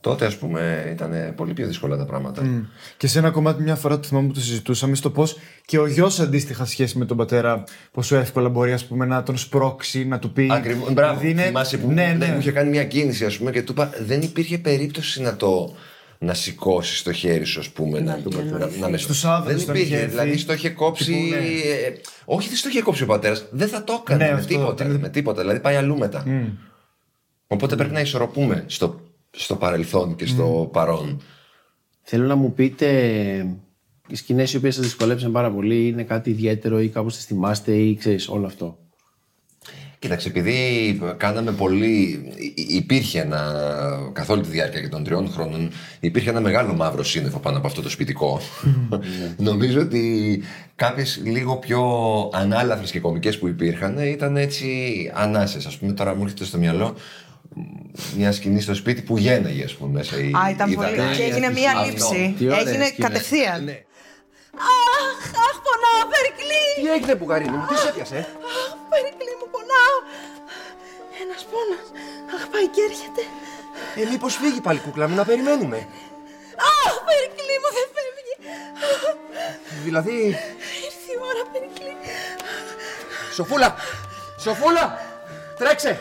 Τότε, 0.00 0.26
ας 0.26 0.36
πούμε, 0.36 0.88
ήταν 0.92 1.32
πολύ 1.36 1.52
πιο 1.52 1.66
δύσκολα 1.66 1.96
τα 1.96 2.04
πράγματα. 2.04 2.64
Και 2.96 3.06
σε 3.06 3.18
ένα 3.18 3.30
κομμάτι, 3.30 3.62
μια 3.62 3.74
φορά 3.74 3.98
το 4.00 4.08
θυμάμαι 4.08 4.26
που 4.26 4.32
το 4.32 4.40
συζητούσαμε, 4.40 4.94
στο 4.96 5.10
πώς 5.10 5.36
και 5.64 5.78
ο 5.78 5.86
γιος 5.86 6.20
αντίστοιχα 6.20 6.64
σχέση 6.64 6.98
με 6.98 7.04
τον 7.04 7.16
πατέρα, 7.16 7.64
πόσο 7.92 8.16
εύκολα 8.16 8.48
μπορεί 8.48 8.72
ας 8.72 8.84
πούμε, 8.84 9.04
να 9.06 9.22
τον 9.22 9.36
σπρώξει, 9.36 10.04
να 10.04 10.18
του 10.18 10.32
πει. 10.32 10.48
Ακριβώς. 10.52 10.92
Μπράβο. 10.92 11.18
Δηλαδή 11.20 11.30
είναι- 11.30 11.42
Θυμάσαι 11.46 11.76
που 11.78 11.90
ναι, 11.90 12.14
ναι. 12.18 12.26
μου 12.26 12.38
είχε 12.38 12.50
κάνει 12.50 12.70
μια 12.70 12.84
κίνηση, 12.84 13.24
ας 13.24 13.38
πούμε, 13.38 13.50
και 13.50 13.62
του 13.62 13.72
είπα: 13.72 13.90
Δεν 14.06 14.22
υπήρχε 14.22 14.58
περίπτωση 14.58 15.22
να 15.22 15.36
το. 15.36 15.74
Να 16.18 16.34
σηκώσεις 16.34 17.02
το 17.02 17.12
χέρι 17.12 17.44
σου, 17.44 17.60
ας 17.60 17.68
πούμε, 17.70 18.00
να, 18.00 18.20
να, 18.58 18.68
να, 18.80 18.88
με 18.88 18.96
Στους 18.96 19.24
άδελφους 19.24 19.64
Δεν 19.64 19.74
τον 19.74 19.74
υπήρχε. 19.82 19.96
είχε 19.96 20.06
Δηλαδή, 20.06 20.28
έρθει. 20.28 20.40
στο 20.40 20.52
είχε 20.52 20.70
κόψει. 20.70 21.04
Τύπου, 21.12 21.28
ναι. 21.30 21.36
ε, 21.36 22.00
όχι, 22.24 22.48
δεν 22.48 22.56
στο 22.56 22.68
είχε 22.68 22.82
κόψει 22.82 23.02
ο 23.02 23.06
πατέρας. 23.06 23.46
Δεν 23.50 23.68
θα 23.68 23.84
το 23.84 24.02
έκανε 24.06 24.24
Ναι, 24.24 24.30
με, 24.30 24.36
αυτό, 24.38 24.48
τίποτα, 24.54 24.84
ήταν- 24.84 25.00
με 25.00 25.08
τίποτα. 25.08 25.40
Δηλαδή, 25.40 25.60
πάει 25.60 25.76
αλλού 25.76 25.98
μετά. 25.98 26.24
Οπότε 27.46 27.76
πρέπει 27.76 27.92
να 27.92 28.00
ισορροπούμε 28.00 28.64
στο, 28.66 29.00
στο 29.30 29.56
παρελθόν 29.56 30.14
και 30.16 30.26
στο 30.26 30.68
παρόν. 30.72 31.20
Θέλω 32.02 32.26
να 32.26 32.34
μου 32.34 32.52
πείτε 32.52 32.86
οι 34.08 34.14
σκηνές 34.14 34.52
οι 34.52 34.56
οποίες 34.56 34.74
σας 34.74 34.84
δυσκολέψαν 34.84 35.32
πάρα 35.32 35.50
πολύ 35.52 35.86
είναι 35.86 36.02
κάτι 36.02 36.30
ιδιαίτερο 36.30 36.80
ή 36.80 36.88
κάπως 36.88 37.16
τις 37.16 37.24
θυμάστε 37.24 37.72
ή 37.72 37.94
ξέρεις 37.96 38.28
όλο 38.28 38.46
αυτό; 38.46 38.78
Κοίταξε, 40.06 40.28
επειδή 40.28 41.00
κάναμε 41.16 41.52
πολύ. 41.52 42.22
υ- 42.54 42.70
Υπήρχε 42.72 43.20
ένα. 43.20 43.40
καθ' 44.12 44.30
όλη 44.30 44.42
τη 44.42 44.48
διάρκεια 44.48 44.80
και 44.80 44.88
των 44.88 45.04
τριών 45.04 45.30
χρόνων, 45.32 45.70
υπήρχε 46.00 46.30
ένα 46.30 46.40
μεγάλο 46.40 46.74
μαύρο 46.74 47.02
σύννεφο 47.04 47.38
πάνω 47.38 47.58
από 47.58 47.66
αυτό 47.66 47.82
το 47.82 47.88
σπιτικό. 47.90 48.40
Νομίζω 49.48 49.80
ότι 49.80 50.42
κάποιες 50.76 51.20
λίγο 51.24 51.56
πιο 51.56 51.80
ανάλαφρες 52.34 52.90
και 52.90 53.00
κομικές 53.00 53.38
που 53.38 53.48
υπήρχαν 53.48 53.98
ήταν 53.98 54.36
έτσι 54.36 54.66
ανάσες. 55.14 55.66
Α 55.66 55.70
πούμε, 55.80 55.92
τώρα 55.92 56.14
μου 56.14 56.22
έρχεται 56.22 56.44
στο 56.44 56.58
μυαλό 56.58 56.96
μια 58.16 58.32
σκηνή 58.32 58.60
στο 58.60 58.74
σπίτι 58.74 59.02
που 59.02 59.16
γέναγε, 59.18 59.64
ας 59.64 59.74
πούμε, 59.74 59.90
μέσα 59.92 60.16
η. 60.18 60.30
Α, 60.44 60.50
ήταν 60.50 60.70
η 60.70 60.74
πολύ. 60.74 60.96
Δανάη. 60.96 61.16
Και 61.16 61.22
έγινε 61.22 61.50
μία 61.50 61.70
Αυτό. 61.70 61.86
λήψη. 61.90 62.34
Τι 62.38 62.44
ωραία 62.46 62.58
Έγινε 62.60 62.84
σκηνές. 62.84 63.08
κατευθείαν. 63.08 63.64
Ναι. 63.64 63.76
Αχ, 64.76 65.20
αχ, 65.46 65.56
πονάω, 65.66 66.02
Περικλή! 66.14 66.64
Τι 66.80 66.84
έγινε, 66.96 67.14
Μπουγαρίνη 67.18 67.56
μου, 67.56 67.64
τι 67.68 67.76
σε 67.82 67.88
έπιασε; 67.92 68.18
Αχ, 68.18 68.68
Περικλή 68.92 69.32
μου, 69.38 69.45
πονάω. 69.45 69.45
Ένας 71.36 71.48
πόνος. 71.54 71.86
Αχ, 72.34 72.42
πάει 72.52 72.68
και 72.74 72.82
έρχεται. 72.90 73.22
Ε, 74.00 74.10
μήπως 74.10 74.36
φύγει 74.36 74.60
πάλι 74.60 74.78
κούκλα 74.78 75.08
μου, 75.08 75.14
να 75.14 75.24
περιμένουμε. 75.24 75.76
Αχ, 76.84 76.94
Περικλή 77.08 77.56
μου, 77.62 77.70
δεν 77.76 77.86
φεύγει. 77.94 78.34
Δηλαδή. 79.84 80.16
Ήρθε 80.86 81.10
η 81.14 81.18
ώρα, 81.30 81.42
Περικλή. 81.52 81.96
Σοφούλα! 83.34 83.74
Σοφούλα! 84.40 84.98
Τρέξε! 85.58 86.00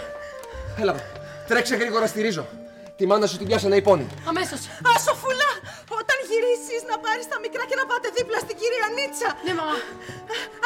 Έλα, 0.80 0.92
εδώ. 0.92 1.02
τρέξε 1.48 1.76
γρήγορα 1.76 2.08
στη 2.08 2.22
ρίζο. 2.22 2.48
Τη 3.00 3.04
μάνα 3.10 3.26
σου 3.32 3.38
την 3.42 3.48
πιάσανε 3.50 3.76
οι 3.80 3.84
πόνοι. 3.88 4.06
Αμέσως. 4.32 4.62
Α, 4.90 4.92
Σοφούλα, 5.06 5.50
όταν 6.00 6.18
γυρίσεις 6.30 6.82
να 6.92 6.96
πάρεις 7.06 7.26
τα 7.32 7.38
μικρά 7.44 7.64
και 7.70 7.78
να 7.82 7.86
πάτε 7.90 8.08
δίπλα 8.18 8.38
στην 8.46 8.56
κυρία 8.60 8.88
Νίτσα. 8.96 9.30
Ναι, 9.46 9.54
μαμά. 9.60 9.78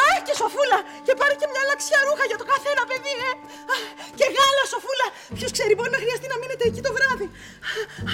Α, 0.03 0.07
και 0.25 0.33
Σοφούλα, 0.41 0.79
και 1.05 1.13
πάρε 1.19 1.35
και 1.41 1.47
μια 1.53 1.63
λαξιά 1.69 1.99
ρούχα 2.07 2.25
για 2.31 2.37
το 2.41 2.45
καθένα 2.51 2.83
παιδί, 2.89 3.15
ε. 3.29 3.31
Α, 3.73 3.75
Και 4.19 4.25
γάλα, 4.35 4.63
Σοφούλα. 4.73 5.07
Ποιος 5.37 5.51
ξέρει, 5.55 5.73
μπορεί 5.77 5.91
να 5.97 6.01
χρειαστεί 6.03 6.27
να 6.33 6.37
μείνετε 6.41 6.63
εκεί 6.69 6.81
το 6.87 6.91
βράδυ. 6.97 7.27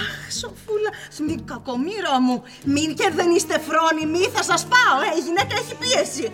Αχ, 0.02 0.14
Σοφούλα, 0.42 0.92
στην 1.18 1.38
κακομήρα 1.52 2.14
μου. 2.26 2.38
Μην 2.76 2.90
και 3.00 3.08
δεν 3.18 3.30
είστε 3.36 3.56
φρόνιμοι, 3.68 4.24
θα 4.36 4.42
σας 4.50 4.62
πάω, 4.74 4.98
ε. 5.08 5.10
Η 5.20 5.22
γυναίκα 5.28 5.54
έχει 5.62 5.74
πίεση. 5.82 6.26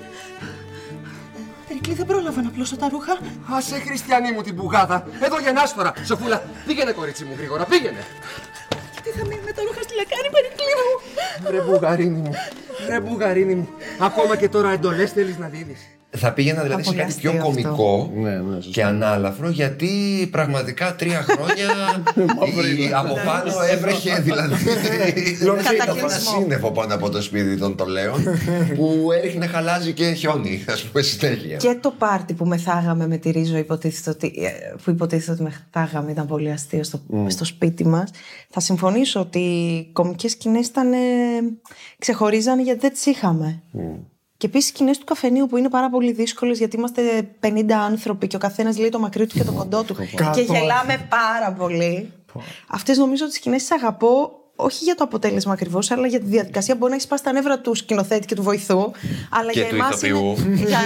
Περικλή, 1.71 1.93
δεν 1.93 2.05
πρόλαβα 2.05 2.41
να 2.41 2.49
πλώσω 2.49 2.77
τα 2.77 2.89
ρούχα. 2.89 3.17
Άσε, 3.55 3.79
Χριστιανή 3.79 4.31
μου 4.31 4.41
την 4.41 4.55
πουγάδα. 4.55 5.07
Εδώ 5.21 5.39
γεννάς 5.39 5.73
τώρα. 5.73 5.93
Σοφούλα, 6.03 6.43
πήγαινε, 6.67 6.91
κορίτσι 6.91 7.23
μου, 7.25 7.33
γρήγορα, 7.37 7.65
πήγαινε. 7.65 8.03
Και 8.93 9.01
τι 9.03 9.09
θα 9.09 9.25
μείνει 9.25 9.41
με 9.45 9.51
τα 9.51 9.61
ρούχα 9.67 9.81
στη 9.81 9.93
λεκάνη, 9.95 10.29
Περικλή 10.35 10.73
μου. 10.79 10.91
Ρε 11.51 11.61
Μπουγαρίνη 11.61 12.17
μου, 12.17 12.31
ρε 12.87 12.99
Μπουγαρίνη 12.99 13.55
μου. 13.55 13.69
Ακόμα 13.99 14.35
και 14.35 14.49
τώρα 14.49 14.71
εντολές 14.71 15.11
θέλεις 15.11 15.37
να 15.37 15.47
δίνεις. 15.47 15.79
Θα 16.17 16.33
πήγαινα 16.33 16.61
δηλαδή 16.61 16.83
σε 16.83 16.89
Πολύ 16.89 17.01
κάτι 17.01 17.13
πιο 17.19 17.29
αστείο 17.29 17.47
αυτό. 17.47 17.61
κωμικό 17.61 18.11
Ναι, 18.15 18.29
ναι, 18.29 18.55
σωστά. 18.55 18.71
και 18.71 18.83
ανάλαφρο 18.83 19.49
γιατί 19.49 19.87
πραγματικά 20.31 20.95
τρία 20.95 21.21
χρόνια 21.21 21.65
η- 22.79 22.93
από 22.93 23.13
πάνω 23.25 23.51
έβρεχε 23.71 24.19
δηλαδή 24.19 24.55
ήταν 25.41 25.57
ένα 25.59 25.77
Κατακλυσμό. 25.77 26.37
σύννεφο 26.39 26.71
πάνω 26.71 26.93
από 26.93 27.09
το 27.09 27.21
σπίτι 27.21 27.57
των 27.57 27.75
τολέων 27.75 28.23
που 28.77 29.09
έριχνε 29.17 29.45
χαλάζι 29.47 29.93
και 29.93 30.11
χιόνι 30.11 30.65
ας 30.69 30.83
πούμε 30.83 31.01
συνέχεια. 31.03 31.55
Και 31.57 31.77
το 31.81 31.91
πάρτι 31.97 32.33
που 32.33 32.45
μεθάγαμε 32.45 33.07
με 33.07 33.17
τη 33.17 33.29
Ρίζο, 33.29 33.57
υποτίθεται 33.57 34.09
ότι, 34.09 34.27
ε, 34.43 34.73
που 34.83 34.89
υποτίθεται 34.89 35.31
ότι 35.31 35.41
μεθάγαμε, 35.73 36.11
ήταν 36.11 36.27
πολύ 36.27 36.51
αστείο 36.51 36.83
στο, 36.83 37.01
στο 37.27 37.45
σπίτι 37.45 37.85
μας. 37.87 38.09
Θα 38.49 38.59
συμφωνήσω 38.59 39.19
ότι 39.19 39.39
οι 39.39 39.89
κομικές 39.93 40.31
σκηνές 40.31 40.67
ήταν, 40.67 40.93
ε, 40.93 40.97
ξεχωρίζανε 41.97 42.61
γιατί 42.61 42.79
δεν 42.79 42.91
τις 42.91 43.05
είχαμε. 43.05 43.61
Και 44.41 44.47
επίσης 44.47 44.69
σκηνές 44.69 44.97
του 44.97 45.05
καφενείου 45.05 45.47
που 45.47 45.57
είναι 45.57 45.69
πάρα 45.69 45.89
πολύ 45.89 46.11
δύσκολες 46.11 46.57
γιατί 46.57 46.75
είμαστε 46.77 47.01
50 47.39 47.71
άνθρωποι 47.71 48.27
και 48.27 48.35
ο 48.35 48.39
καθένας 48.39 48.77
λέει 48.77 48.89
το 48.89 48.99
μακρύ 48.99 49.27
του 49.27 49.35
και 49.37 49.43
το 49.43 49.51
κοντό 49.51 49.83
του. 49.83 49.95
και 49.95 50.15
Κάτω. 50.15 50.39
γελάμε 50.41 51.07
πάρα 51.09 51.51
πολύ. 51.57 52.13
Αυτές 52.67 52.97
νομίζω 52.97 53.23
ότι 53.23 53.33
τι 53.33 53.39
σκηνές 53.39 53.61
τις 53.61 53.71
αγαπώ 53.71 54.40
όχι 54.61 54.83
για 54.83 54.95
το 54.95 55.03
αποτέλεσμα 55.03 55.53
ακριβώς, 55.53 55.91
αλλά 55.91 56.07
για 56.07 56.19
τη 56.19 56.25
διαδικασία. 56.25 56.75
Μπορεί 56.75 56.87
να 56.89 56.93
έχεις 56.95 57.03
σπάσει 57.05 57.23
τα 57.23 57.31
νεύρα 57.31 57.59
του 57.59 57.75
σκηνοθέτη 57.75 58.25
και 58.25 58.35
του 58.35 58.43
βοηθού. 58.43 58.91
Αλλά 59.29 59.51
Και 59.51 59.59
για 59.59 59.69
του 59.69 59.75
εμάς 59.75 59.89
ηθοποιού. 60.01 60.35
είναι. 60.45 60.55
Για- 60.65 60.79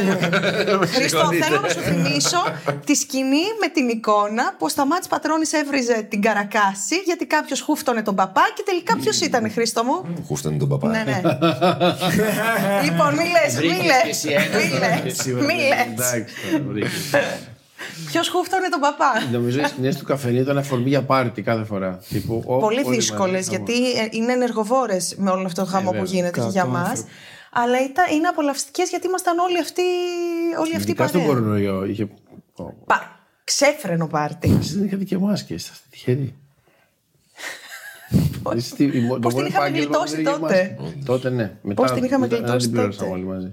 Χριστό, 0.93 1.29
θέλω 1.41 1.59
να 1.61 1.69
σου 1.69 1.79
θυμίσω 1.79 2.43
τη 2.85 2.95
σκηνή 2.95 3.43
με 3.61 3.67
την 3.73 3.89
εικόνα 3.89 4.43
που 4.57 4.65
ο 4.65 4.69
Σταμάτης 4.69 5.07
Πατρώνης 5.07 5.53
έβριζε 5.53 6.05
την 6.09 6.21
καρακάση 6.21 6.95
γιατί 7.05 7.25
κάποιος 7.25 7.61
χούφτωνε 7.61 8.01
τον 8.01 8.15
παπά 8.15 8.41
και 8.55 8.63
τελικά 8.65 8.97
ποιος 8.97 9.19
ήταν, 9.21 9.51
Χρήστο 9.51 9.83
μου; 9.83 10.05
Χούφτανε 10.27 10.57
τον 10.57 10.67
παπά. 10.69 10.87
Ναι, 10.87 11.03
ναι. 11.03 11.21
λοιπόν, 12.85 13.13
μη 13.15 13.23
λες, 13.35 13.55
μη 13.55 13.85
λες, 13.85 14.25
μη 17.85 17.85
λες, 17.85 17.85
μη 17.85 17.85
λες. 17.85 17.85
Εντάξει, 17.85 17.85
τώρα, 17.85 17.93
βρήκες. 17.95 18.11
Ποιος 18.11 18.29
χούφτωνε 18.29 18.69
τον 18.69 18.79
παπά; 18.79 19.11
Νομίζω 19.31 19.59
οι 19.59 19.63
σκηνές 19.65 19.97
του 19.97 20.03
καφενείου 20.05 20.41
ήταν 20.41 20.57
αφορμή 20.57 20.89
για 20.89 21.03
πάρτι 21.03 21.41
κάθε 21.41 21.63
φορά. 21.63 21.99
Τύπου, 22.09 22.43
ο, 22.45 22.57
Πολύ 22.57 22.81
όλοι 22.85 22.95
δύσκολες 22.95 23.33
μαζί, 23.33 23.49
γιατί 23.49 23.91
ε, 23.91 24.07
είναι 24.11 24.33
ενεργοβόρες 24.33 25.15
με 25.17 25.29
όλο 25.29 25.45
αυτό 25.45 25.63
το 25.63 25.67
χαμό 25.69 25.89
που 25.89 25.95
βέβαια. 25.97 26.11
γίνεται 26.11 26.39
και 26.41 26.47
για 26.49 26.65
μας. 26.65 27.03
Αλλά 27.57 27.83
ήταν, 27.83 28.05
είναι 28.15 28.27
απολαυστικές 28.27 28.89
γιατί 28.89 29.07
ήμασταν 29.07 29.39
όλοι 29.39 29.59
αυτοί, 29.59 29.81
όλοι 30.59 30.75
αυτοί 30.75 30.89
Ειδικά 30.89 31.07
στον 31.07 31.21
παρέα. 31.21 31.35
κορονοϊό 31.35 31.85
είχε. 31.85 32.07
Πα, 32.85 33.19
ξέφρενο 33.43 34.07
πάρτι. 34.07 34.57
Εσεί 34.59 34.75
δεν 34.77 34.85
είχατε 34.85 35.03
και 35.03 35.17
μάσκες, 35.17 35.63
είστε 35.63 35.73
τυχεροί. 35.89 36.35
Εσείς 38.55 38.73
τι- 38.73 39.07
το 39.07 39.19
Πώς 39.19 39.33
την 39.33 39.43
μόνο 39.43 39.47
είχαμε 39.47 39.67
επάγγελμα 39.67 39.97
γλιτώσει 39.97 40.15
που 40.15 40.23
δεν 40.23 40.33
είχε 40.33 40.39
τότε; 40.39 40.75
μάσκες. 40.79 41.03
Τότε 41.05 41.29
ναι. 41.29 41.57
Μετά, 41.61 41.81
Πώς 41.81 41.91
την 41.91 42.03
είχαμε 42.03 42.27
μετά- 42.27 42.35
γλιτώσει 42.35 42.57
δεν 42.57 42.67
την 42.67 42.71
πλήρωσαμε 42.71 43.09
τότε; 43.09 43.19
όλοι 43.19 43.29
μαζί. 43.29 43.51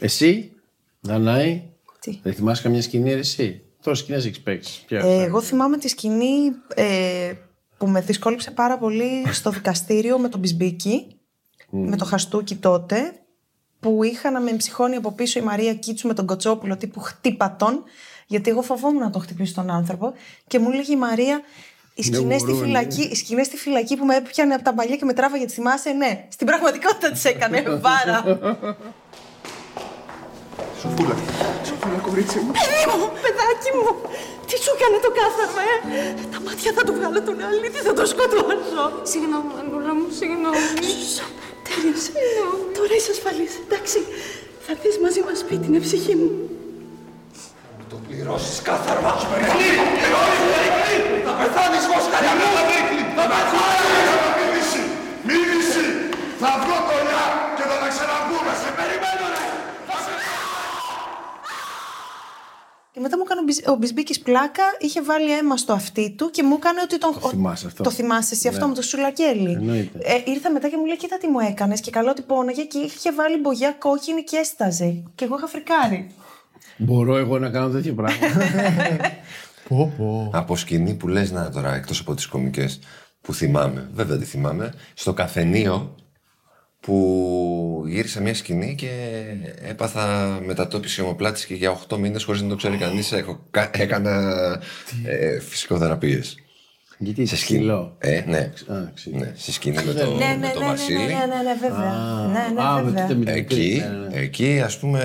Εσύ, 0.00 0.52
Δανάη, 1.00 1.62
Τι; 2.00 2.18
δεν 2.22 2.34
θυμάσαι 2.34 2.62
καμιά 2.62 2.82
σκηνή 2.82 3.12
ρε, 3.12 3.18
εσύ; 3.18 3.62
Τόσε 3.82 4.02
σκηνές 4.02 4.24
έχεις 4.24 4.40
παίξεις. 4.40 4.78
Ποια 4.86 4.98
Ε, 4.98 5.14
είναι; 5.14 5.22
εγώ 5.22 5.40
θυμάμαι 5.40 5.78
τη 5.78 5.88
σκηνή 5.88 6.52
ε, 6.74 7.32
που 7.78 7.88
με 7.88 8.00
δυσκόλεψε 8.00 8.50
πάρα 8.50 8.78
πολύ 8.78 9.26
στο 9.32 9.50
δικαστήριο 9.50 10.18
με 10.18 10.28
τον 10.28 10.40
Μπισμπίκη, 10.40 11.06
με 11.70 11.96
το 11.96 12.04
Χαστούκι 12.04 12.56
τότε, 12.56 13.12
που 13.80 14.02
είχα 14.02 14.30
να 14.30 14.40
με 14.40 14.50
εμψυχώνει 14.50 14.96
από 14.96 15.12
πίσω 15.12 15.38
η 15.38 15.42
Μαρία 15.42 15.74
Κίτσου 15.74 16.06
με 16.06 16.14
τον 16.14 16.26
Κοτσόπουλο 16.26 16.76
τύπου 16.76 17.00
χτύπα 17.00 17.56
τον, 17.56 17.82
γιατί 18.26 18.50
εγώ 18.50 18.62
φοβόμουν 18.62 19.02
να 19.02 19.10
τον 19.10 19.22
χτυπήσω 19.22 19.54
τον 19.54 19.70
άνθρωπο 19.70 20.12
και 20.46 20.58
μου 20.58 20.70
έλεγε 20.70 20.92
η 20.92 20.96
Μαρία 20.96 21.40
Οι 21.94 22.02
σκηνές 22.02 22.40
στη, 22.40 22.52
φυλακή, 22.52 23.02
οι 23.02 23.14
σκηνές 23.14 23.46
στη 23.46 23.56
φυλακή 23.56 23.96
που 23.96 24.04
με 24.04 24.16
έπιανε 24.16 24.54
από 24.54 24.64
τα 24.64 24.74
μαλλιά 24.74 24.96
και 24.96 25.04
με 25.04 25.12
τράβαγε, 25.12 25.44
τη 25.44 25.52
θυμάσαι, 25.52 25.90
ναι. 25.90 26.26
Στην 26.28 26.46
πραγματικότητα 26.46 27.10
τις 27.10 27.24
έκανε, 27.24 27.62
βάρα. 27.84 28.24
Σοφούλα. 30.80 31.16
Σοφούλα, 31.68 31.98
κορίτσι 32.06 32.38
μου. 32.44 32.50
Παιδί 32.58 32.84
μου, 32.90 33.06
παιδάκι 33.22 33.70
μου, 33.76 33.88
τι 34.48 34.54
σου 34.62 34.70
έκανε 34.76 34.98
το 35.06 35.10
κάθαρμα, 35.18 35.62
ε; 35.72 35.76
Τα 36.32 36.38
μάτια 36.46 36.70
θα 36.76 36.82
του 36.86 36.92
βγάλω 36.98 37.20
τον 37.28 37.36
αλήτη, 37.48 37.80
θα 37.88 37.92
το 37.98 38.04
σκοτώσω. 38.12 38.82
Συγγνώμη, 39.10 39.48
Μανούλα 39.54 39.92
μου, 39.98 40.06
συγγνώμη. 40.18 40.62
Τέλειωσε. 41.66 42.12
Τώρα 42.76 42.92
είσαι 42.98 43.10
ασφαλής, 43.16 43.52
εντάξει. 43.64 43.98
Θα 44.64 44.70
έρθεις 44.74 44.96
μαζί 45.04 45.20
μας 45.26 45.36
σπίτι, 45.44 45.64
είναι 45.68 45.80
ψυχή 45.86 46.14
μου. 46.20 46.30
Το 47.92 47.96
πληρώσεις 48.06 48.58
κάθαρμα. 48.68 49.12
Περικλή! 49.32 49.70
Θα 51.26 51.32
πεθάνεις 51.38 51.84
Βόσκαρια! 51.90 52.32
Θα 53.18 53.24
πεθάνεις! 53.32 54.08
Μίληση! 54.38 54.82
Μίληση! 55.28 55.84
Θα 56.40 56.50
βγω 56.62 56.76
κολλιά 56.88 57.24
και 57.56 57.64
θα 57.70 57.76
τα 57.82 57.88
ξαναπούμε. 57.94 58.52
Σε 58.62 58.70
περιμένω, 58.78 59.17
Και 62.98 63.04
μετά 63.04 63.16
μου 63.16 63.22
έκανε 63.26 63.40
ο 63.40 63.44
Μπις- 63.44 63.68
ο 63.68 63.74
Μπισμπίκης 63.74 64.20
πλάκα, 64.20 64.62
είχε 64.78 65.02
βάλει 65.02 65.32
αίμα 65.38 65.56
στο 65.56 65.72
αυτί 65.72 66.14
του 66.18 66.30
και 66.30 66.42
μου 66.42 66.54
έκανε 66.58 66.80
ότι 66.82 66.98
τον. 66.98 67.20
Το 67.20 67.28
θυμάσαι 67.28 67.66
αυτό; 67.66 67.82
Το 67.82 67.90
θυμάσαι 67.90 68.34
εσύ 68.34 68.48
αυτό 68.48 68.60
Ναι. 68.60 68.68
με 68.68 68.74
το 68.74 68.82
σουλακέλι. 68.82 69.52
Εννοείται. 69.52 69.98
Ε, 70.02 70.30
ήρθα 70.30 70.50
μετά 70.50 70.68
και 70.68 70.76
μου 70.76 70.84
λέει: 70.86 70.96
Κοίτα 70.96 71.18
τι 71.18 71.26
μου 71.28 71.38
έκανες 71.40 71.80
και 71.80 71.90
καλό 71.90 72.10
ότι 72.10 72.22
πόναγε 72.22 72.62
και 72.62 72.78
είχε 72.78 73.12
βάλει 73.12 73.36
μπογιά 73.40 73.70
κόκκινη 73.78 74.22
και 74.22 74.36
έσταζε. 74.36 75.02
Και 75.14 75.24
εγώ 75.24 75.36
είχα 75.36 75.46
φρικάρει. 75.46 76.06
Μπορώ 76.76 77.16
εγώ 77.16 77.38
να 77.38 77.48
κάνω 77.50 77.68
τέτοιο 77.68 77.94
πράγμα; 77.94 78.26
Πω, 79.68 79.92
πω. 79.98 80.30
Από 80.32 80.56
σκηνή 80.56 80.94
που 80.94 81.08
λες 81.08 81.30
να 81.30 81.50
τώρα, 81.50 81.74
εκτός 81.74 82.00
από 82.00 82.14
τις 82.14 82.26
κομικές 82.26 82.78
που 83.20 83.34
θυμάμαι, 83.34 83.88
βέβαια 83.94 84.16
τη 84.16 84.24
θυμάμαι, 84.24 84.72
στο 84.94 85.12
καφενείο 85.12 85.94
που 86.80 87.84
γύρισα 87.86 88.20
μια 88.20 88.34
σκηνή 88.34 88.74
και 88.74 88.90
έπαθα 89.68 90.38
μετατόπιση 90.44 91.00
ομοπλάτης 91.02 91.44
και 91.46 91.54
για 91.54 91.78
8 91.88 91.96
μήνες 91.96 92.24
χωρίς 92.24 92.42
να 92.42 92.48
το 92.48 92.56
ξέρει 92.56 92.76
κανείς 92.76 93.12
έχω, 93.12 93.46
κα- 93.50 93.70
έκανα 93.72 94.32
ε, 95.04 95.40
φυσικοθεραπείες. 95.40 96.36
Γιατί 97.00 97.26
Σε 97.26 97.34
είσαι 97.34 97.42
σκηνή. 97.44 97.58
σκυλό. 97.58 97.94
Ε, 97.98 98.22
ναι. 98.26 98.38
Α, 98.66 98.90
ξύλο. 98.94 99.18
ναι. 99.18 99.32
Σε 99.36 99.52
σκηνή 99.52 99.76
με 99.76 99.82
το, 99.92 99.92
Ναι, 99.92 100.24
ναι, 100.24 100.36
με 100.38 100.46
ναι, 100.46 100.52
το 100.52 100.58
ναι, 100.58 100.64
ναι, 100.64 100.70
Βασίλη. 100.70 100.98
ναι, 100.98 101.04
ναι, 101.04 101.14
ναι, 101.14 101.54
βέβαια. 101.60 102.28
Ναι, 102.32 102.54
ναι, 102.54 102.62
Α, 102.62 102.74
με 102.74 102.82
βέβαια. 102.82 103.02
τότε 103.06 103.14
με 103.18 103.24
την 103.24 103.34
Εκεί, 103.34 103.54
μικρή. 103.56 103.78
Ναι, 103.78 104.16
ναι. 104.16 104.20
εκεί 104.22 104.60
ας 104.64 104.78
πούμε, 104.78 105.02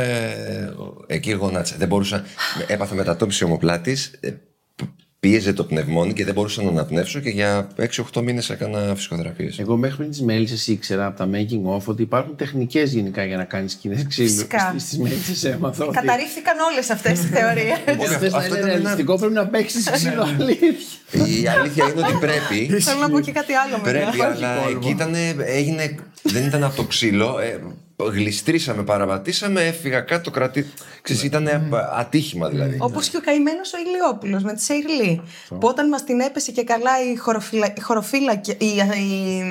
εκεί 1.07 1.31
γονάτισα. 1.31 1.75
Δεν 1.77 1.87
μπορούσα, 1.87 2.23
έπαθα 2.67 2.95
μετατόπιση 2.95 3.43
ομοπλάτης, 3.43 4.11
ε, 4.19 4.29
π- 4.29 4.35
πίεζε 5.23 5.53
το 5.53 5.63
πνευμόνι 5.63 6.13
και 6.13 6.25
δεν 6.25 6.33
μπορούσα 6.33 6.63
να 6.63 6.69
αναπνεύσω 6.69 7.19
και 7.19 7.29
για 7.29 7.67
6-8 8.13 8.21
μήνες 8.23 8.49
έκανα 8.49 8.93
φυσικοθεραπείες. 8.95 9.59
Εγώ 9.59 9.77
μέχρι 9.77 9.97
πριν 9.97 10.09
τις 10.09 10.21
μέλισσες 10.21 10.67
ήξερα 10.67 11.05
από 11.05 11.17
τα 11.17 11.29
making 11.33 11.77
of 11.77 11.83
ότι 11.85 12.01
υπάρχουν 12.01 12.35
τεχνικές 12.35 12.93
γενικά 12.93 13.25
για 13.25 13.37
να 13.37 13.43
κάνεις 13.43 13.71
σκηνές 13.71 14.05
ξύλου. 14.07 14.27
Φυσικά. 14.29 14.75
Στι 14.77 14.99
μέλισσες 14.99 15.43
έμαθα. 15.43 15.85
ότι- 15.85 15.95
Καταρρίφθηκαν 15.95 16.55
όλες 16.71 16.89
αυτές 16.89 17.19
τι 17.19 17.25
θεωρίες. 17.27 17.77
Για 17.85 17.95
να 17.95 18.03
Αυτό- 18.03 18.17
θες 18.19 18.31
να 18.31 18.37
αυτό 18.37 18.55
είναι 18.55 18.57
ήταν 18.57 18.69
ένα- 18.69 18.79
ρεαλιστικό 18.81 19.15
πρέπει 19.17 19.33
να 19.33 19.47
παίξεις 19.47 19.89
ξύλο 19.89 20.21
αλήθεια. 20.21 20.69
Η 21.41 21.47
αλήθεια 21.47 21.83
είναι 21.89 22.01
ότι 22.07 22.17
πρέπει. 22.19 22.79
Θέλω 22.81 22.99
να 22.99 23.09
πω 23.09 23.19
και 23.19 23.31
κάτι 23.31 23.53
άλλο 23.53 23.77
μετά. 23.77 23.89
Πρέπει, 23.89 24.21
αλλά 24.21 24.55
εκεί 24.77 24.89
ήταν, 24.89 25.15
έγινε, 25.45 25.95
δεν 26.21 26.45
ήταν 26.45 26.63
από 26.63 26.75
το 26.75 26.83
ξύλο. 26.83 27.35
Ε, 28.07 28.09
γλιστρήσαμε, 28.11 28.83
παραβατήσαμε, 28.83 29.61
έφυγα 29.65 30.01
κάτω, 30.01 30.31
κρατή. 30.31 30.71
Ξέρεις, 31.01 31.23
ήταν 31.23 31.49
ατύχημα 31.93 32.49
δηλαδή. 32.49 32.77
Όπως 32.79 33.09
και 33.09 33.17
ο 33.17 33.21
καημένος 33.21 33.73
ο 33.73 33.77
Ηλιόπουλος 33.77 34.43
με 34.43 34.53
τη 34.53 34.61
Σεϊρλή. 34.61 35.21
Που 35.47 35.67
όταν 35.67 35.87
μας 35.87 36.03
την 36.03 36.19
έπεσε 36.19 36.51
και 36.51 36.63
καλά 36.63 36.91
οι, 37.11 37.15
χωροφυλα... 37.15 37.73
οι 37.77 37.81
χωροφύλακε- 37.81 38.61
οι, 38.61 38.65
οι, 38.65 39.43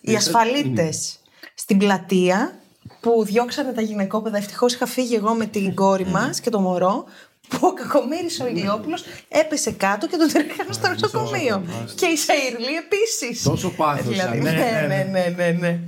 οι 0.00 0.14
ασφαλίτες 0.14 1.18
στην 1.54 1.78
πλατεία 1.78 2.58
που 3.00 3.24
διώξανε 3.24 3.72
τα 3.72 3.80
γυναικόπαιδα. 3.80 4.36
Ευτυχώς 4.36 4.74
είχα 4.74 4.86
φύγει 4.86 5.14
εγώ 5.14 5.34
με 5.34 5.46
την 5.46 5.74
κόρη 5.74 6.06
μας 6.06 6.40
και 6.40 6.50
το 6.50 6.60
μωρό. 6.60 7.04
Που 7.48 7.58
ο 7.60 7.72
κακομοίρης 7.72 8.40
ο 8.40 8.46
Ηλιόπουλος 8.46 9.04
έπεσε 9.28 9.70
κάτω 9.70 10.06
και 10.06 10.16
τον 10.16 10.28
τρέχανε 10.28 10.72
στο 10.72 10.88
νοσοκομείο. 10.88 11.64
Και 11.94 12.06
η 12.06 12.16
Σεϊρλή 12.16 12.76
επίσης. 12.84 13.42
Τόσο 13.42 13.68
πάθος, 13.70 14.08
Δηλαδή, 14.08 14.38
α, 14.38 14.42
ναι, 14.42 14.50
ναι, 14.50 14.86
ναι, 14.88 15.08
ναι, 15.10 15.34
ναι, 15.36 15.56
ναι. 15.60 15.78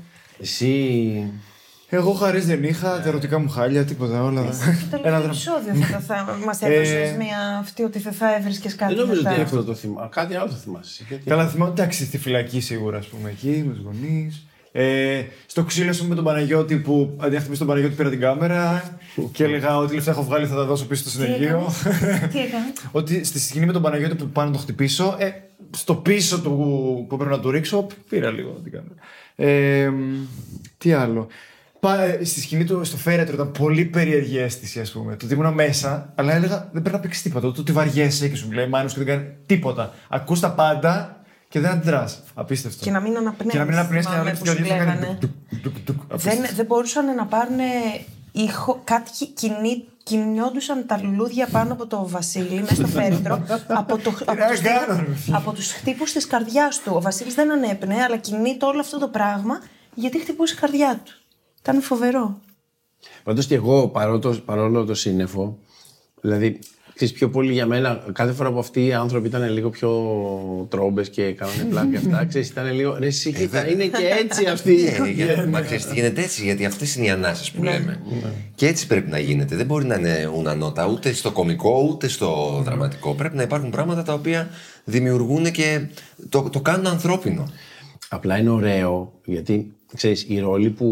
Εσύ. 0.40 1.32
Εγώ 1.88 2.12
χαρέ 2.12 2.38
δεν 2.38 2.64
είχα, 2.64 3.00
τα 3.00 3.08
ερωτικά 3.08 3.38
μου 3.38 3.48
χάλια, 3.48 3.84
τίποτα 3.84 4.22
όλα. 4.22 4.42
Το 4.42 4.48
Ένα 4.48 4.56
τελευταίο 4.90 5.00
δράμα. 5.02 5.24
επεισόδιο 5.24 5.74
θα, 5.74 5.98
θα 6.00 6.38
μας 6.46 6.62
Ε, 6.62 6.66
έδωσες 6.74 7.16
μια 7.18 7.58
αυτή 7.60 7.82
ότι 7.82 7.98
δεν 7.98 8.12
θα 8.12 8.34
έβρισκες 8.36 8.74
κάτι. 8.76 8.94
Δεν 8.94 9.02
νομίζω 9.04 9.22
μετά. 9.22 9.34
ότι 9.34 9.40
αυτό 9.42 9.64
το 9.64 9.74
θυμάμαι. 9.74 10.08
Κάτι 10.12 10.34
άλλο 10.34 10.46
το 10.48 10.54
θυμάσαι. 10.54 11.04
Γιατί- 11.08 11.28
Καλά, 11.30 11.46
θυμάμαι, 11.48 11.70
εντάξει, 11.70 12.04
στη 12.04 12.18
φυλακή 12.18 12.60
σίγουρα, 12.60 12.98
ας 12.98 13.06
πούμε, 13.06 13.30
εκεί, 13.30 13.64
με 13.66 13.72
τους 13.74 13.82
γονείς. 13.84 14.46
Ε, 14.72 15.22
στο 15.46 15.62
ξύλο 15.64 15.92
σου 15.92 16.06
με 16.08 16.14
τον 16.14 16.24
Παναγιώτη 16.24 16.76
που 16.76 17.16
αντί 17.20 17.30
να 17.34 17.38
χτυπήσει 17.38 17.58
τον 17.58 17.68
Παναγιώτη 17.68 17.94
πήρα 17.94 18.10
την 18.10 18.20
κάμερα 18.20 18.82
και 19.32 19.44
έλεγα 19.44 19.76
ότι 19.78 19.94
λεφτά 19.94 20.10
έχω 20.10 20.22
βγάλει 20.24 20.46
θα 20.46 20.54
τα 20.54 20.64
δώσω 20.64 20.86
πίσω 20.86 21.00
στο 21.00 21.10
συνεργείο. 21.10 21.72
Τι 22.32 22.38
έκανες; 22.46 22.72
ότι 22.92 23.24
στη 23.24 23.38
σκηνή 23.40 23.66
με 23.66 23.72
τον 23.72 23.82
Παναγιώτη 23.82 24.14
που 24.14 24.26
πάνω 24.28 24.48
να 24.50 24.54
το 24.56 24.62
χτυπήσω, 24.62 25.14
ε, 25.18 25.28
στο 25.76 25.94
πίσω 25.94 26.40
του 26.40 26.50
που 27.08 27.16
πρέπει 27.16 27.30
να 27.30 27.40
του 27.40 27.50
ρίξω, 27.50 27.86
πήρα 28.08 28.30
λίγο 28.30 28.50
την 28.50 28.72
κάμερα. 28.72 28.94
Ε, 29.36 29.90
τι 30.78 30.92
άλλο. 30.92 31.26
Πά, 31.80 32.02
ε, 32.02 32.24
στη 32.24 32.40
σκηνή 32.40 32.64
του 32.64 32.84
στο 32.84 32.96
φέρετρο 32.96 33.34
ήταν 33.34 33.50
πολύ 33.52 33.84
περίεργη 33.84 34.38
αίσθηση, 34.38 34.80
ας 34.80 34.90
πούμε. 34.92 35.16
Το 35.16 35.24
ότι 35.26 35.34
ήμουν 35.34 35.52
μέσα, 35.54 36.12
αλλά 36.14 36.34
έλεγα 36.34 36.56
δεν 36.72 36.82
πρέπει 36.82 36.96
να 36.96 37.00
παίξεις 37.02 37.22
τίποτα. 37.22 37.52
Το 37.52 37.60
ότι 37.60 37.72
βαριέσαι 37.72 38.28
και 38.28 38.36
σου 38.36 38.52
λέει 38.52 38.66
Μάνος 38.68 38.92
και 38.92 38.98
δεν 39.04 39.06
κάνει 39.16 39.28
τίποτα. 39.46 39.94
Ακούς 40.08 40.40
τα 40.40 40.50
πάντα 40.52 41.20
και 41.48 41.60
δεν 41.60 41.70
αντιδράς. 41.70 42.22
Απίστευτο. 42.34 42.84
Και 42.84 42.90
να 42.90 43.00
μην 43.00 43.16
αναπνέεις, 43.16 43.52
Και 43.52 43.58
να 43.58 43.64
μην 43.64 43.74
αναπνέεις 43.74 44.04
και 44.06 44.12
να 44.12 44.18
θυμάμαι 44.18 44.34
βλέπει 44.34 44.50
που 44.50 44.56
την 44.56 44.64
σου 44.64 44.68
καρδιά 44.70 44.84
σου 44.84 44.88
να 44.88 44.94
λέγανε. 44.94 45.06
κάνει. 45.06 45.18
τουκ, 45.20 45.62
τουκ, 45.62 45.74
τουκ, 45.74 45.84
τουκ. 45.84 45.96
Δεν, 45.96 46.06
Απίστευτο. 46.10 46.54
δεν 46.56 46.66
μπορούσαν 46.66 47.14
να 47.14 47.26
πάρουν 47.26 47.56
ήχο, 48.32 48.80
κάτι 48.84 49.10
κι- 49.10 49.32
κινή, 50.06 50.22
κινιόντουσαν 50.22 50.86
τα 50.86 51.00
λουλούδια 51.02 51.48
πάνω 51.48 51.72
από 51.72 51.86
το 51.86 52.08
Βασίλη 52.08 52.60
μέσα 52.60 52.74
στο 52.74 52.86
φέρετρο 52.86 53.34
από, 53.68 53.98
το, 53.98 54.12
από, 54.24 54.34
να 54.34 54.48
τους, 54.48 54.60
κάνω, 54.60 55.04
ρε 55.06 55.14
φίλε. 55.14 55.36
από 55.36 55.52
τους 55.52 55.72
χτύπους 55.72 56.12
της 56.12 56.26
καρδιάς 56.26 56.80
του. 56.82 56.92
Ο 56.94 57.00
Βασίλης 57.00 57.34
δεν 57.34 57.52
ανέπνεε, 57.52 58.02
αλλά 58.02 58.16
κινείται 58.16 58.66
όλο 58.66 58.80
αυτό 58.80 58.98
το 58.98 59.08
πράγμα 59.08 59.60
γιατί 59.94 60.20
χτυπούσε 60.20 60.54
η 60.54 60.60
καρδιά 60.60 61.00
του. 61.04 61.12
Ήταν 61.60 61.82
φοβερό. 61.82 62.40
Πάντως 63.22 63.46
και 63.46 63.54
εγώ 63.54 63.88
παρόλο, 63.88 64.42
παρόλο 64.44 64.84
το 64.84 64.94
σύννεφο, 64.94 65.58
δηλαδή 66.20 66.58
ξέρεις, 66.96 67.14
πιο 67.14 67.28
πολύ 67.28 67.52
για 67.52 67.66
μένα, 67.66 68.04
κάθε 68.12 68.32
φορά 68.32 68.52
που 68.52 68.58
αυτοί 68.58 68.86
οι 68.86 68.92
άνθρωποι 68.92 69.28
ήταν 69.28 69.52
λίγο 69.52 69.70
πιο 69.70 69.90
τρόμπες 70.70 71.08
και 71.10 71.32
κάνανε 71.32 71.62
πλάκα 71.70 71.88
και 71.90 71.96
αυτά, 71.96 72.24
ξέρεις, 72.24 72.48
ήταν 72.48 72.72
λίγο. 72.74 72.96
Ρε, 72.98 73.06
εσύ, 73.06 73.32
κοίτα, 73.32 73.70
είναι 73.70 73.84
και 73.84 74.08
έτσι 74.22 74.44
αυτοί. 74.46 74.76
Ε, 75.06 75.10
για- 75.10 75.46
Μα 75.50 75.60
ξέρεις 75.60 75.86
τι 75.86 75.94
γίνεται 75.94 76.22
έτσι, 76.22 76.44
γιατί 76.44 76.64
αυτές 76.64 76.96
είναι 76.96 77.06
οι 77.06 77.10
ανάσες 77.10 77.50
που 77.50 77.62
λέμε. 77.62 78.00
Και 78.54 78.66
έτσι 78.66 78.86
πρέπει 78.86 79.10
να 79.10 79.18
γίνεται. 79.18 79.56
Δεν 79.56 79.66
μπορεί 79.66 79.84
να 79.84 79.94
είναι 79.94 80.30
ουνανότα 80.36 80.86
ούτε 80.86 81.12
στο 81.12 81.30
κωμικό 81.30 81.86
ούτε 81.90 82.08
στο 82.08 82.60
δραματικό. 82.64 83.14
Πρέπει 83.14 83.36
να 83.36 83.42
υπάρχουν 83.42 83.70
πράγματα 83.70 84.02
τα 84.02 84.12
οποία 84.12 84.48
δημιουργούν 84.84 85.50
και 85.50 85.80
το, 86.28 86.42
το 86.52 86.60
κάνουν 86.60 86.86
ανθρώπινο. 86.86 87.50
Απλά 88.08 88.38
είναι 88.38 88.50
ωραίο 88.50 89.12
γιατί 89.24 89.72
ξέρεις, 89.94 90.24
η 90.28 90.38
ρόλη 90.38 90.70
που 90.70 90.86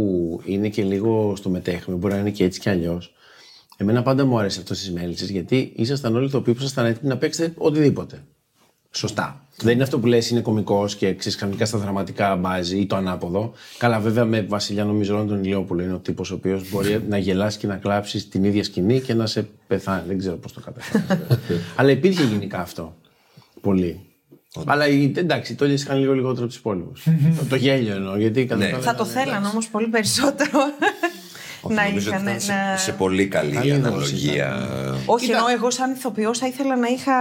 είναι 0.44 0.68
και 0.68 0.82
λίγο 0.82 1.34
στο 1.36 1.48
μετέχνιο 1.50 1.96
μπορεί 1.96 2.14
να 2.14 2.20
είναι 2.20 2.30
και 2.30 2.44
έτσι 2.44 2.60
και 2.60 2.70
αλλιώς. 2.70 3.12
Εμένα 3.76 4.02
πάντα 4.02 4.24
μου 4.24 4.38
άρεσε 4.38 4.60
αυτός 4.60 4.78
στι 4.78 4.92
μέλισσε 4.92 5.24
γιατί 5.24 5.72
ήσασταν 5.76 6.16
όλοι 6.16 6.30
το 6.30 6.36
οποίο 6.36 6.54
ήσασταν 6.58 6.84
έτοιμοι 6.86 7.08
να 7.08 7.16
παίξετε 7.16 7.52
οτιδήποτε. 7.58 8.24
Σωστά. 8.90 9.38
Δεν 9.60 9.72
είναι 9.74 9.82
αυτό 9.82 9.98
που 9.98 10.06
λες 10.06 10.30
είναι 10.30 10.40
κωμικός 10.40 10.96
και 10.96 11.14
ξέρεις 11.14 11.38
κανονικά 11.38 11.64
στα 11.66 11.78
δραματικά 11.78 12.36
μπάζει 12.36 12.78
ή 12.78 12.86
το 12.86 12.96
ανάποδο. 12.96 13.52
Καλά, 13.78 14.00
βέβαια 14.00 14.24
με 14.24 14.42
Βασιλιά 14.42 14.84
νομίζω 14.84 15.18
ότι 15.18 15.28
τον 15.28 15.44
Ηλιόπουλο 15.44 15.82
είναι 15.82 15.92
ο 15.92 15.98
τύπος 15.98 16.30
ο 16.30 16.34
οποίος 16.34 16.70
μπορεί 16.70 17.02
να 17.08 17.18
γελάσει 17.18 17.58
και 17.58 17.66
να 17.66 17.76
κλάψεις 17.76 18.28
την 18.28 18.44
ίδια 18.44 18.64
σκηνή 18.64 19.00
και 19.00 19.14
να 19.14 19.26
σε 19.26 19.48
πεθάνει. 19.66 20.02
Δεν 20.08 20.18
ξέρω 20.18 20.36
πώς 20.36 20.52
το 20.52 20.60
καταφέρει. 20.60 21.04
Αλλά 21.76 21.90
υπήρχε 21.90 22.24
γενικά 22.24 22.60
αυτό. 22.60 22.96
Πολύ. 23.60 24.00
Αλλά 24.64 24.88
οι- 24.88 25.12
εντάξει, 25.16 25.52
οι 25.52 25.56
τόλιε 25.56 25.74
είχαν 25.74 25.98
λίγο 25.98 26.12
λιγότερο 26.12 26.38
από 26.40 26.46
τους 26.48 26.56
υπόλοιπους. 26.56 27.02
το, 27.38 27.44
το 27.50 27.56
γέλιο 27.56 27.94
εννοώ. 27.94 28.16
Γιατί 28.16 28.44
κατά 28.46 28.64
Ναι. 28.64 28.70
τα 28.70 28.76
άλλα 28.76 28.84
Θα 28.84 28.94
το 28.94 29.06
ήταν- 29.10 29.24
θέλαν 29.24 29.44
όμως 29.44 29.68
πολύ 29.68 29.86
περισσότερο 29.88 30.58
να 31.68 31.82
Νομίζω 31.84 32.10
ότι 32.10 32.16
είχαν. 32.16 32.26
ήταν 32.28 32.40
σε, 32.40 32.52
να- 32.52 32.76
σε 32.76 32.92
πολύ 32.92 33.26
καλή 33.28 33.52
Καλή 33.54 33.70
δόση 33.70 33.86
αναλογία. 33.86 34.68
Όχι, 35.06 35.30
ενώ 35.30 35.44
εγώ 35.56 35.70
σαν 35.70 35.92
ηθοποιός 35.92 36.38
θα 36.38 36.46
ήθελα 36.46 36.76
να, 36.76 36.86
είχα, 36.88 37.12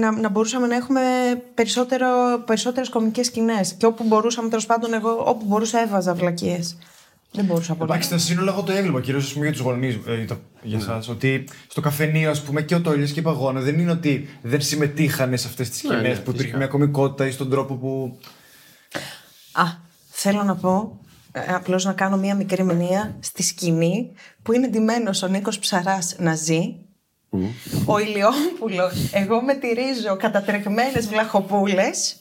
να, 0.00 0.10
να 0.20 0.28
μπορούσαμε 0.28 0.66
να 0.66 0.74
έχουμε 0.76 1.00
περισσότερο, 1.54 2.06
περισσότερες 2.46 2.88
κομικές 2.88 3.26
σκηνές. 3.26 3.72
Και 3.72 3.86
όπου 3.86 4.04
μπορούσαμε, 4.06 4.48
τέλος 4.48 4.66
πάντων, 4.66 4.94
εγώ 4.94 5.22
όπου 5.26 5.44
μπορούσα 5.46 5.80
έβαζα 5.82 6.14
βλακίες. 6.14 6.76
Δεν 7.32 7.44
μπορούσα 7.44 7.74
πολύ. 7.74 7.90
Εντάξει, 7.90 8.08
στα 8.08 8.18
σύνολα 8.18 8.52
εγώ 8.52 8.62
το 8.62 8.72
έβλεπα 8.72 9.00
κυρίως 9.00 9.32
για 9.32 9.52
τους 9.52 9.60
γονείς, 9.60 9.98
ε, 10.06 10.24
το- 10.24 10.36
για 10.62 10.78
εσά. 10.78 11.02
Ότι 11.10 11.44
στο 11.68 11.80
καφενείο, 11.80 12.30
ας 12.30 12.42
πούμε, 12.42 12.62
και 12.62 12.74
ο 12.74 12.80
Τόλιος 12.80 13.10
και 13.12 13.20
η 13.20 13.22
Παγώνα 13.22 13.60
δεν 13.60 13.78
είναι 13.78 13.90
ότι 13.90 14.28
δεν 14.42 14.60
συμμετείχαν 14.60 15.38
σε 15.38 15.46
αυτές 15.46 15.68
τις 15.70 15.78
σκηνές 15.78 16.00
ναι, 16.02 16.08
που 16.08 16.20
υπήρχε 16.20 16.36
φυσικά. 16.38 16.56
μια 16.56 16.66
κομικότητα 16.66 17.26
ή 17.26 17.30
στον 17.30 17.50
τρόπο 17.50 17.74
που. 17.74 18.18
Α, 19.52 19.62
θέλω 20.10 20.42
να 20.42 20.54
πω, 20.54 20.98
ε, 21.04 21.07
απλώς 21.32 21.84
να 21.84 21.92
κάνω 21.92 22.16
μία 22.16 22.34
μικρή 22.34 22.64
μηνύα 22.64 23.16
στη 23.20 23.42
σκηνή 23.42 24.12
που 24.42 24.52
είναι 24.52 24.68
ντυμένος 24.68 25.22
ο 25.22 25.26
Νίκος 25.26 25.58
Ψαράς 25.58 26.16
να 26.18 26.34
ζει 26.34 26.76
Ο 27.84 27.98
Ηλιόπουλος, 27.98 29.10
εγώ 29.12 29.42
με 29.42 29.54
τυρίζω 29.54 30.16
κατατρεγμένες 30.16 31.08
βλαχοπούλες 31.08 32.16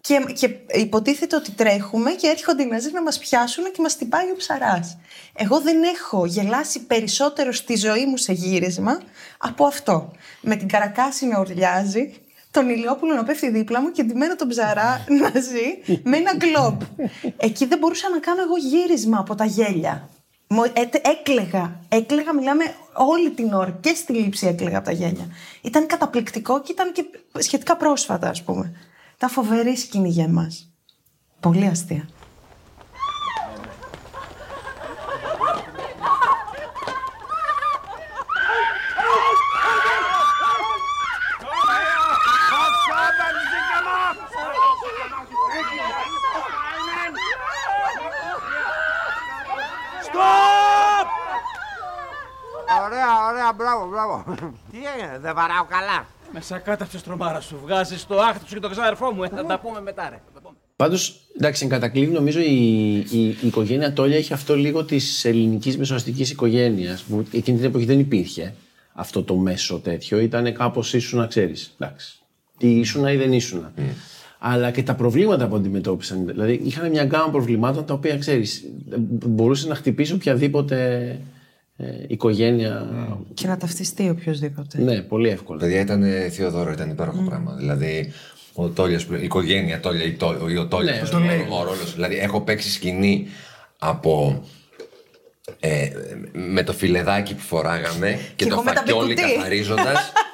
και, 0.00 0.24
και 0.32 0.56
υποτίθεται 0.78 1.36
ότι 1.36 1.50
τρέχουμε 1.50 2.10
και 2.10 2.26
έρχονται 2.26 2.62
οι 2.62 2.66
Ναζί 2.66 2.90
να 2.92 3.02
μας 3.02 3.18
πιάσουν 3.18 3.64
και 3.64 3.82
μας 3.82 3.96
τυπάει 3.96 4.30
ο 4.30 4.36
ψαράς. 4.36 4.98
Εγώ 5.34 5.60
δεν 5.60 5.82
έχω 5.82 6.26
γελάσει 6.26 6.80
περισσότερο 6.80 7.52
στη 7.52 7.76
ζωή 7.76 8.06
μου 8.06 8.16
σε 8.16 8.32
γύρισμα 8.32 9.00
από 9.38 9.64
αυτό. 9.64 10.10
Με 10.40 10.56
την 10.56 10.68
καρακάση 10.68 11.26
να 11.26 11.40
ουρλιάζει, 11.40 12.12
τον 12.50 12.68
Ηλιόπουλο 12.68 13.14
να 13.14 13.24
πέφτει 13.24 13.50
δίπλα 13.50 13.80
μου 13.80 13.90
και 13.90 14.02
ντυμένο 14.02 14.36
τον 14.36 14.48
ψαρά 14.48 15.04
να 15.20 15.40
ζει 15.40 15.98
με 16.02 16.16
ένα 16.16 16.32
γκλόμπ. 16.36 16.80
Εκεί 17.36 17.66
δεν 17.66 17.78
μπορούσα 17.78 18.08
να 18.10 18.18
κάνω 18.18 18.42
εγώ 18.42 18.56
γύρισμα 18.56 19.18
από 19.18 19.34
τα 19.34 19.44
γέλια. 19.44 20.08
Μου- 20.46 20.64
ε, 20.72 20.80
έκλεγα. 21.10 21.80
Έκλεγα, 21.88 22.34
μιλάμε 22.34 22.64
όλη 22.92 23.30
την 23.30 23.52
ώρα. 23.52 23.70
Και 23.80 23.94
στη 23.94 24.12
λήψη 24.12 24.46
έκλεγα 24.46 24.76
από 24.76 24.86
τα 24.86 24.92
γέλια. 24.92 25.26
Ήταν 25.62 25.86
καταπληκτικό 25.86 26.60
και 26.62 26.72
ήταν 26.72 26.92
και 26.92 27.04
σχετικά 27.38 27.76
πρόσφατα, 27.76 28.28
ας 28.28 28.42
πούμε. 28.42 28.72
Ήταν 29.16 29.28
φοβερή 29.30 29.76
σκηνή 29.76 30.08
για 30.08 30.24
εμάς. 30.24 30.70
Πολύ 31.40 31.66
αστεία. 31.66 32.08
Ωραία, 52.84 53.26
ωραία, 53.30 53.52
μπράβο, 53.52 53.86
μπράβο. 53.88 54.24
Τι 54.70 54.78
έγινε, 54.96 55.18
δεν 55.30 55.42
βαράω 55.42 55.64
καλά. 55.64 56.06
Με 56.32 56.40
σακάταψες 56.40 57.02
τρομάρα 57.02 57.40
σου. 57.40 57.58
Βγάζεις 57.62 58.06
το 58.06 58.20
άχτη 58.20 58.48
σου 58.48 58.54
και 58.54 58.60
τον 58.60 58.70
ξαδερφό 58.70 59.12
μου. 59.12 59.22
Ε. 59.22 59.28
Θα 59.28 59.44
τα 59.44 59.58
πούμε 59.58 59.80
μετά, 59.80 60.08
ρε. 60.10 60.16
Θα 60.26 60.32
τα 60.34 60.40
πούμε. 60.40 60.54
Πάντως, 60.76 61.20
εντάξει, 61.38 61.64
εν 61.64 61.70
κατακλείδη 61.70 62.12
νομίζω 62.12 62.40
η, 62.40 62.94
η, 62.96 63.26
η 63.26 63.46
οικογένεια 63.46 63.92
Τόλια 63.92 64.16
έχει 64.16 64.32
αυτό 64.32 64.56
λίγο 64.56 64.84
της 64.84 65.24
ελληνικής 65.24 65.78
μεσοαστική 65.78 66.22
οικογένειας. 66.22 67.02
Που 67.02 67.26
εκείνη 67.32 67.56
την 67.56 67.66
εποχή 67.66 67.84
δεν 67.84 67.98
υπήρχε 67.98 68.54
αυτό 68.92 69.22
το 69.22 69.34
μέσο 69.36 69.78
τέτοιο. 69.78 70.18
Ήταν 70.18 70.54
κάπως 70.54 70.94
ήσουν 70.94 71.18
να 71.18 71.26
ξέρεις. 71.26 71.76
Εντάξει. 71.78 72.18
Τι 72.58 72.78
ήσουν 72.78 73.06
ή 73.06 73.16
δεν 73.16 73.32
ήσουν. 73.32 73.72
Αλλά 74.38 74.70
και 74.70 74.82
τα 74.82 74.94
προβλήματα 74.94 75.48
που 75.48 75.56
αντιμετώπισαν. 75.56 76.26
Δηλαδή, 76.26 76.60
είχαν 76.64 76.90
μια 76.90 77.04
γκάμα 77.04 77.30
προβλημάτων 77.30 77.84
τα 77.84 77.94
οποία 77.94 78.18
ξέρεις. 78.18 78.64
Μπορούσε 79.26 79.68
να 79.68 79.74
χτυπήσει 79.74 80.12
οποιαδήποτε 80.12 81.18
ε, 81.82 82.04
οικογένεια. 82.08 82.88
Και 83.34 83.46
να 83.46 83.56
ταυτιστεί 83.56 84.08
οποιοδήποτε. 84.08 84.78
Ναι, 84.82 85.00
πολύ 85.00 85.28
εύκολα. 85.28 85.58
Παιδιά 85.58 85.80
ήταν 85.80 86.02
ε, 86.02 86.28
Θεοδόρο, 86.28 86.72
ήταν 86.72 86.90
υπέροχο 86.90 87.22
πράγμα. 87.22 87.54
Δηλαδή, 87.58 88.12
ο 88.54 88.68
Τόλιας, 88.68 89.02
η 89.02 89.08
οικογένεια 89.22 89.80
Τόλια, 89.80 90.04
η 90.04 90.12
Τό- 90.12 90.40
ο- 90.40 90.60
ο 90.60 90.66
Τόλιας. 90.66 90.96
Ναι, 91.00 91.08
ο, 91.08 91.10
το 91.10 91.18
λέει. 91.18 91.46
ο 91.50 91.62
ρόλος. 91.64 91.94
Δηλαδή, 91.94 92.16
έχω 92.18 92.40
παίξει 92.40 92.70
σκηνή 92.70 93.26
από. 93.78 94.42
Ε, 95.60 95.88
με 96.32 96.62
το 96.62 96.72
φιλεδάκι 96.72 97.34
που 97.34 97.40
φοράγαμε 97.40 98.10
και, 98.12 98.44
Και 98.44 98.44
το 98.50 98.54
εγώ 98.54 98.62
με 98.62 98.72
τα 98.72 98.76
φακιόλι 98.80 99.14
μπικουτί. 99.14 99.34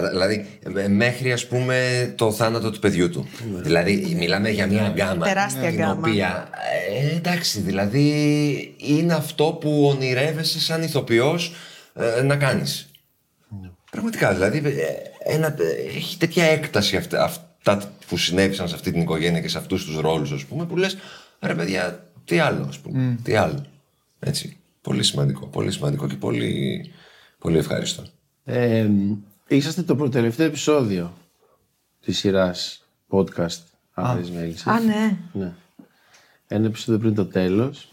καθαρίζοντα. 0.00 0.28
δηλαδή, 0.64 0.84
ε, 0.84 0.88
μέχρι 0.88 1.32
ας 1.32 1.46
πούμε 1.46 2.12
το 2.16 2.32
θάνατο 2.32 2.70
του 2.70 2.78
παιδιού 2.78 3.10
του. 3.10 3.28
δηλαδή, 3.62 4.14
μιλάμε 4.18 4.50
για 4.50 4.66
μια 4.66 4.88
γκάμα. 4.88 5.26
Τεράστια 5.26 5.68
την 5.68 5.78
γκάμα. 5.78 6.08
οποία, 6.08 6.48
ε, 6.90 7.16
εντάξει, 7.16 7.60
δηλαδή 7.60 8.74
είναι 8.76 9.14
αυτό 9.14 9.58
που 9.60 9.86
ονειρεύεσαι 9.86 10.60
σαν 10.60 10.82
ηθοποιός 10.82 11.52
ε, 11.94 12.22
να 12.22 12.36
κάνεις. 12.36 12.90
Πραγματικά, 13.90 14.34
δηλαδή 14.34 14.58
ε, 14.58 14.84
ένα, 15.18 15.46
ε, 15.46 15.96
έχει 15.96 16.18
τέτοια 16.18 16.44
έκταση 16.44 16.96
αυτά, 16.96 17.24
αυτά 17.24 17.92
που 18.08 18.16
συνέβησαν 18.16 18.68
σε 18.68 18.74
αυτή 18.74 18.92
την 18.92 19.00
οικογένεια 19.00 19.40
και 19.40 19.48
σε 19.48 19.58
αυτούς 19.58 19.84
τους 19.84 20.00
ρόλους, 20.00 20.32
ας 20.32 20.44
πούμε, 20.44 20.66
που 20.66 20.76
λες, 20.76 20.96
ρε 21.40 21.54
παιδιά, 21.54 22.10
τι 22.24 22.38
άλλο, 22.38 22.64
ας 22.68 22.78
πούμε, 22.78 23.18
τι 23.22 23.34
άλλο. 23.34 23.64
Έτσι, 24.18 24.56
πολύ 24.80 25.02
σημαντικό, 25.02 25.46
πολύ 25.46 25.70
σημαντικό 25.70 26.08
και 26.08 26.14
πολύ, 26.14 26.84
πολύ 27.38 27.58
ευχαριστώ. 27.58 28.02
Ε, 28.44 28.88
είσαστε 29.48 29.82
το 29.82 29.96
προτελευταίο 29.96 30.46
επεισόδιο 30.46 31.12
της 32.00 32.18
σειράς 32.18 32.88
podcast 33.10 33.58
Άδειες 33.92 34.30
Μέλισσες. 34.30 34.66
Α, 34.66 34.80
ναι. 34.80 35.16
Ναι. 35.32 35.52
Ένα 36.46 36.66
επεισόδιο 36.66 37.00
πριν 37.00 37.14
το 37.14 37.26
τέλος. 37.26 37.88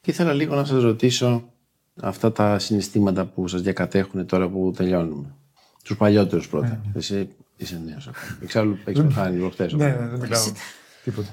Και 0.00 0.10
ήθελα 0.10 0.32
λίγο 0.32 0.54
να 0.54 0.64
σας 0.64 0.82
ρωτήσω 0.82 1.44
αυτά 2.00 2.32
τα 2.32 2.58
συναισθήματα 2.58 3.24
που 3.24 3.48
σας 3.48 3.62
διακατέχουν 3.62 4.26
τώρα 4.26 4.48
που 4.48 4.72
τελειώνουμε. 4.76 5.34
Τους 5.84 5.96
παλιότερους 5.96 6.48
πρώτα. 6.48 6.80
Εσύ 6.94 7.28
είσαι 7.56 7.82
νέος 7.84 8.08
ακόμα. 8.08 8.38
Εξάλλου 8.42 8.78
έχεις 8.84 9.02
πεθάνει 9.02 9.38
προχτές. 9.38 9.72
Ναι, 9.72 9.86
ναι, 9.86 10.06
δεν 10.08 10.20
μιλάω. 10.20 10.52
Τίποτα. 11.04 11.28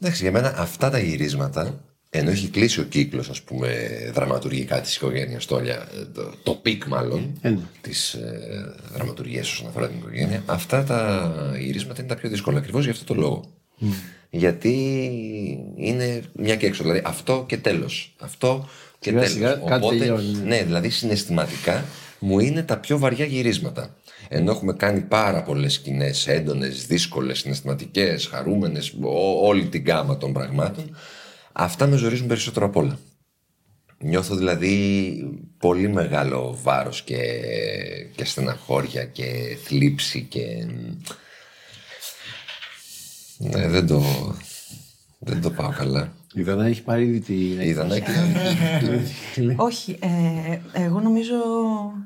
Εντάξει, 0.00 0.22
για 0.22 0.32
μένα 0.32 0.54
αυτά 0.56 0.90
τα 0.90 0.98
γυρίσματα, 0.98 1.84
ενώ 2.10 2.30
έχει 2.30 2.48
κλείσει 2.48 2.80
ο 2.80 2.82
κύκλος, 2.82 3.28
ας 3.28 3.42
πούμε, 3.42 3.70
δραματουργικά 4.14 4.80
της 4.80 4.96
οικογένειας 4.96 5.46
Τόλια, 5.46 5.74
ε, 5.74 6.04
το, 6.14 6.32
το 6.42 6.54
peak 6.54 6.84
μάλλον 6.84 7.38
Ε, 7.40 7.48
ναι. 7.50 7.58
της 7.80 8.14
ε, 8.14 8.74
δραματουργίας 8.92 9.52
όσον 9.52 9.66
αφορά 9.66 9.88
την 9.88 9.98
οικογένεια, 9.98 10.42
αυτά 10.46 10.84
τα 10.84 11.32
γυρίσματα 11.58 12.00
είναι 12.00 12.08
τα 12.08 12.16
πιο 12.16 12.28
δύσκολα 12.28 12.58
ακριβώς 12.58 12.82
για 12.84 12.92
αυτό 12.92 13.14
το 13.14 13.20
λόγο. 13.20 13.44
Γιατί 14.30 14.72
είναι 15.76 16.22
μια 16.32 16.56
και 16.56 16.66
έξω. 16.66 16.82
Δηλαδή 16.82 17.02
αυτό 17.04 17.44
και 17.48 17.56
τέλος. 17.56 18.14
Αυτό 18.18 18.68
και 18.98 19.10
Σιγά 19.10 19.20
τέλος. 19.20 19.32
σιγά 19.34 19.54
κάτι 19.54 19.88
τελειώνει, 19.88 20.32
ναι. 20.32 20.42
ναι, 20.44 20.62
δηλαδή 20.62 20.88
συναισθηματικά 20.88 21.84
μου 22.18 22.38
είναι 22.38 22.62
τα 22.62 22.78
πιο 22.78 22.98
βαριά 22.98 23.24
γυρίσματα. 23.24 23.96
Ενώ 24.28 24.50
έχουμε 24.50 24.72
κάνει 24.72 25.00
πάρα 25.00 25.42
πολλές 25.42 25.72
σκηνές 25.72 26.26
έντονες, 26.26 26.86
δύσκολες, 26.86 27.38
συναισθηματικές, 27.38 28.26
χαρούμενες, 28.26 28.94
όλη 29.42 29.64
την 29.66 29.84
γάμα 29.86 30.16
των 30.16 30.32
πραγμάτων, 30.32 30.96
αυτά 31.58 31.86
με 31.86 31.96
ζορίζουν 31.96 32.26
περισσότερο 32.26 32.66
απ' 32.66 32.76
όλα. 32.76 32.98
Νιώθω 33.98 34.34
δηλαδή 34.36 35.16
πολύ 35.58 35.88
μεγάλο 35.88 36.58
βάρος 36.62 37.02
και, 37.02 37.16
και 38.16 38.24
στεναχώρια 38.24 39.04
και 39.04 39.56
θλίψη 39.64 40.22
και... 40.22 40.66
Ναι, 43.38 43.68
δεν 43.68 43.86
το, 43.86 44.02
δεν 45.18 45.40
το 45.40 45.50
πάω 45.50 45.70
καλά. 45.70 46.12
Η 46.34 46.42
Δανά 46.42 46.66
έχει 46.66 46.82
πάρει 46.82 47.04
ήδη 47.06 47.20
την 47.20 47.60
Είδα 47.60 47.84
να 47.84 47.96
Όχι, 49.56 49.98
ε, 50.00 50.58
εγώ 50.72 51.00
νομίζω 51.00 51.34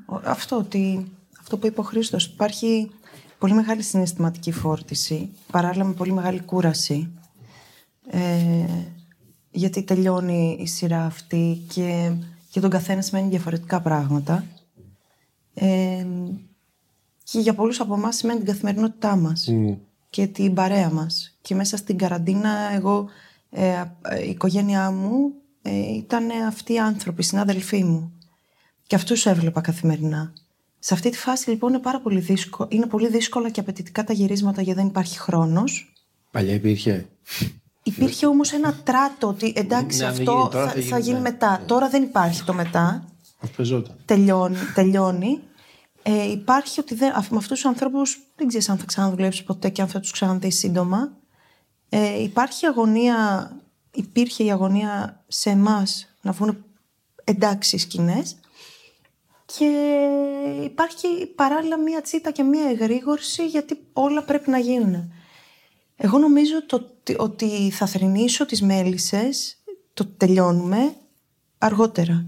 ο- 0.06 0.20
αυτό, 0.24 0.56
ότι, 0.56 1.06
αυτό 1.40 1.56
που 1.58 1.66
είπε 1.66 1.80
ο 1.80 1.82
Χρήστος, 1.82 2.24
υπάρχει 2.26 2.90
πολύ 3.38 3.52
μεγάλη 3.52 3.82
συναισθηματική 3.82 4.52
φόρτιση, 4.52 5.28
παράλληλα 5.52 5.84
με 5.84 5.92
πολύ 5.92 6.12
μεγάλη 6.12 6.40
κούραση. 6.40 7.10
Ε, 8.10 8.18
γιατί 9.50 9.82
τελειώνει 9.82 10.56
η 10.60 10.66
σειρά 10.66 11.04
αυτή 11.04 11.64
και 11.74 12.12
για 12.50 12.60
τον 12.60 12.70
καθένας 12.70 13.06
σημαίνει 13.06 13.28
διαφορετικά 13.28 13.80
πράγματα. 13.80 14.44
Ε, 15.54 16.06
και 17.24 17.38
για 17.38 17.54
πολλούς 17.54 17.80
από 17.80 17.94
εμάς 17.94 18.16
σημαίνει 18.16 18.38
την 18.38 18.48
καθημερινότητά 18.48 19.16
μας 19.16 19.48
και 20.10 20.26
την 20.26 20.54
παρέα 20.54 20.90
μας. 20.90 21.38
Και 21.42 21.54
μέσα 21.54 21.76
στην 21.76 21.98
καραντίνα 21.98 22.72
εγώ, 22.74 23.08
ε, 23.50 23.84
ε, 24.02 24.24
η 24.26 24.30
οικογένειά 24.30 24.90
μου 24.90 25.32
ε, 25.62 25.94
ήταν 25.94 26.30
αυτοί 26.30 26.72
οι 26.72 26.78
άνθρωποι, 26.78 27.20
οι 27.20 27.24
συνάδελφοί 27.24 27.84
μου. 27.84 28.12
Και 28.86 28.94
αυτούς 28.94 29.26
έβλεπα 29.26 29.60
καθημερινά. 29.60 30.32
Σε 30.78 30.94
αυτή 30.94 31.10
τη 31.10 31.16
φάση 31.16 31.50
λοιπόν 31.50 31.72
είναι 31.72 31.82
πάρα 31.82 32.00
πολύ 32.00 32.20
δύσκολο, 32.20 32.68
είναι 32.72 32.86
πολύ 32.86 33.08
δύσκολα 33.08 33.50
και 33.50 33.60
απαιτητικά 33.60 34.04
τα 34.04 34.12
γυρίσματα 34.12 34.62
γιατί 34.62 34.80
δεν 34.80 34.88
υπάρχει 34.88 35.18
χρόνος. 35.18 35.92
Παλιά 36.30 36.54
υπήρχε. 36.54 37.08
Υπήρχε 37.82 38.26
όμως 38.26 38.52
ένα 38.52 38.74
τράτο 38.84 39.28
ότι 39.28 39.52
εντάξει 39.56 39.98
Ναι, 39.98 40.04
αν 40.06 40.14
δεν 40.14 40.28
αυτό 40.28 40.32
γίνει 40.38 40.48
τώρα, 40.50 40.64
θα, 40.66 40.70
θα 40.72 40.78
γίνει 40.78 40.90
θα 40.90 40.98
γίνει 40.98 41.20
μετά. 41.20 41.50
μετά. 41.50 41.64
Τώρα 41.66 41.88
δεν 41.88 42.02
υπάρχει 42.02 42.44
το 42.44 42.52
μετά 42.52 43.04
Αυτό 43.40 43.54
παίζονταν. 43.56 43.96
τελειώνει. 44.04 44.56
τελειώνει. 44.74 45.40
Ε, 46.02 46.30
υπάρχει 46.30 46.80
ότι 46.80 46.94
δεν, 46.94 47.08
με 47.10 47.36
αυτούς 47.36 47.46
τους 47.46 47.64
ανθρώπους 47.64 48.18
δεν 48.36 48.48
ξέρεις 48.48 48.68
αν 48.68 48.78
θα 48.78 48.84
ξαναδουλέψεις 48.84 49.44
ποτέ 49.44 49.68
και 49.68 49.82
αν 49.82 49.88
θα 49.88 50.00
τους 50.00 50.10
ξαναδείς 50.10 50.58
σύντομα. 50.58 51.12
Ε, 51.88 52.22
υπάρχει 52.22 52.66
αγωνία, 52.66 53.50
υπήρχε 53.94 54.44
η 54.44 54.50
αγωνία 54.50 55.24
σε 55.28 55.50
εμάς 55.50 56.08
να 56.22 56.32
βγουν 56.32 56.64
εντάξει 57.24 57.78
σκηνές. 57.78 58.36
Και 59.58 59.70
υπάρχει 60.64 61.06
παράλληλα 61.34 61.78
μία 61.78 62.00
τσίτα 62.02 62.30
και 62.30 62.42
μία 62.42 62.68
εγρήγορση 62.70 63.46
γιατί 63.46 63.78
όλα 63.92 64.22
πρέπει 64.22 64.50
να 64.50 64.58
γίνουν. 64.58 65.12
Εγώ 66.02 66.18
νομίζω 66.18 66.66
το, 66.66 66.76
ότι- 66.76 67.16
ότι 67.18 67.70
θα 67.70 67.86
θρηνήσω 67.86 68.46
τις 68.46 68.62
μέλισσες, 68.62 69.56
το 69.94 70.06
τελειώνουμε 70.06 70.94
αργότερα. 71.58 72.24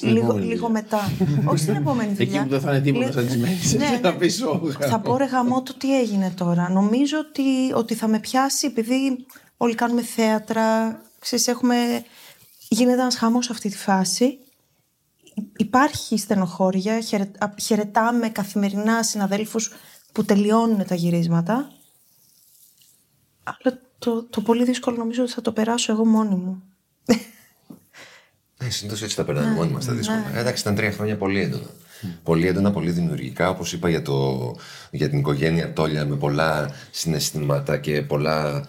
Λίγο, 0.00 0.18
επόμενη 0.24 0.46
λίγο 0.46 0.66
δουλειά. 0.66 0.68
μετά. 0.82 1.12
Όχι 1.44 1.58
στην 1.58 1.74
επόμενη 1.82 2.10
Εκεί 2.12 2.24
δουλειά. 2.24 2.42
που 2.42 2.48
δεν 2.48 2.60
θα 2.60 2.70
είναι 2.70 2.80
τίποτα 2.80 3.04
Λι- 3.04 3.12
σαν 3.14 3.26
τις 3.26 3.36
μέλισσες, 3.36 3.74
Ναι, 3.74 3.98
θα 4.02 4.10
ναι. 4.12 4.18
πεις 4.18 4.42
«Ω, 4.42 4.60
Θα 4.80 5.00
πω 5.00 5.16
ρε 5.16 5.24
γαμό 5.24 5.62
το 5.62 5.74
τι 5.74 5.98
έγινε 6.00 6.30
τώρα. 6.36 6.70
Νομίζω 6.70 7.18
ότι, 7.18 7.72
ότι 7.74 7.94
θα 7.94 8.08
με 8.08 8.18
πιάσει 8.20 8.66
επειδή 8.66 9.26
όλοι 9.56 9.74
κάνουμε 9.74 10.02
θέατρα, 10.02 11.00
ξέρεις, 11.18 11.46
έχουμε... 11.48 12.04
Γίνεται 12.68 13.00
ένας 13.00 13.16
χαμός 13.16 13.44
σε 13.44 13.52
αυτή 13.52 13.68
τη 13.68 13.76
φάση. 13.76 14.38
υπάρχει 15.56 16.18
στενοχώρια, 16.18 17.00
χαιρε- 17.00 17.42
α- 17.44 17.54
χαιρετάμε 17.60 18.28
καθημερινά 18.28 19.02
συναδέλφους 19.02 19.72
που 20.12 20.24
τελειώνουν 20.24 20.84
τα 20.86 20.94
γυρίσματα. 20.94 21.72
Αλλά 23.44 23.78
το, 23.98 24.22
το 24.30 24.40
πολύ 24.40 24.64
δύσκολο 24.64 24.96
νομίζω 24.96 25.22
ότι 25.22 25.32
θα 25.32 25.40
το 25.40 25.52
περάσω 25.52 25.92
εγώ 25.92 26.04
μόνη 26.04 26.34
μου. 26.34 26.62
Ναι, 28.62 28.70
συνήθως 28.70 29.02
έτσι 29.02 29.16
τα 29.16 29.24
περνάμε 29.24 29.50
μόνοι 29.50 29.72
μας 29.72 29.84
τα 29.84 29.92
δύσκολα. 29.92 30.24
Ε, 30.34 30.38
Εντάξει, 30.38 30.62
ήταν 30.62 30.74
τρία 30.74 30.92
χρόνια 30.92 31.16
πολύ 31.16 31.40
έντονα. 31.40 31.66
Πολύ 32.22 32.46
έντονα, 32.46 32.70
πολύ 32.70 32.90
δημιουργικά. 32.90 33.48
Όπως 33.48 33.72
είπα 33.72 33.88
για, 33.88 34.02
το, 34.02 34.50
για 34.90 35.08
την 35.08 35.18
οικογένεια 35.18 35.72
Τόλια, 35.72 36.04
με 36.06 36.16
πολλά 36.16 36.70
συναισθήματα 36.90 37.78
και 37.78 38.02
πολλά. 38.02 38.68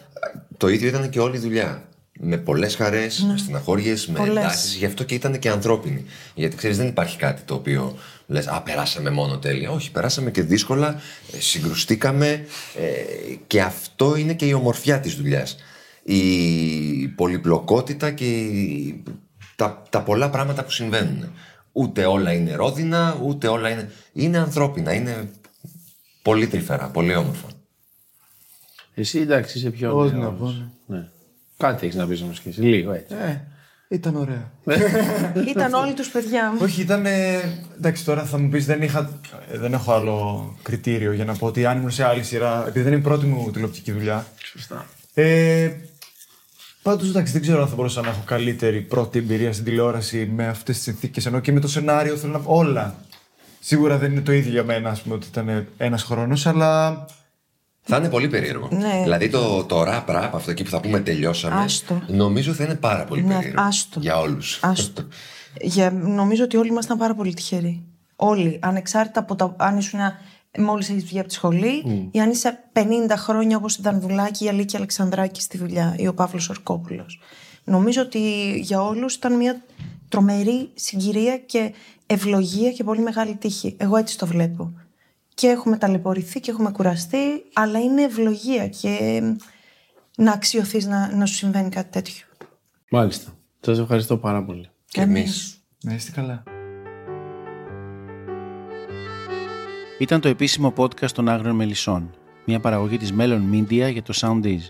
Το 0.57 0.67
ίδιο 0.67 0.88
ήταν 0.88 1.09
και 1.09 1.19
όλη 1.19 1.36
η 1.36 1.39
δουλειά. 1.39 1.84
Με 2.19 2.38
πολλές 2.38 2.76
χαρές, 2.76 3.19
με 3.30 3.38
στεναχώριες, 3.38 4.07
με 4.07 4.17
Πολλές. 4.17 4.36
εντάσεις. 4.43 4.76
Γι' 4.76 4.86
αυτό 4.86 5.03
και 5.03 5.15
ήταν 5.15 5.39
και 5.39 5.49
ανθρώπινη. 5.49 6.05
Γιατί 6.36 6.55
ξέρεις, 6.55 6.78
δεν 6.78 6.88
υπάρχει 6.88 7.17
κάτι 7.17 7.41
το 7.41 7.53
οποίο 7.53 7.97
λες: 8.28 8.47
Α, 8.47 8.61
περάσαμε 8.61 9.09
μόνο 9.09 9.38
τέλεια. 9.38 9.71
Όχι, 9.71 9.91
περάσαμε 9.91 10.32
και 10.32 10.41
δύσκολα, 10.41 11.01
ε, 11.34 11.39
συγκρουστήκαμε 11.39 12.45
ε, 12.78 13.36
και 13.47 13.61
αυτό 13.61 14.15
είναι 14.15 14.34
και 14.34 14.45
η 14.45 14.53
ομορφιά 14.53 14.99
της 14.99 15.15
δουλειάς. 15.15 15.57
Η 16.03 17.07
πολυπλοκότητα 17.07 18.11
και 18.11 18.26
η- 18.39 19.03
τα, 19.55 19.84
τα 19.89 20.01
πολλά 20.01 20.30
πράγματα 20.30 20.63
που 20.63 20.71
συμβαίνουν. 20.71 21.32
Ούτε 21.71 22.05
όλα 22.05 22.32
είναι 22.34 22.55
ρόδινα, 22.55 23.19
ούτε 23.23 23.47
όλα 23.47 23.69
είναι. 23.69 23.91
Είναι 24.13 24.38
ανθρώπινα, 24.38 24.93
είναι 24.93 25.30
πολύ 26.21 26.47
τρυφερά, 26.47 26.88
πολύ 26.89 27.15
όμορφα. 27.15 27.47
Εσύ 28.95 29.19
εντάξει 29.19 29.57
είσαι 29.57 29.69
πιο 29.69 29.97
Ό,τι 29.99 30.11
νέος. 30.15 30.23
να 30.23 30.32
πω, 30.32 30.45
ναι. 30.86 30.97
Ναι. 30.97 31.07
Κάτι 31.57 31.86
έχεις 31.86 31.97
να 31.97 32.07
πεις 32.07 32.21
όμως 32.21 32.39
και 32.39 32.49
εσύ. 32.49 32.61
Λίγο 32.61 32.91
έτσι. 32.91 33.15
Ε, 33.15 33.41
ήταν 33.95 34.15
ωραία. 34.15 34.51
Ήταν 35.55 35.73
όλοι 35.73 35.93
τους 35.93 36.07
παιδιά 36.07 36.51
μου. 36.51 36.57
Όχι, 36.61 36.81
ήταν. 36.81 37.05
ε, 37.05 37.39
Εντάξει, 37.77 38.05
τώρα 38.05 38.23
θα 38.23 38.37
μου 38.37 38.49
πεις 38.49 38.65
δεν, 38.65 38.81
είχα, 38.81 39.19
ε, 39.51 39.57
δεν 39.57 39.73
έχω 39.73 39.93
άλλο 39.93 40.55
κριτήριο 40.63 41.11
για 41.13 41.25
να 41.25 41.33
πω 41.33 41.45
ότι 41.47 41.65
αν 41.65 41.77
ήμουν 41.77 41.91
σε 41.91 42.03
άλλη 42.03 42.23
σειρά, 42.23 42.63
επειδή 42.67 42.81
δεν 42.81 42.91
είναι 42.91 43.01
η 43.01 43.03
πρώτη 43.03 43.25
μου 43.25 43.51
τηλεοπτική 43.51 43.91
δουλειά. 43.91 44.25
Σωστά. 44.43 44.85
Ε, 45.13 45.71
Πάντως, 46.81 47.07
εντάξει, 47.09 47.33
δεν 47.33 47.41
ξέρω 47.41 47.61
αν 47.61 47.67
θα 47.67 47.75
μπορούσα 47.75 48.01
να 48.01 48.09
έχω 48.09 48.21
καλύτερη 48.25 48.81
πρώτη 48.81 49.19
εμπειρία 49.19 49.53
στην 49.53 49.65
τηλεόραση 49.65 50.31
με 50.35 50.47
αυτές 50.47 50.75
τις 50.75 50.83
συνθήκες. 50.83 51.25
Ενώ 51.25 51.39
και 51.39 51.51
με 51.51 51.59
το 51.59 51.67
σενάριο 51.67 52.15
θέλω 52.15 52.31
να 52.31 52.39
πω 52.39 52.53
όλα. 52.55 52.95
Σίγουρα 53.59 53.97
δεν 53.97 54.11
είναι 54.11 54.21
το 54.21 54.31
ίδιο 54.31 54.51
για 54.51 54.63
μένα, 54.63 54.89
ας 54.89 55.01
πούμε, 55.01 55.15
ότι 55.15 55.27
ήταν 55.27 55.67
ένας 55.77 56.03
χρόνος, 56.03 56.45
αλλά. 56.45 57.05
Θα 57.88 57.97
είναι 57.97 58.09
πολύ 58.09 58.27
περίεργο. 58.27 58.67
Ναι. 58.71 58.99
Δηλαδή 59.03 59.29
το, 59.29 59.63
το 59.63 59.81
rap 59.81 60.05
rap, 60.05 60.29
αυτό 60.33 60.51
εκεί 60.51 60.63
που 60.63 60.69
θα 60.69 60.79
πούμε 60.79 60.99
τελειώσαμε, 60.99 61.61
Άστο. 61.63 62.01
νομίζω 62.07 62.53
θα 62.53 62.63
είναι 62.63 62.75
πάρα 62.75 63.03
πολύ 63.03 63.23
Ναι, 63.23 63.33
περίεργο. 63.36 63.61
άστο. 63.63 63.99
Για 63.99 64.17
όλους. 64.19 64.59
Άστο. 64.61 65.07
Για, 65.61 65.91
νομίζω 65.91 66.43
ότι 66.43 66.57
όλοι 66.57 66.69
ήμασταν 66.69 66.97
πάρα 66.97 67.15
πολύ 67.15 67.33
τυχεροί. 67.33 67.83
Όλοι. 68.15 68.59
Ανεξάρτητα 68.61 69.19
από 69.19 69.36
το 69.36 69.53
αν 69.57 69.77
ήσουν 69.77 69.99
μόλις 70.57 70.89
έχεις 70.89 71.03
βγει 71.03 71.19
από 71.19 71.27
τη 71.27 71.33
σχολή 71.33 72.09
ή 72.11 72.19
αν 72.19 72.29
είσαι 72.29 72.59
50 72.73 72.81
χρόνια 73.17 73.57
όπως 73.57 73.75
ήταν 73.75 73.99
Βουλάκη, 73.99 74.45
η 74.45 74.47
Αλίκη 74.49 74.75
Αλεξανδράκη 74.75 75.41
στη 75.41 75.57
δουλειά 75.57 75.95
ή 75.97 76.07
ο 76.07 76.13
Παύλος 76.13 76.49
Ορκόπουλος. 76.49 77.19
Νομίζω 77.63 78.01
ότι 78.01 78.51
για 78.59 78.81
όλους 78.81 79.13
ήταν 79.15 79.36
μια 79.36 79.61
τρομερή 80.09 80.69
συγκυρία 80.73 81.38
και 81.38 81.73
ευλογία 82.05 82.71
και 82.71 82.83
πολύ 82.83 83.01
μεγάλη 83.01 83.36
τύχη. 83.36 83.75
Εγώ 83.77 83.97
έτσι 83.97 84.17
το 84.17 84.25
βλέπω. 84.25 84.73
Και 85.36 85.47
έχουμε 85.47 85.77
ταλαιπωρηθεί 85.77 86.39
και 86.39 86.51
έχουμε 86.51 86.71
κουραστεί, 86.71 87.17
αλλά 87.53 87.79
είναι 87.79 88.01
ευλογία 88.01 88.67
και 88.67 89.21
να 90.17 90.31
αξιωθείς 90.31 90.86
να, 90.86 91.15
να 91.15 91.25
σου 91.25 91.33
συμβαίνει 91.33 91.69
κάτι 91.69 91.91
τέτοιο. 91.91 92.25
Μάλιστα. 92.91 93.31
Σας 93.59 93.79
ευχαριστώ 93.79 94.17
πάρα 94.17 94.43
πολύ. 94.43 94.69
Και 94.86 95.01
εμείς. 95.01 95.57
Να 95.83 95.93
είστε 95.93 96.11
καλά. 96.11 96.43
Ήταν 99.99 100.21
το 100.21 100.27
επίσημο 100.27 100.73
podcast 100.77 101.11
των 101.11 101.29
Άγριων 101.29 101.55
Μελισσών, 101.55 102.15
μια 102.45 102.59
παραγωγή 102.59 102.97
της 102.97 103.13
Melon 103.19 103.41
Media 103.51 103.91
για 103.91 104.03
το 104.03 104.13
Soundees. 104.15 104.61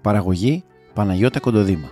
Παραγωγή 0.00 0.64
Παναγιώτα 0.94 1.40
Κοντοδήμα. 1.40 1.90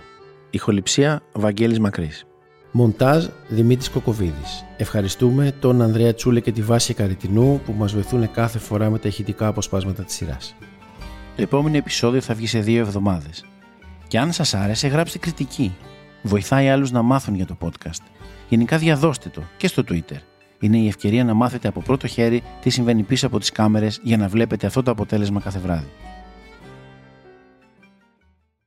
Ηχοληψία 0.49 1.21
Βαγγέλης 1.33 1.79
Μακρύς. 1.79 2.25
Μοντάζ 2.73 3.25
Δημήτρης 3.47 3.89
Κοκοβίδης. 3.89 4.65
Ευχαριστούμε 4.77 5.51
τον 5.59 5.81
Ανδρέα 5.81 6.13
Τσούλε 6.13 6.39
και 6.39 6.51
τη 6.51 6.61
Βάση 6.61 6.93
Καριτινού 6.93 7.61
που 7.65 7.73
μας 7.73 7.93
βοηθούν 7.93 8.31
κάθε 8.31 8.59
φορά 8.59 8.89
με 8.89 8.99
τα 8.99 9.07
ηχητικά 9.07 9.47
αποσπάσματα 9.47 10.03
της 10.03 10.15
σειράς. 10.15 10.55
Το 11.35 11.41
επόμενο 11.41 11.77
επεισόδιο 11.77 12.21
θα 12.21 12.33
βγει 12.33 12.47
σε 12.47 12.59
δύο 12.59 12.79
εβδομάδες. 12.79 13.45
Και 14.07 14.19
αν 14.19 14.31
σας 14.31 14.53
άρεσε 14.53 14.87
γράψτε 14.87 15.17
κριτική. 15.17 15.75
Βοηθάει 16.21 16.69
άλλους 16.69 16.91
να 16.91 17.01
μάθουν 17.01 17.35
για 17.35 17.45
το 17.45 17.57
podcast. 17.61 18.03
Γενικά 18.49 18.77
διαδώστε 18.77 19.29
το 19.29 19.43
και 19.57 19.67
στο 19.67 19.83
Twitter. 19.89 20.17
Είναι 20.59 20.77
η 20.77 20.87
ευκαιρία 20.87 21.23
να 21.23 21.33
μάθετε 21.33 21.67
από 21.67 21.81
πρώτο 21.81 22.07
χέρι 22.07 22.43
τι 22.61 22.69
συμβαίνει 22.69 23.03
πίσω 23.03 23.27
από 23.27 23.39
τις 23.39 23.51
κάμερες 23.51 23.99
για 24.03 24.17
να 24.17 24.27
βλέπετε 24.27 24.67
αυτό 24.67 24.83
το 24.83 24.91
αποτέλεσμα 24.91 25.39
κάθε 25.39 25.59
βράδυ. 25.59 25.89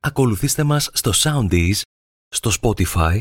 Ακολουθήστε 0.01 0.63
μας 0.63 0.91
στο 0.93 1.11
Soundees, 1.15 1.81
στο 2.29 2.51
Spotify, 2.61 3.21